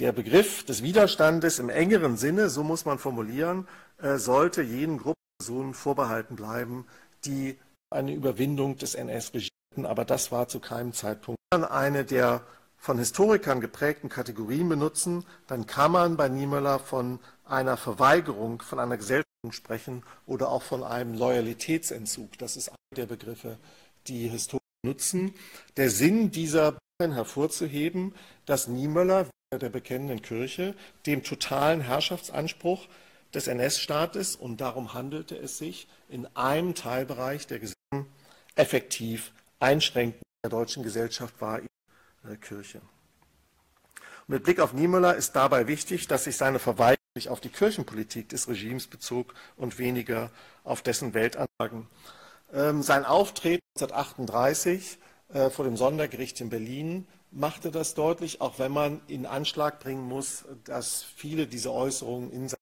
Der 0.00 0.12
Begriff 0.12 0.64
des 0.64 0.82
Widerstandes 0.82 1.58
im 1.58 1.68
engeren 1.68 2.16
Sinne, 2.16 2.48
so 2.48 2.64
muss 2.64 2.86
man 2.86 2.98
formulieren, 2.98 3.68
äh, 4.00 4.16
sollte 4.16 4.62
jenen 4.62 4.96
Gruppen 4.96 5.20
Personen 5.38 5.74
vorbehalten 5.74 6.36
bleiben, 6.36 6.86
die 7.26 7.58
eine 7.90 8.14
Überwindung 8.14 8.78
des 8.78 8.94
NS 8.94 9.34
regierten, 9.34 9.84
aber 9.84 10.06
das 10.06 10.32
war 10.32 10.48
zu 10.48 10.58
keinem 10.58 10.94
Zeitpunkt 10.94 11.38
eine 11.52 12.06
der 12.06 12.42
von 12.78 12.96
Historikern 12.96 13.60
geprägten 13.60 14.08
Kategorien 14.08 14.70
benutzen, 14.70 15.26
dann 15.46 15.66
kann 15.66 15.92
man 15.92 16.16
bei 16.16 16.30
Niemöller 16.30 16.78
von 16.78 17.18
einer 17.44 17.76
Verweigerung, 17.76 18.62
von 18.62 18.78
einer 18.78 18.96
Gesellschaft 18.96 19.26
sprechen 19.50 20.02
oder 20.24 20.48
auch 20.48 20.62
von 20.62 20.82
einem 20.82 21.12
Loyalitätsentzug. 21.12 22.38
Das 22.38 22.56
ist 22.56 22.70
einer 22.70 22.96
der 22.96 23.06
Begriffe, 23.06 23.58
die 24.06 24.28
Historiker 24.28 24.64
nutzen. 24.82 25.34
Der 25.76 25.90
Sinn 25.90 26.30
dieser 26.30 26.78
hervorzuheben, 27.02 28.14
dass 28.46 28.68
Niemöller 28.68 29.26
der 29.58 29.68
bekennenden 29.68 30.22
Kirche 30.22 30.76
dem 31.06 31.24
totalen 31.24 31.80
Herrschaftsanspruch 31.80 32.86
des 33.34 33.48
NS-Staates, 33.48 34.36
und 34.36 34.60
darum 34.60 34.94
handelte 34.94 35.36
es 35.36 35.58
sich, 35.58 35.88
in 36.08 36.28
einem 36.36 36.76
Teilbereich 36.76 37.48
der 37.48 37.58
Gesetze 37.58 38.06
effektiv 38.54 39.32
einschränken 39.58 40.22
der 40.44 40.50
deutschen 40.50 40.84
Gesellschaft 40.84 41.34
war 41.40 41.60
Kirche. 42.40 42.80
Und 44.28 44.34
mit 44.34 44.44
Blick 44.44 44.60
auf 44.60 44.72
Niemöller 44.72 45.16
ist 45.16 45.32
dabei 45.32 45.66
wichtig, 45.66 46.06
dass 46.06 46.24
sich 46.24 46.36
seine 46.36 46.60
Verweigerung 46.60 46.96
auf 47.28 47.40
die 47.40 47.48
Kirchenpolitik 47.48 48.28
des 48.28 48.46
Regimes 48.46 48.86
bezog 48.86 49.34
und 49.56 49.78
weniger 49.78 50.30
auf 50.62 50.80
dessen 50.80 51.12
Weltanlagen. 51.12 51.88
Ähm, 52.52 52.84
sein 52.84 53.04
Auftreten 53.04 53.64
1938 53.80 54.98
äh, 55.32 55.50
vor 55.50 55.64
dem 55.64 55.76
Sondergericht 55.76 56.40
in 56.40 56.50
Berlin 56.50 57.08
machte 57.30 57.70
das 57.70 57.94
deutlich, 57.94 58.40
auch 58.40 58.58
wenn 58.58 58.72
man 58.72 59.00
in 59.06 59.26
Anschlag 59.26 59.80
bringen 59.80 60.02
muss, 60.02 60.44
dass 60.64 61.02
viele 61.02 61.46
dieser 61.46 61.72
Äußerungen 61.72 62.30
in 62.30 62.48
seinem 62.48 62.58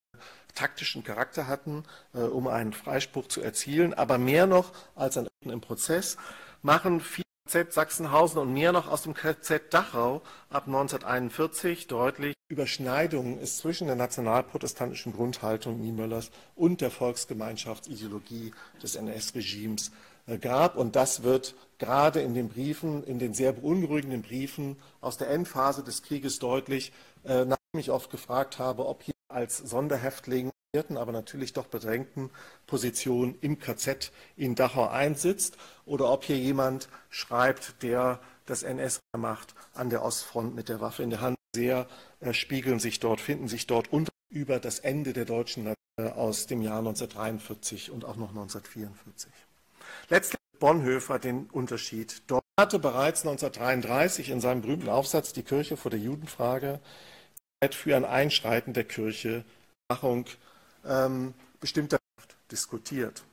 taktischen 0.54 1.04
Charakter 1.04 1.46
hatten, 1.46 1.84
äh, 2.14 2.20
um 2.20 2.48
einen 2.48 2.72
Freispruch 2.72 3.28
zu 3.28 3.40
erzielen. 3.40 3.94
Aber 3.94 4.18
mehr 4.18 4.46
noch 4.46 4.72
als 4.94 5.16
ein 5.16 5.28
im 5.42 5.60
Prozess 5.60 6.16
machen 6.62 7.00
viele 7.00 7.28
KZ 7.48 7.72
Sachsenhausen 7.72 8.38
und 8.42 8.52
mehr 8.52 8.72
noch 8.72 8.88
aus 8.88 9.02
dem 9.02 9.14
KZ 9.14 9.72
Dachau 9.72 10.20
ab 10.50 10.66
1941 10.66 11.86
deutlich, 11.86 12.34
Überschneidungen 12.48 13.38
es 13.38 13.56
zwischen 13.56 13.86
der 13.86 13.96
nationalprotestantischen 13.96 15.14
Grundhaltung 15.14 15.80
Niemöllers 15.80 16.30
und 16.54 16.82
der 16.82 16.90
Volksgemeinschaftsideologie 16.90 18.52
des 18.82 18.96
NS-Regimes 18.96 19.92
gab. 20.36 20.76
Und 20.76 20.96
das 20.96 21.22
wird 21.22 21.54
gerade 21.78 22.20
in 22.20 22.34
den 22.34 22.50
Briefen, 22.50 23.02
in 23.04 23.18
den 23.18 23.32
sehr 23.32 23.52
beunruhigenden 23.52 24.22
Briefen 24.22 24.76
aus 25.00 25.16
der 25.16 25.30
Endphase 25.30 25.82
des 25.82 26.02
Krieges 26.02 26.38
deutlich, 26.38 26.92
äh, 27.24 27.46
nachdem 27.46 27.78
ich 27.80 27.90
oft 27.90 28.10
gefragt 28.10 28.58
habe, 28.58 28.86
ob 28.86 29.02
hier 29.02 29.14
als 29.28 29.56
Sonderhäftling 29.56 30.50
aber 30.94 31.12
natürlich 31.12 31.54
doch 31.54 31.66
bedrängten 31.66 32.30
Position 32.66 33.36
im 33.40 33.58
KZ 33.58 34.12
in 34.36 34.54
Dachau 34.54 34.86
einsitzt 34.86 35.56
oder 35.86 36.10
ob 36.12 36.24
hier 36.24 36.36
jemand 36.36 36.88
schreibt, 37.08 37.82
der 37.82 38.20
das 38.44 38.62
NS 38.62 39.00
macht 39.16 39.54
an 39.72 39.88
der 39.88 40.02
Ostfront 40.02 40.54
mit 40.54 40.68
der 40.68 40.80
Waffe 40.80 41.02
in 41.02 41.10
der 41.10 41.22
Hand. 41.22 41.36
Sehr 41.56 41.86
äh, 42.20 42.34
spiegeln 42.34 42.78
sich 42.78 43.00
dort, 43.00 43.20
finden 43.22 43.48
sich 43.48 43.66
dort 43.66 43.90
unter 43.90 44.12
über 44.28 44.60
das 44.60 44.78
Ende 44.78 45.14
der 45.14 45.24
deutschen 45.24 45.74
äh, 45.98 46.02
aus 46.10 46.46
dem 46.46 46.60
Jahr 46.60 46.80
1943 46.80 47.90
und 47.90 48.04
auch 48.04 48.16
noch 48.16 48.28
1944. 48.28 49.32
Letztlich 50.10 50.38
Bonhoeffer 50.58 51.18
den 51.18 51.46
Unterschied. 51.50 52.22
Dort 52.26 52.44
hatte 52.58 52.78
bereits 52.78 53.26
1933 53.26 54.30
in 54.30 54.40
seinem 54.40 54.62
berühmten 54.62 54.88
Aufsatz 54.88 55.34
Die 55.34 55.42
Kirche 55.42 55.76
vor 55.76 55.90
der 55.90 56.00
Judenfrage 56.00 56.80
für 57.70 57.96
ein 57.96 58.04
Einschreiten 58.04 58.72
der 58.72 58.84
Kirche 58.84 59.44
Machung 59.88 60.24
ähm, 60.86 61.34
bestimmter 61.60 61.98
diskutiert. 62.50 63.24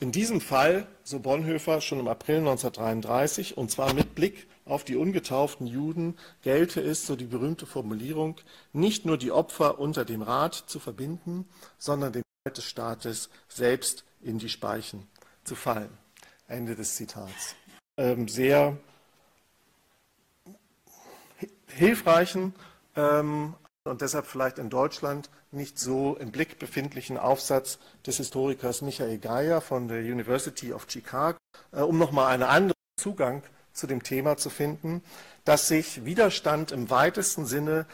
In 0.00 0.10
diesem 0.10 0.40
Fall, 0.40 0.86
so 1.02 1.20
Bonhoeffer 1.20 1.80
schon 1.80 2.00
im 2.00 2.08
April 2.08 2.38
1933, 2.38 3.56
und 3.56 3.70
zwar 3.70 3.92
mit 3.92 4.14
Blick 4.14 4.46
auf 4.64 4.84
die 4.84 4.96
ungetauften 4.96 5.66
Juden, 5.66 6.16
gelte 6.42 6.80
es, 6.80 7.06
so 7.06 7.16
die 7.16 7.26
berühmte 7.26 7.66
Formulierung, 7.66 8.36
nicht 8.72 9.04
nur 9.04 9.18
die 9.18 9.32
Opfer 9.32 9.78
unter 9.78 10.04
dem 10.04 10.22
Rat 10.22 10.54
zu 10.54 10.80
verbinden, 10.80 11.46
sondern 11.78 12.12
den 12.12 12.22
Wald 12.44 12.56
des 12.56 12.64
Staates 12.64 13.30
selbst 13.48 14.04
in 14.22 14.38
die 14.38 14.48
Speichen 14.48 15.08
zu 15.44 15.54
fallen. 15.54 15.96
Ende 16.48 16.74
des 16.74 16.96
Zitats. 16.96 17.54
Ähm, 17.96 18.28
sehr 18.28 18.76
hilfreichen 21.68 22.54
ähm, 22.96 23.54
und 23.84 24.00
deshalb 24.00 24.26
vielleicht 24.26 24.58
in 24.58 24.70
Deutschland 24.70 25.30
nicht 25.52 25.78
so 25.78 26.16
im 26.16 26.32
Blick 26.32 26.58
befindlichen 26.58 27.18
Aufsatz 27.18 27.78
des 28.06 28.16
Historikers 28.16 28.82
Michael 28.82 29.18
Geier 29.18 29.60
von 29.60 29.88
der 29.88 30.00
University 30.00 30.72
of 30.72 30.86
Chicago, 30.88 31.38
äh, 31.72 31.80
um 31.80 31.98
nochmal 31.98 32.32
einen 32.32 32.42
anderen 32.42 32.74
Zugang 32.98 33.42
zu 33.72 33.86
dem 33.86 34.02
Thema 34.02 34.36
zu 34.36 34.50
finden, 34.50 35.02
dass 35.44 35.68
sich 35.68 36.04
Widerstand 36.04 36.72
im 36.72 36.90
weitesten 36.90 37.44
Sinne 37.46 37.86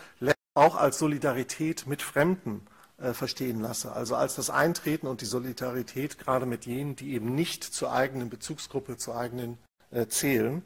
auch 0.54 0.76
als 0.76 0.98
Solidarität 0.98 1.86
mit 1.86 2.02
Fremden 2.02 2.66
verstehen 3.12 3.60
lasse, 3.60 3.92
also 3.92 4.14
als 4.14 4.34
das 4.34 4.50
Eintreten 4.50 5.06
und 5.06 5.22
die 5.22 5.26
Solidarität 5.26 6.18
gerade 6.18 6.44
mit 6.44 6.66
jenen, 6.66 6.96
die 6.96 7.14
eben 7.14 7.34
nicht 7.34 7.64
zur 7.64 7.92
eigenen 7.92 8.28
Bezugsgruppe, 8.28 8.96
zur 8.96 9.16
eigenen 9.16 9.58
äh, 9.90 10.06
zählen. 10.06 10.62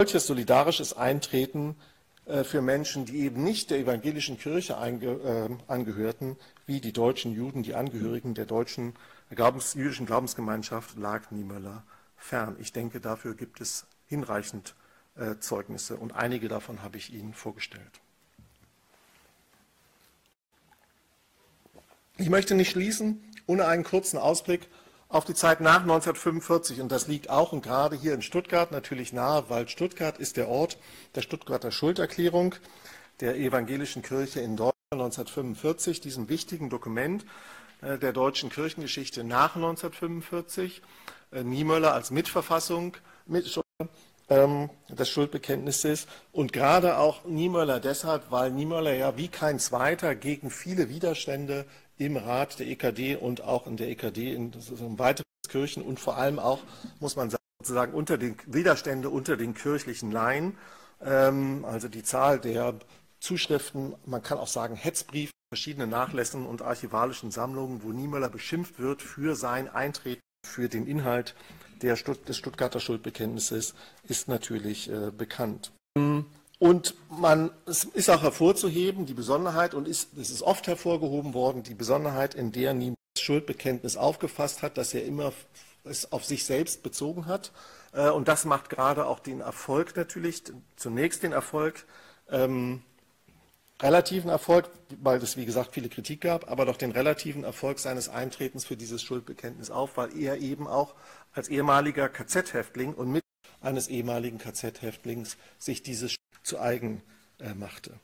Solches 0.00 0.26
solidarisches 0.26 0.96
Eintreten 0.96 1.76
äh, 2.26 2.44
für 2.44 2.60
Menschen, 2.60 3.04
die 3.04 3.20
eben 3.20 3.42
nicht 3.42 3.70
der 3.70 3.78
evangelischen 3.78 4.38
Kirche 4.38 4.74
äh, 4.74 5.48
angehörten, 5.68 6.36
wie 6.66 6.80
die 6.80 6.92
deutschen 6.92 7.32
Juden, 7.32 7.62
die 7.62 7.74
Angehörigen 7.74 8.34
der 8.34 8.46
deutschen 8.46 8.94
Glaubens, 9.30 9.74
jüdischen 9.74 10.06
Glaubensgemeinschaft, 10.06 10.98
lag 10.98 11.30
Niemöller 11.30 11.84
fern. 12.16 12.56
Ich 12.58 12.72
denke, 12.72 13.00
dafür 13.00 13.34
gibt 13.34 13.60
es 13.60 13.86
hinreichend 14.06 14.74
äh, 15.16 15.36
Zeugnisse 15.38 15.96
und 15.96 16.12
einige 16.14 16.48
davon 16.48 16.82
habe 16.82 16.96
ich 16.96 17.12
Ihnen 17.12 17.32
vorgestellt. 17.32 18.00
Ich 22.18 22.30
möchte 22.30 22.54
nicht 22.54 22.70
schließen 22.70 23.22
ohne 23.46 23.66
einen 23.66 23.84
kurzen 23.84 24.18
Ausblick 24.18 24.68
auf 25.08 25.24
die 25.24 25.34
Zeit 25.34 25.60
nach 25.60 25.82
1945. 25.82 26.80
Und 26.80 26.90
das 26.90 27.08
liegt 27.08 27.28
auch 27.28 27.52
und 27.52 27.62
gerade 27.62 27.94
hier 27.94 28.14
in 28.14 28.22
Stuttgart 28.22 28.72
natürlich 28.72 29.12
nahe, 29.12 29.44
weil 29.48 29.68
Stuttgart 29.68 30.18
ist 30.18 30.38
der 30.38 30.48
Ort 30.48 30.78
der 31.14 31.20
Stuttgarter 31.20 31.70
Schulterklärung 31.70 32.54
der 33.20 33.36
evangelischen 33.36 34.02
Kirche 34.02 34.40
in 34.40 34.56
Deutschland 34.56 34.74
1945, 34.92 36.00
diesem 36.00 36.28
wichtigen 36.28 36.70
Dokument 36.70 37.26
äh, 37.82 37.98
der 37.98 38.12
deutschen 38.12 38.48
Kirchengeschichte 38.48 39.22
nach 39.22 39.54
1945. 39.56 40.82
Äh, 41.32 41.44
Niemöller 41.44 41.92
als 41.92 42.10
Mitverfassung 42.10 42.96
mit, 43.26 43.46
ähm, 44.28 44.70
des 44.88 45.08
Schuldbekenntnisses 45.08 46.06
und 46.32 46.52
gerade 46.52 46.98
auch 46.98 47.24
Niemöller 47.24 47.80
deshalb, 47.80 48.30
weil 48.30 48.50
Niemöller 48.50 48.94
ja 48.94 49.16
wie 49.16 49.28
kein 49.28 49.58
zweiter 49.58 50.14
gegen 50.14 50.50
viele 50.50 50.88
Widerstände 50.88 51.66
im 51.98 52.16
Rat 52.16 52.58
der 52.58 52.66
EKD 52.66 53.16
und 53.16 53.42
auch 53.42 53.66
in 53.66 53.76
der 53.76 53.88
EKD 53.88 54.34
in 54.34 54.52
weiteren 54.98 55.24
Kirchen 55.48 55.82
und 55.82 56.00
vor 56.00 56.16
allem 56.16 56.38
auch, 56.38 56.60
muss 57.00 57.16
man 57.16 57.30
sagen, 57.30 57.42
sozusagen 57.60 57.94
unter 57.94 58.18
den 58.18 58.36
Widerstände 58.46 59.10
unter 59.10 59.36
den 59.36 59.54
kirchlichen 59.54 60.10
Laien, 60.10 60.56
ähm, 61.00 61.64
also 61.64 61.88
die 61.88 62.02
Zahl 62.02 62.38
der 62.38 62.74
Zuschriften, 63.20 63.94
man 64.04 64.22
kann 64.22 64.38
auch 64.38 64.46
sagen 64.48 64.76
Hetzbriefe, 64.76 65.32
verschiedene 65.48 65.86
Nachlässen 65.86 66.46
und 66.46 66.62
archivalischen 66.62 67.30
Sammlungen, 67.30 67.82
wo 67.82 67.92
Niemöller 67.92 68.28
beschimpft 68.28 68.78
wird 68.78 69.00
für 69.02 69.36
sein 69.36 69.68
Eintreten 69.68 70.20
für 70.44 70.68
den 70.68 70.86
Inhalt 70.86 71.34
des 71.82 72.36
Stuttgarter 72.36 72.80
Schuldbekenntnisses, 72.80 73.74
ist 74.04 74.28
natürlich 74.28 74.90
äh, 74.90 75.10
bekannt. 75.10 75.72
Und 76.58 76.94
man, 77.10 77.50
es 77.66 77.84
ist 77.84 78.08
auch 78.08 78.22
hervorzuheben, 78.22 79.04
die 79.04 79.14
Besonderheit, 79.14 79.74
und 79.74 79.86
ist, 79.86 80.16
es 80.16 80.30
ist 80.30 80.42
oft 80.42 80.66
hervorgehoben 80.66 81.34
worden, 81.34 81.62
die 81.62 81.74
Besonderheit, 81.74 82.34
in 82.34 82.50
der 82.52 82.72
Niemann 82.72 82.96
das 83.14 83.22
Schuldbekenntnis 83.22 83.96
aufgefasst 83.96 84.62
hat, 84.62 84.78
dass 84.78 84.94
er 84.94 85.04
immer 85.04 85.32
es 85.84 86.12
auf 86.12 86.24
sich 86.24 86.44
selbst 86.44 86.82
bezogen 86.82 87.26
hat. 87.26 87.52
Äh, 87.92 88.10
und 88.10 88.28
das 88.28 88.44
macht 88.44 88.70
gerade 88.70 89.06
auch 89.06 89.20
den 89.20 89.40
Erfolg 89.40 89.96
natürlich, 89.96 90.42
zunächst 90.76 91.22
den 91.22 91.32
Erfolg, 91.32 91.86
ähm, 92.30 92.82
relativen 93.82 94.30
Erfolg, 94.30 94.70
weil 95.02 95.22
es 95.22 95.36
wie 95.36 95.44
gesagt 95.44 95.74
viele 95.74 95.90
Kritik 95.90 96.22
gab, 96.22 96.50
aber 96.50 96.64
doch 96.64 96.78
den 96.78 96.92
relativen 96.92 97.44
Erfolg 97.44 97.78
seines 97.78 98.08
Eintretens 98.08 98.64
für 98.64 98.76
dieses 98.76 99.02
Schuldbekenntnis 99.02 99.70
auf, 99.70 99.98
weil 99.98 100.16
er 100.18 100.38
eben 100.38 100.66
auch 100.66 100.94
als 101.32 101.48
ehemaliger 101.48 102.08
KZ-Häftling 102.08 102.94
und 102.94 103.12
mit 103.12 103.25
eines 103.60 103.88
ehemaligen 103.88 104.38
KZ-Häftlings 104.38 105.36
sich 105.58 105.82
dieses 105.82 106.16
zu 106.42 106.60
eigen 106.60 107.02
äh, 107.38 107.54
machte. 107.54 107.98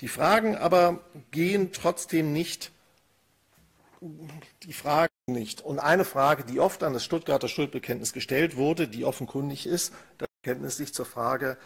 Die 0.00 0.08
Fragen 0.08 0.56
aber 0.56 1.00
gehen 1.30 1.72
trotzdem 1.72 2.32
nicht, 2.32 2.70
die 4.62 4.72
Fragen 4.72 5.12
nicht. 5.26 5.60
Und 5.60 5.78
eine 5.78 6.04
Frage, 6.04 6.44
die 6.44 6.60
oft 6.60 6.82
an 6.82 6.92
das 6.92 7.04
Stuttgarter 7.04 7.48
Schuldbekenntnis 7.48 8.12
gestellt 8.12 8.56
wurde, 8.56 8.88
die 8.88 9.04
offenkundig 9.04 9.66
ist, 9.66 9.92
das 10.18 10.28
Bekenntnis 10.42 10.76
sich 10.76 10.94
zur 10.94 11.06
Frage 11.06 11.58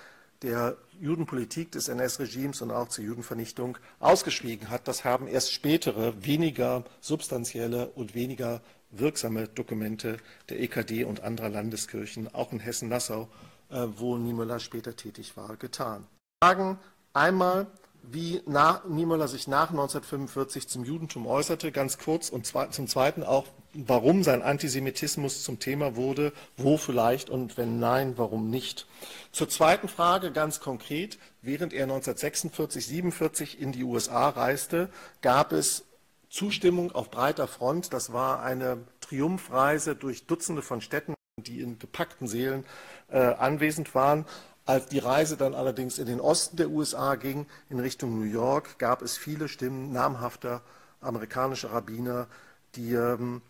der 0.43 0.77
Judenpolitik 1.01 1.71
des 1.73 1.89
NS-Regimes 1.89 2.63
und 2.63 2.71
auch 2.71 2.89
zur 2.89 3.05
Judenvernichtung 3.05 3.79
ausgeschwiegen 4.01 4.71
hat. 4.71 4.89
Das 4.89 5.05
haben 5.05 5.29
erst 5.29 5.53
spätere, 5.53 6.25
weniger 6.25 6.85
substanzielle 7.01 7.89
und 7.91 8.15
weniger 8.15 8.61
wirksame 8.93 9.49
Dokumente 9.49 10.19
der 10.49 10.61
EKD 10.61 11.05
und 11.05 11.23
anderer 11.23 11.49
Landeskirchen, 11.49 12.33
auch 12.35 12.53
in 12.53 12.61
Hessen-Nassau, 12.61 13.29
äh, 13.71 13.87
wo 13.97 14.17
Niemöller 14.17 14.61
später 14.61 14.95
tätig 14.95 15.37
war, 15.37 15.57
getan. 15.57 16.07
Fragen 16.43 16.79
einmal, 17.13 17.67
wie 18.03 18.43
Niemöller 18.89 19.29
sich 19.29 19.47
nach 19.47 19.71
1945 19.71 20.69
zum 20.69 20.85
Judentum 20.85 21.27
äußerte, 21.27 21.71
ganz 21.71 21.99
kurz, 21.99 22.29
und 22.31 22.47
zum 22.47 22.89
Zweiten 22.89 23.23
auch, 23.23 23.47
warum 23.75 24.25
sein 24.25 24.43
Antisemitismus 24.43 25.45
zum 25.45 25.61
Thema 25.61 25.95
wurde, 25.95 26.33
wo 26.57 26.77
vielleicht 26.77 27.31
und 27.31 27.57
wenn 27.57 27.79
nein, 27.79 28.15
warum 28.17 28.51
nicht. 28.51 28.87
Zur 29.31 29.49
zweiten 29.49 29.89
Frage 29.89 30.33
ganz 30.33 30.61
konkret, 30.61 31.19
während 31.43 31.73
er 31.73 31.85
1946, 31.85 32.87
47 32.87 33.61
in 33.61 33.73
die 33.73 33.85
USA 33.85 34.29
reiste, 34.31 34.91
gab 35.21 35.53
es 35.53 35.85
Zustimmung 36.33 36.93
auf 36.93 37.11
breiter 37.11 37.47
Front. 37.47 37.93
Das 37.93 38.13
war 38.15 38.43
eine 38.43 38.79
Triumphreise 39.01 39.95
durch 39.95 40.27
Dutzende 40.27 40.63
von 40.63 40.81
Städten, 40.81 41.15
die 41.39 41.61
in 41.61 41.79
gepackten 41.79 42.27
Seelen 42.27 42.65
äh, 43.11 43.19
anwesend 43.19 43.95
waren. 43.95 44.25
Als 44.65 44.87
die 44.87 44.99
Reise 44.99 45.37
dann 45.37 45.55
allerdings 45.55 45.99
in 45.99 46.07
den 46.07 46.21
Osten 46.21 46.57
der 46.57 46.71
USA 46.71 47.17
ging, 47.17 47.47
in 47.69 47.81
Richtung 47.81 48.19
New 48.19 48.25
York, 48.25 48.79
gab 48.79 49.03
es 49.03 49.19
viele 49.19 49.49
Stimmen 49.49 49.93
namhafter 49.93 50.63
amerikanischer 51.03 51.73
Rabbiner, 51.73 52.29
die 52.77 52.95
ähm, 52.95 53.43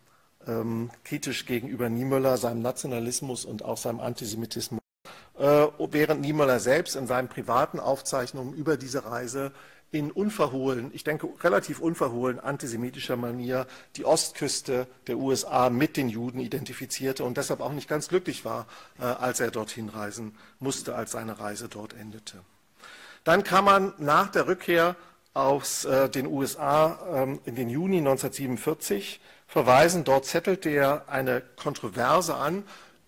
ähm, 0.45 0.91
kritisch 1.05 1.45
gegenüber 1.45 1.87
Niemöller, 1.87 2.35
seinem 2.37 2.61
Nationalismus 2.61 3.45
und 3.45 3.63
auch 3.63 3.77
seinem 3.77 4.01
Antisemitismus 4.01 4.81
äh, 5.37 5.67
während 5.77 6.21
Niemöller 6.21 6.59
selbst 6.59 6.95
in 6.95 7.07
seinen 7.07 7.27
privaten 7.27 7.79
Aufzeichnungen 7.79 8.53
über 8.53 8.77
diese 8.77 9.05
Reise 9.05 9.51
in 9.93 10.11
unverhohlen, 10.11 10.89
ich 10.93 11.03
denke 11.03 11.29
relativ 11.41 11.79
unverhohlen 11.79 12.39
antisemitischer 12.39 13.15
Manier 13.15 13.67
die 13.95 14.05
Ostküste 14.05 14.87
der 15.07 15.17
USA 15.17 15.69
mit 15.69 15.97
den 15.97 16.09
Juden 16.09 16.39
identifizierte 16.39 17.23
und 17.23 17.37
deshalb 17.37 17.61
auch 17.61 17.71
nicht 17.71 17.87
ganz 17.87 18.07
glücklich 18.07 18.43
war, 18.43 18.65
äh, 18.99 19.03
als 19.03 19.39
er 19.39 19.51
dorthin 19.51 19.89
reisen 19.89 20.35
musste, 20.59 20.95
als 20.95 21.11
seine 21.11 21.39
Reise 21.39 21.69
dort 21.69 21.93
endete. 21.93 22.39
Dann 23.23 23.43
kam 23.43 23.65
man 23.65 23.93
nach 23.99 24.29
der 24.29 24.47
Rückkehr 24.47 24.95
aus 25.35 25.85
äh, 25.85 26.09
den 26.09 26.25
USA 26.25 26.99
ähm, 27.13 27.39
in 27.45 27.55
den 27.55 27.69
Juni 27.69 27.99
1947 27.99 29.21
verweisen. 29.47 30.03
Dort 30.03 30.25
zettelte 30.25 30.69
er 30.69 31.07
eine 31.07 31.41
Kontroverse 31.55 32.35
an, 32.35 32.63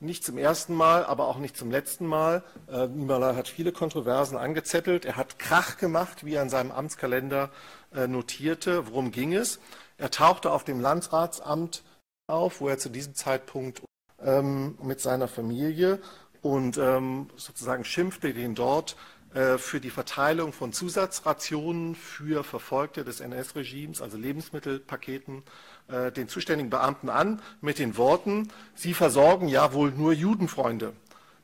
nicht 0.05 0.23
zum 0.23 0.37
ersten 0.37 0.73
Mal, 0.73 1.05
aber 1.05 1.27
auch 1.27 1.37
nicht 1.37 1.57
zum 1.57 1.71
letzten 1.71 2.05
Mal. 2.05 2.43
Äh, 2.67 2.87
Niemöller 2.87 3.35
hat 3.35 3.47
viele 3.47 3.71
Kontroversen 3.71 4.37
angezettelt. 4.37 5.05
Er 5.05 5.15
hat 5.15 5.39
Krach 5.39 5.77
gemacht, 5.77 6.25
wie 6.25 6.35
er 6.35 6.43
in 6.43 6.49
seinem 6.49 6.71
Amtskalender 6.71 7.49
äh, 7.93 8.07
notierte. 8.07 8.87
Worum 8.87 9.11
ging 9.11 9.33
es? 9.33 9.59
Er 9.97 10.11
tauchte 10.11 10.51
auf 10.51 10.63
dem 10.63 10.79
Landratsamt 10.79 11.83
auf, 12.27 12.61
wo 12.61 12.69
er 12.69 12.77
zu 12.77 12.89
diesem 12.89 13.15
Zeitpunkt 13.15 13.81
ähm, 14.21 14.77
mit 14.81 14.99
seiner 14.99 15.27
Familie 15.27 15.99
und 16.41 16.77
ähm, 16.77 17.29
sozusagen 17.35 17.85
schimpfte 17.85 18.33
den 18.33 18.55
dort 18.55 18.95
äh, 19.33 19.57
für 19.57 19.79
die 19.79 19.89
Verteilung 19.89 20.53
von 20.53 20.71
Zusatzrationen 20.71 21.95
für 21.95 22.43
Verfolgte 22.43 23.03
des 23.03 23.19
NS-Regimes, 23.19 24.01
also 24.01 24.17
Lebensmittelpaketen, 24.17 25.43
äh, 25.87 26.11
den 26.11 26.27
zuständigen 26.27 26.69
Beamten 26.69 27.09
an 27.09 27.41
mit 27.61 27.79
den 27.79 27.97
Worten, 27.97 28.49
Sie 28.73 28.93
versorgen 28.93 29.47
ja 29.47 29.73
wohl 29.73 29.91
nur 29.91 30.13
Judenfreunde. 30.13 30.93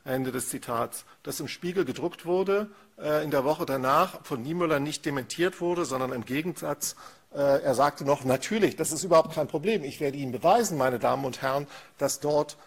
Ende 0.04 0.32
des 0.32 0.48
Zitats. 0.48 1.04
Das 1.22 1.38
im 1.38 1.46
Spiegel 1.46 1.84
gedruckt 1.84 2.26
wurde, 2.26 2.68
äh, 3.00 3.22
in 3.22 3.30
der 3.30 3.44
Woche 3.44 3.66
danach 3.66 4.24
von 4.24 4.42
Niemöller 4.42 4.80
nicht 4.80 5.06
dementiert 5.06 5.60
wurde, 5.60 5.84
sondern 5.84 6.12
im 6.12 6.24
Gegensatz, 6.24 6.96
er 7.34 7.74
sagte 7.74 8.04
noch, 8.04 8.24
natürlich, 8.26 8.76
das 8.76 8.92
ist 8.92 9.04
überhaupt 9.04 9.34
kein 9.34 9.48
Problem. 9.48 9.84
Ich 9.84 10.00
werde 10.00 10.18
Ihnen 10.18 10.32
beweisen, 10.32 10.76
meine 10.76 10.98
Damen 10.98 11.24
und 11.24 11.40
Herren, 11.40 11.66
dass 11.96 12.20
dort 12.20 12.58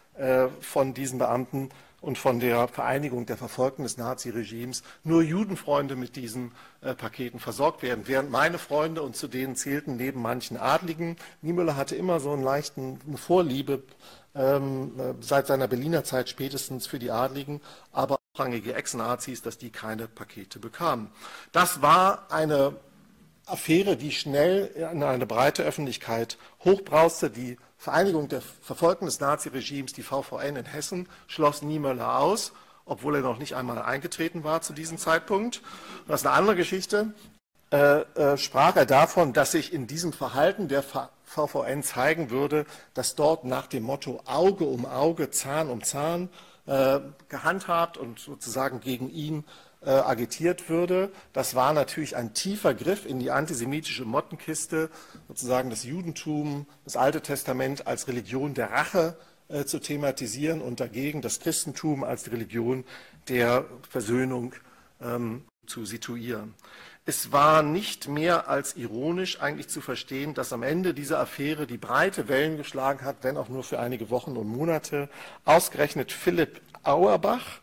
von 0.59 0.95
diesen 0.95 1.19
Beamten 1.19 1.69
und 2.05 2.19
von 2.19 2.39
der 2.39 2.67
Vereinigung 2.67 3.25
der 3.25 3.35
Verfolgten 3.35 3.81
des 3.81 3.97
Naziregimes 3.97 4.83
nur 5.03 5.23
Judenfreunde 5.23 5.95
mit 5.95 6.15
diesen 6.15 6.51
äh, 6.81 6.93
Paketen 6.93 7.39
versorgt 7.39 7.81
werden, 7.81 8.03
während 8.05 8.29
meine 8.29 8.59
Freunde, 8.59 9.01
und 9.01 9.15
zu 9.15 9.27
denen 9.27 9.55
zählten 9.55 9.97
neben 9.97 10.21
manchen 10.21 10.55
Adligen, 10.55 11.17
Niemöller 11.41 11.75
hatte 11.75 11.95
immer 11.95 12.19
so 12.19 12.31
einen 12.31 12.43
leichten 12.43 12.99
Vorliebe 13.17 13.81
ähm, 14.35 14.91
äh, 14.99 15.13
seit 15.19 15.47
seiner 15.47 15.67
Berliner 15.67 16.03
Zeit 16.03 16.29
spätestens 16.29 16.85
für 16.85 16.99
die 16.99 17.09
Adligen, 17.09 17.59
aber 17.91 18.17
rangige 18.35 18.75
Ex-Nazis, 18.75 19.41
dass 19.41 19.57
die 19.57 19.71
keine 19.71 20.07
Pakete 20.07 20.59
bekamen. 20.59 21.09
Das 21.53 21.81
war 21.81 22.27
eine 22.29 22.75
Affäre, 23.47 23.97
die 23.97 24.11
schnell 24.11 24.67
in 24.91 25.01
eine 25.01 25.25
breite 25.25 25.63
Öffentlichkeit 25.63 26.37
hochbrauste, 26.63 27.31
die 27.31 27.57
Vereinigung 27.85 28.27
der 28.29 28.41
Verfolgten 28.41 29.05
des 29.05 29.19
Naziregimes, 29.19 29.93
die 29.93 30.01
VVN 30.01 30.55
in 30.55 30.65
Hessen, 30.65 31.07
schloss 31.27 31.61
Niemöller 31.61 32.17
aus, 32.17 32.51
obwohl 32.83 33.17
er 33.17 33.21
noch 33.21 33.37
nicht 33.37 33.53
einmal 33.53 33.79
eingetreten 33.79 34.43
war 34.43 34.61
zu 34.61 34.73
diesem 34.73 34.97
Zeitpunkt. 34.97 35.61
Und 35.99 36.09
das 36.09 36.21
ist 36.21 36.25
eine 36.25 36.35
andere 36.35 36.55
Geschichte. 36.55 37.13
Äh, 37.71 38.01
äh, 38.15 38.37
sprach 38.39 38.75
er 38.75 38.87
davon, 38.87 39.33
dass 39.33 39.51
sich 39.51 39.71
in 39.71 39.85
diesem 39.85 40.13
Verhalten 40.13 40.67
der 40.67 40.83
VVN 41.25 41.83
zeigen 41.83 42.31
würde, 42.31 42.65
dass 42.95 43.13
dort 43.13 43.45
nach 43.45 43.67
dem 43.67 43.83
Motto 43.83 44.19
Auge 44.25 44.65
um 44.65 44.87
Auge, 44.87 45.29
Zahn 45.29 45.69
um 45.69 45.83
Zahn 45.83 46.29
äh, 46.65 46.99
gehandhabt 47.29 47.99
und 47.99 48.17
sozusagen 48.17 48.79
gegen 48.79 49.11
ihn 49.11 49.43
äh, 49.85 49.89
agitiert 49.89 50.69
würde. 50.69 51.11
Das 51.33 51.55
war 51.55 51.73
natürlich 51.73 52.15
ein 52.15 52.33
tiefer 52.33 52.73
Griff 52.73 53.05
in 53.05 53.19
die 53.19 53.31
antisemitische 53.31 54.05
Mottenkiste, 54.05 54.89
sozusagen 55.27 55.69
das 55.69 55.83
Judentum, 55.83 56.65
das 56.83 56.97
Alte 56.97 57.21
Testament 57.21 57.87
als 57.87 58.07
Religion 58.07 58.53
der 58.53 58.71
Rache 58.71 59.17
äh, 59.47 59.65
zu 59.65 59.79
thematisieren 59.79 60.61
und 60.61 60.79
dagegen 60.79 61.21
das 61.21 61.39
Christentum 61.39 62.03
als 62.03 62.31
Religion 62.31 62.83
der 63.27 63.65
Versöhnung 63.89 64.53
ähm, 65.01 65.45
zu 65.67 65.85
situieren. 65.85 66.55
Es 67.07 67.31
war 67.31 67.61
nicht 67.61 68.07
mehr 68.07 68.49
als 68.49 68.75
ironisch 68.75 69.39
eigentlich 69.39 69.67
zu 69.67 69.79
verstehen, 69.79 70.33
dass 70.33 70.51
am 70.51 70.63
Ende 70.63 70.95
dieser 70.95 71.19
Affäre 71.19 71.67
die 71.67 71.77
breite 71.77 72.27
Wellen 72.27 72.57
geschlagen 72.57 73.05
hat, 73.05 73.17
wenn 73.21 73.37
auch 73.37 73.49
nur 73.49 73.63
für 73.63 73.79
einige 73.79 74.09
Wochen 74.09 74.35
und 74.35 74.47
Monate, 74.47 75.09
ausgerechnet 75.45 76.11
Philipp 76.11 76.61
Auerbach, 76.81 77.59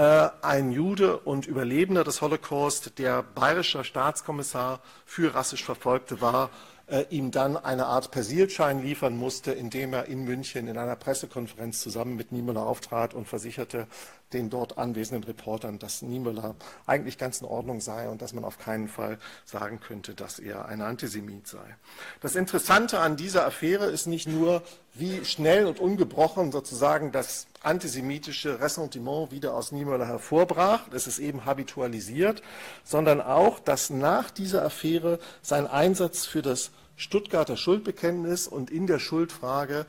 ein 0.00 0.72
Jude 0.72 1.18
und 1.18 1.46
Überlebender 1.46 2.04
des 2.04 2.22
Holocaust, 2.22 2.98
der 2.98 3.22
bayerischer 3.22 3.84
Staatskommissar 3.84 4.80
für 5.04 5.34
rassisch 5.34 5.64
Verfolgte 5.64 6.20
war, 6.20 6.50
äh, 6.86 7.04
ihm 7.10 7.30
dann 7.30 7.56
eine 7.56 7.86
Art 7.86 8.10
Persilschein 8.10 8.82
liefern 8.82 9.16
musste, 9.16 9.52
indem 9.52 9.92
er 9.92 10.06
in 10.06 10.24
München 10.24 10.68
in 10.68 10.76
einer 10.76 10.96
Pressekonferenz 10.96 11.80
zusammen 11.80 12.16
mit 12.16 12.32
Niemöller 12.32 12.66
auftrat 12.66 13.14
und 13.14 13.28
versicherte 13.28 13.86
den 14.32 14.50
dort 14.50 14.78
anwesenden 14.78 15.24
Reportern, 15.24 15.78
dass 15.78 16.02
Niemöller 16.02 16.54
eigentlich 16.86 17.18
ganz 17.18 17.40
in 17.40 17.46
Ordnung 17.46 17.80
sei 17.80 18.08
und 18.08 18.22
dass 18.22 18.32
man 18.32 18.44
auf 18.44 18.58
keinen 18.58 18.88
Fall 18.88 19.18
sagen 19.44 19.80
könnte, 19.80 20.14
dass 20.14 20.38
er 20.38 20.66
ein 20.66 20.82
Antisemit 20.82 21.46
sei. 21.46 21.76
Das 22.20 22.36
Interessante 22.36 23.00
an 23.00 23.16
dieser 23.16 23.46
Affäre 23.46 23.86
ist 23.86 24.06
nicht 24.06 24.28
nur, 24.28 24.62
wie 24.94 25.24
schnell 25.24 25.66
und 25.66 25.80
ungebrochen 25.80 26.52
sozusagen 26.52 27.12
das 27.12 27.46
antisemitische 27.62 28.60
Ressentiment 28.60 29.32
wieder 29.32 29.54
aus 29.54 29.72
Niemöller 29.72 30.06
hervorbrach, 30.06 30.88
das 30.90 31.06
ist 31.06 31.18
eben 31.18 31.44
habitualisiert, 31.44 32.42
sondern 32.84 33.20
auch, 33.20 33.58
dass 33.58 33.90
nach 33.90 34.30
dieser 34.30 34.64
Affäre 34.64 35.18
sein 35.42 35.66
Einsatz 35.66 36.24
für 36.24 36.42
das 36.42 36.70
Stuttgarter 36.96 37.56
Schuldbekenntnis 37.56 38.46
und 38.46 38.70
in 38.70 38.86
der 38.86 38.98
Schuldfrage 38.98 39.86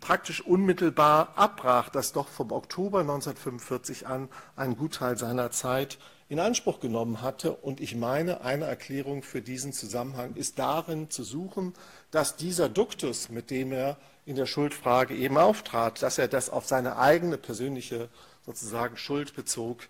praktisch 0.00 0.40
unmittelbar 0.40 1.34
abbrach, 1.36 1.88
das 1.88 2.12
doch 2.12 2.28
vom 2.28 2.52
Oktober 2.52 3.00
1945 3.00 4.06
an 4.06 4.28
einen 4.56 4.76
Gutteil 4.76 5.16
seiner 5.16 5.50
Zeit 5.50 5.98
in 6.28 6.38
Anspruch 6.38 6.80
genommen 6.80 7.22
hatte. 7.22 7.52
Und 7.52 7.80
ich 7.80 7.96
meine, 7.96 8.42
eine 8.42 8.64
Erklärung 8.64 9.22
für 9.22 9.42
diesen 9.42 9.72
Zusammenhang 9.72 10.34
ist 10.36 10.58
darin 10.58 11.10
zu 11.10 11.24
suchen, 11.24 11.74
dass 12.10 12.36
dieser 12.36 12.68
Duktus, 12.68 13.28
mit 13.28 13.50
dem 13.50 13.72
er 13.72 13.96
in 14.24 14.36
der 14.36 14.46
Schuldfrage 14.46 15.14
eben 15.14 15.36
auftrat, 15.36 16.02
dass 16.02 16.18
er 16.18 16.28
das 16.28 16.48
auf 16.48 16.66
seine 16.66 16.98
eigene 16.98 17.36
persönliche 17.36 18.08
sozusagen 18.46 18.96
Schuld 18.96 19.34
bezog 19.34 19.80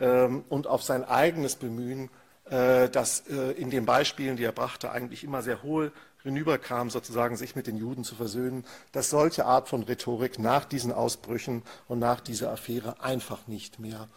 ähm, 0.00 0.44
und 0.48 0.66
auf 0.66 0.82
sein 0.82 1.04
eigenes 1.04 1.54
Bemühen, 1.54 2.08
äh, 2.48 2.88
das 2.88 3.24
äh, 3.28 3.52
in 3.52 3.70
den 3.70 3.84
Beispielen, 3.84 4.36
die 4.36 4.44
er 4.44 4.52
brachte, 4.52 4.90
eigentlich 4.90 5.22
immer 5.22 5.42
sehr 5.42 5.62
hohl 5.62 5.92
hinüberkam, 6.22 6.90
sozusagen 6.90 7.36
sich 7.36 7.56
mit 7.56 7.66
den 7.66 7.76
Juden 7.76 8.04
zu 8.04 8.14
versöhnen, 8.14 8.64
dass 8.92 9.10
solche 9.10 9.46
Art 9.46 9.68
von 9.68 9.82
Rhetorik 9.82 10.38
nach 10.38 10.64
diesen 10.64 10.92
Ausbrüchen 10.92 11.62
und 11.88 11.98
nach 11.98 12.20
dieser 12.20 12.50
Affäre 12.52 13.02
einfach 13.02 13.46
nicht 13.46 13.78
mehr 13.78 14.08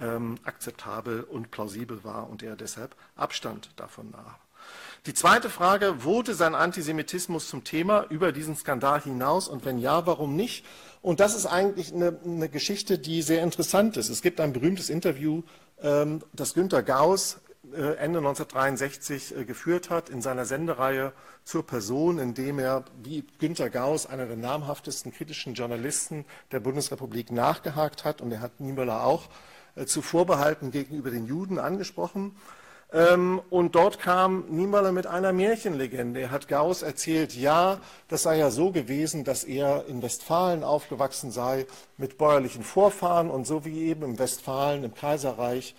ähm, 0.00 0.38
akzeptabel 0.44 1.22
und 1.22 1.50
plausibel 1.50 2.04
war 2.04 2.28
und 2.30 2.42
er 2.42 2.56
deshalb 2.56 2.94
Abstand 3.16 3.70
davon 3.76 4.10
nahm. 4.10 4.34
Die 5.06 5.14
zweite 5.14 5.48
Frage, 5.48 6.04
wurde 6.04 6.34
sein 6.34 6.54
Antisemitismus 6.54 7.48
zum 7.48 7.64
Thema 7.64 8.04
über 8.10 8.32
diesen 8.32 8.54
Skandal 8.54 9.00
hinaus 9.00 9.48
und 9.48 9.64
wenn 9.64 9.78
ja, 9.78 10.06
warum 10.06 10.36
nicht? 10.36 10.66
Und 11.00 11.20
das 11.20 11.34
ist 11.34 11.46
eigentlich 11.46 11.94
eine, 11.94 12.18
eine 12.22 12.50
Geschichte, 12.50 12.98
die 12.98 13.22
sehr 13.22 13.42
interessant 13.42 13.96
ist. 13.96 14.10
Es 14.10 14.20
gibt 14.20 14.40
ein 14.40 14.52
berühmtes 14.52 14.90
Interview, 14.90 15.42
ähm, 15.82 16.22
das 16.34 16.52
Günter 16.52 16.82
Gauss 16.82 17.38
Ende 17.62 18.18
1963 18.20 19.36
äh, 19.36 19.44
geführt 19.44 19.90
hat 19.90 20.08
in 20.08 20.22
seiner 20.22 20.46
Sendereihe 20.46 21.12
zur 21.44 21.66
Person, 21.66 22.18
in 22.18 22.32
dem 22.32 22.58
er 22.58 22.84
wie 23.02 23.24
Günter 23.38 23.68
Gauss, 23.68 24.06
einer 24.06 24.24
der 24.24 24.36
namhaftesten 24.36 25.12
kritischen 25.12 25.52
Journalisten 25.52 26.24
der 26.52 26.60
Bundesrepublik, 26.60 27.30
nachgehakt 27.30 28.04
hat. 28.04 28.22
Und 28.22 28.32
er 28.32 28.40
hat 28.40 28.60
Niemöller 28.60 29.04
auch 29.04 29.28
äh, 29.76 29.84
zu 29.84 30.00
Vorbehalten 30.00 30.70
gegenüber 30.70 31.10
den 31.10 31.26
Juden 31.26 31.58
angesprochen. 31.58 32.34
Ähm, 32.94 33.42
und 33.50 33.74
dort 33.74 33.98
kam 33.98 34.46
Niemöller 34.48 34.92
mit 34.92 35.06
einer 35.06 35.34
Märchenlegende. 35.34 36.20
Er 36.20 36.30
hat 36.30 36.48
Gauss 36.48 36.80
erzählt, 36.80 37.36
ja, 37.36 37.78
das 38.08 38.22
sei 38.22 38.38
ja 38.38 38.50
so 38.50 38.72
gewesen, 38.72 39.22
dass 39.22 39.44
er 39.44 39.84
in 39.86 40.00
Westfalen 40.00 40.64
aufgewachsen 40.64 41.30
sei 41.30 41.66
mit 41.98 42.16
bäuerlichen 42.16 42.64
Vorfahren 42.64 43.28
und 43.28 43.46
so 43.46 43.66
wie 43.66 43.82
eben 43.82 44.02
im 44.02 44.18
Westfalen, 44.18 44.82
im 44.82 44.94
Kaiserreich, 44.94 45.76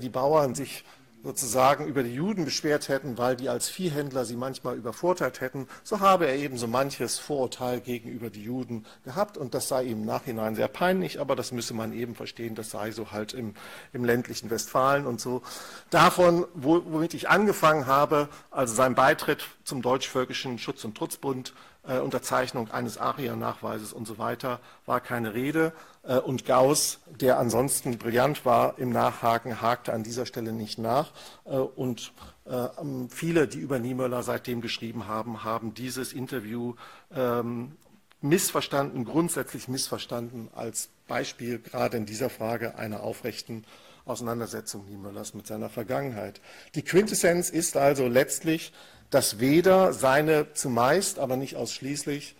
die 0.00 0.08
Bauern 0.08 0.54
sich 0.54 0.82
sozusagen 1.24 1.86
über 1.86 2.02
die 2.02 2.14
Juden 2.14 2.44
beschwert 2.44 2.88
hätten, 2.88 3.16
weil 3.16 3.34
die 3.34 3.48
als 3.48 3.68
Viehhändler 3.68 4.26
sie 4.26 4.36
manchmal 4.36 4.76
übervorteilt 4.76 5.40
hätten, 5.40 5.66
so 5.82 6.00
habe 6.00 6.26
er 6.26 6.36
eben 6.36 6.58
so 6.58 6.66
manches 6.66 7.18
Vorurteil 7.18 7.80
gegenüber 7.80 8.28
die 8.28 8.42
Juden 8.44 8.84
gehabt 9.04 9.38
und 9.38 9.54
das 9.54 9.68
sei 9.68 9.84
ihm 9.84 10.00
im 10.00 10.04
Nachhinein 10.04 10.54
sehr 10.54 10.68
peinlich, 10.68 11.20
aber 11.20 11.34
das 11.34 11.50
müsse 11.50 11.72
man 11.72 11.94
eben 11.94 12.14
verstehen, 12.14 12.54
das 12.54 12.70
sei 12.70 12.90
so 12.92 13.10
halt 13.10 13.32
im, 13.32 13.54
im 13.94 14.04
ländlichen 14.04 14.50
Westfalen 14.50 15.06
und 15.06 15.20
so. 15.20 15.42
Davon, 15.88 16.46
womit 16.52 17.14
ich 17.14 17.30
angefangen 17.30 17.86
habe, 17.86 18.28
also 18.50 18.74
sein 18.74 18.94
Beitritt 18.94 19.46
zum 19.64 19.80
Deutsch-Völkischen 19.80 20.58
Schutz- 20.58 20.84
und 20.84 20.94
Trutzbund, 20.94 21.54
Unterzeichnung 21.86 22.70
eines 22.70 22.96
ARIA-Nachweises 22.98 23.92
und 23.92 24.06
so 24.06 24.18
weiter, 24.18 24.60
war 24.86 25.00
keine 25.00 25.34
Rede, 25.34 25.72
Äh, 26.06 26.18
und 26.18 26.44
Gauss, 26.44 26.98
der 27.20 27.38
ansonsten 27.38 27.98
brillant 27.98 28.44
war 28.44 28.78
im 28.78 28.90
Nachhaken, 28.90 29.60
hakte 29.60 29.92
an 29.92 30.02
dieser 30.02 30.26
Stelle 30.26 30.52
nicht 30.52 30.78
nach. 30.78 31.12
Äh, 31.44 31.56
und 31.56 32.12
äh, 32.44 32.68
viele, 33.08 33.48
die 33.48 33.58
über 33.58 33.78
Niemöller 33.78 34.22
seitdem 34.22 34.60
geschrieben 34.60 35.08
haben, 35.08 35.44
haben 35.44 35.74
dieses 35.74 36.12
Interview 36.12 36.74
ähm, 37.14 37.72
missverstanden, 38.20 39.04
grundsätzlich 39.04 39.68
missverstanden 39.68 40.48
als 40.54 40.88
Beispiel 41.08 41.58
gerade 41.58 41.96
in 41.96 42.06
dieser 42.06 42.30
Frage 42.30 42.76
einer 42.76 43.02
aufrechten 43.02 43.64
Auseinandersetzung 44.06 44.86
Niemöllers 44.86 45.32
mit 45.32 45.46
seiner 45.46 45.70
Vergangenheit. 45.70 46.42
Die 46.74 46.82
Quintessenz 46.82 47.48
ist 47.48 47.76
also 47.76 48.06
letztlich, 48.06 48.72
dass 49.10 49.38
weder 49.40 49.92
seine 49.92 50.52
zumeist, 50.54 51.18
aber 51.18 51.36
nicht 51.36 51.56
ausschließlich 51.56 52.36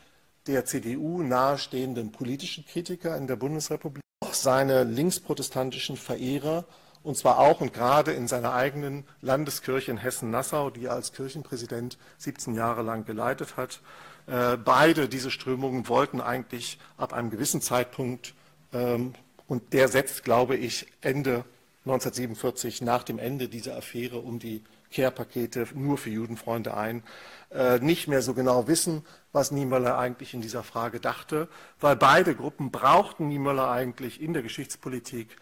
der 0.46 0.64
CDU 0.64 1.22
nahestehenden 1.22 2.12
politischen 2.12 2.66
Kritiker 2.66 3.16
in 3.16 3.26
der 3.26 3.36
Bundesrepublik, 3.36 4.02
noch 4.22 4.34
seine 4.34 4.84
linksprotestantischen 4.84 5.96
Verehrer, 5.96 6.64
und 7.02 7.16
zwar 7.16 7.38
auch 7.38 7.60
und 7.60 7.72
gerade 7.72 8.12
in 8.12 8.28
seiner 8.28 8.54
eigenen 8.54 9.04
Landeskirche 9.20 9.90
in 9.90 9.98
Hessen-Nassau, 9.98 10.70
die 10.70 10.86
er 10.86 10.92
als 10.92 11.12
Kirchenpräsident 11.12 11.98
17 12.18 12.54
Jahre 12.54 12.82
lang 12.82 13.04
geleitet 13.04 13.56
hat. 13.56 13.80
Äh, 14.26 14.56
beide 14.56 15.08
diese 15.08 15.30
Strömungen 15.30 15.86
wollten 15.88 16.22
eigentlich 16.22 16.78
ab 16.96 17.12
einem 17.12 17.30
gewissen 17.30 17.60
Zeitpunkt, 17.60 18.34
ähm, 18.72 19.14
und 19.46 19.72
der 19.72 19.88
setzt, 19.88 20.24
glaube 20.24 20.56
ich, 20.56 20.86
Ende 21.00 21.44
1947 21.84 22.80
nach 22.80 23.02
dem 23.02 23.18
Ende 23.18 23.48
dieser 23.48 23.76
Affäre 23.76 24.18
um 24.18 24.38
die 24.38 24.62
Care-Pakete 24.94 25.66
nur 25.74 25.98
für 25.98 26.10
Judenfreunde 26.10 26.74
ein, 26.74 27.02
äh, 27.50 27.78
nicht 27.80 28.08
mehr 28.08 28.22
so 28.22 28.32
genau 28.32 28.66
wissen, 28.68 29.04
was 29.32 29.50
Niemöller 29.50 29.98
eigentlich 29.98 30.32
in 30.32 30.40
dieser 30.40 30.62
Frage 30.62 31.00
dachte, 31.00 31.48
weil 31.80 31.96
beide 31.96 32.34
Gruppen 32.34 32.70
brauchten 32.70 33.28
Niemöller 33.28 33.70
eigentlich 33.70 34.22
in 34.22 34.32
der 34.32 34.42
Geschichtspolitik 34.42 35.36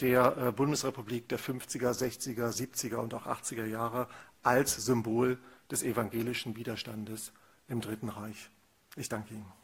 der 0.00 0.36
äh, 0.36 0.52
Bundesrepublik 0.52 1.28
der 1.28 1.38
50er, 1.38 1.92
60er, 1.92 2.50
70er 2.50 2.96
und 2.96 3.14
auch 3.14 3.26
80er 3.26 3.64
Jahre 3.64 4.08
als 4.42 4.76
Symbol 4.76 5.38
des 5.70 5.82
evangelischen 5.82 6.56
Widerstandes 6.56 7.32
im 7.68 7.80
Dritten 7.80 8.08
Reich. 8.08 8.50
Ich 8.96 9.08
danke 9.08 9.34
Ihnen. 9.34 9.57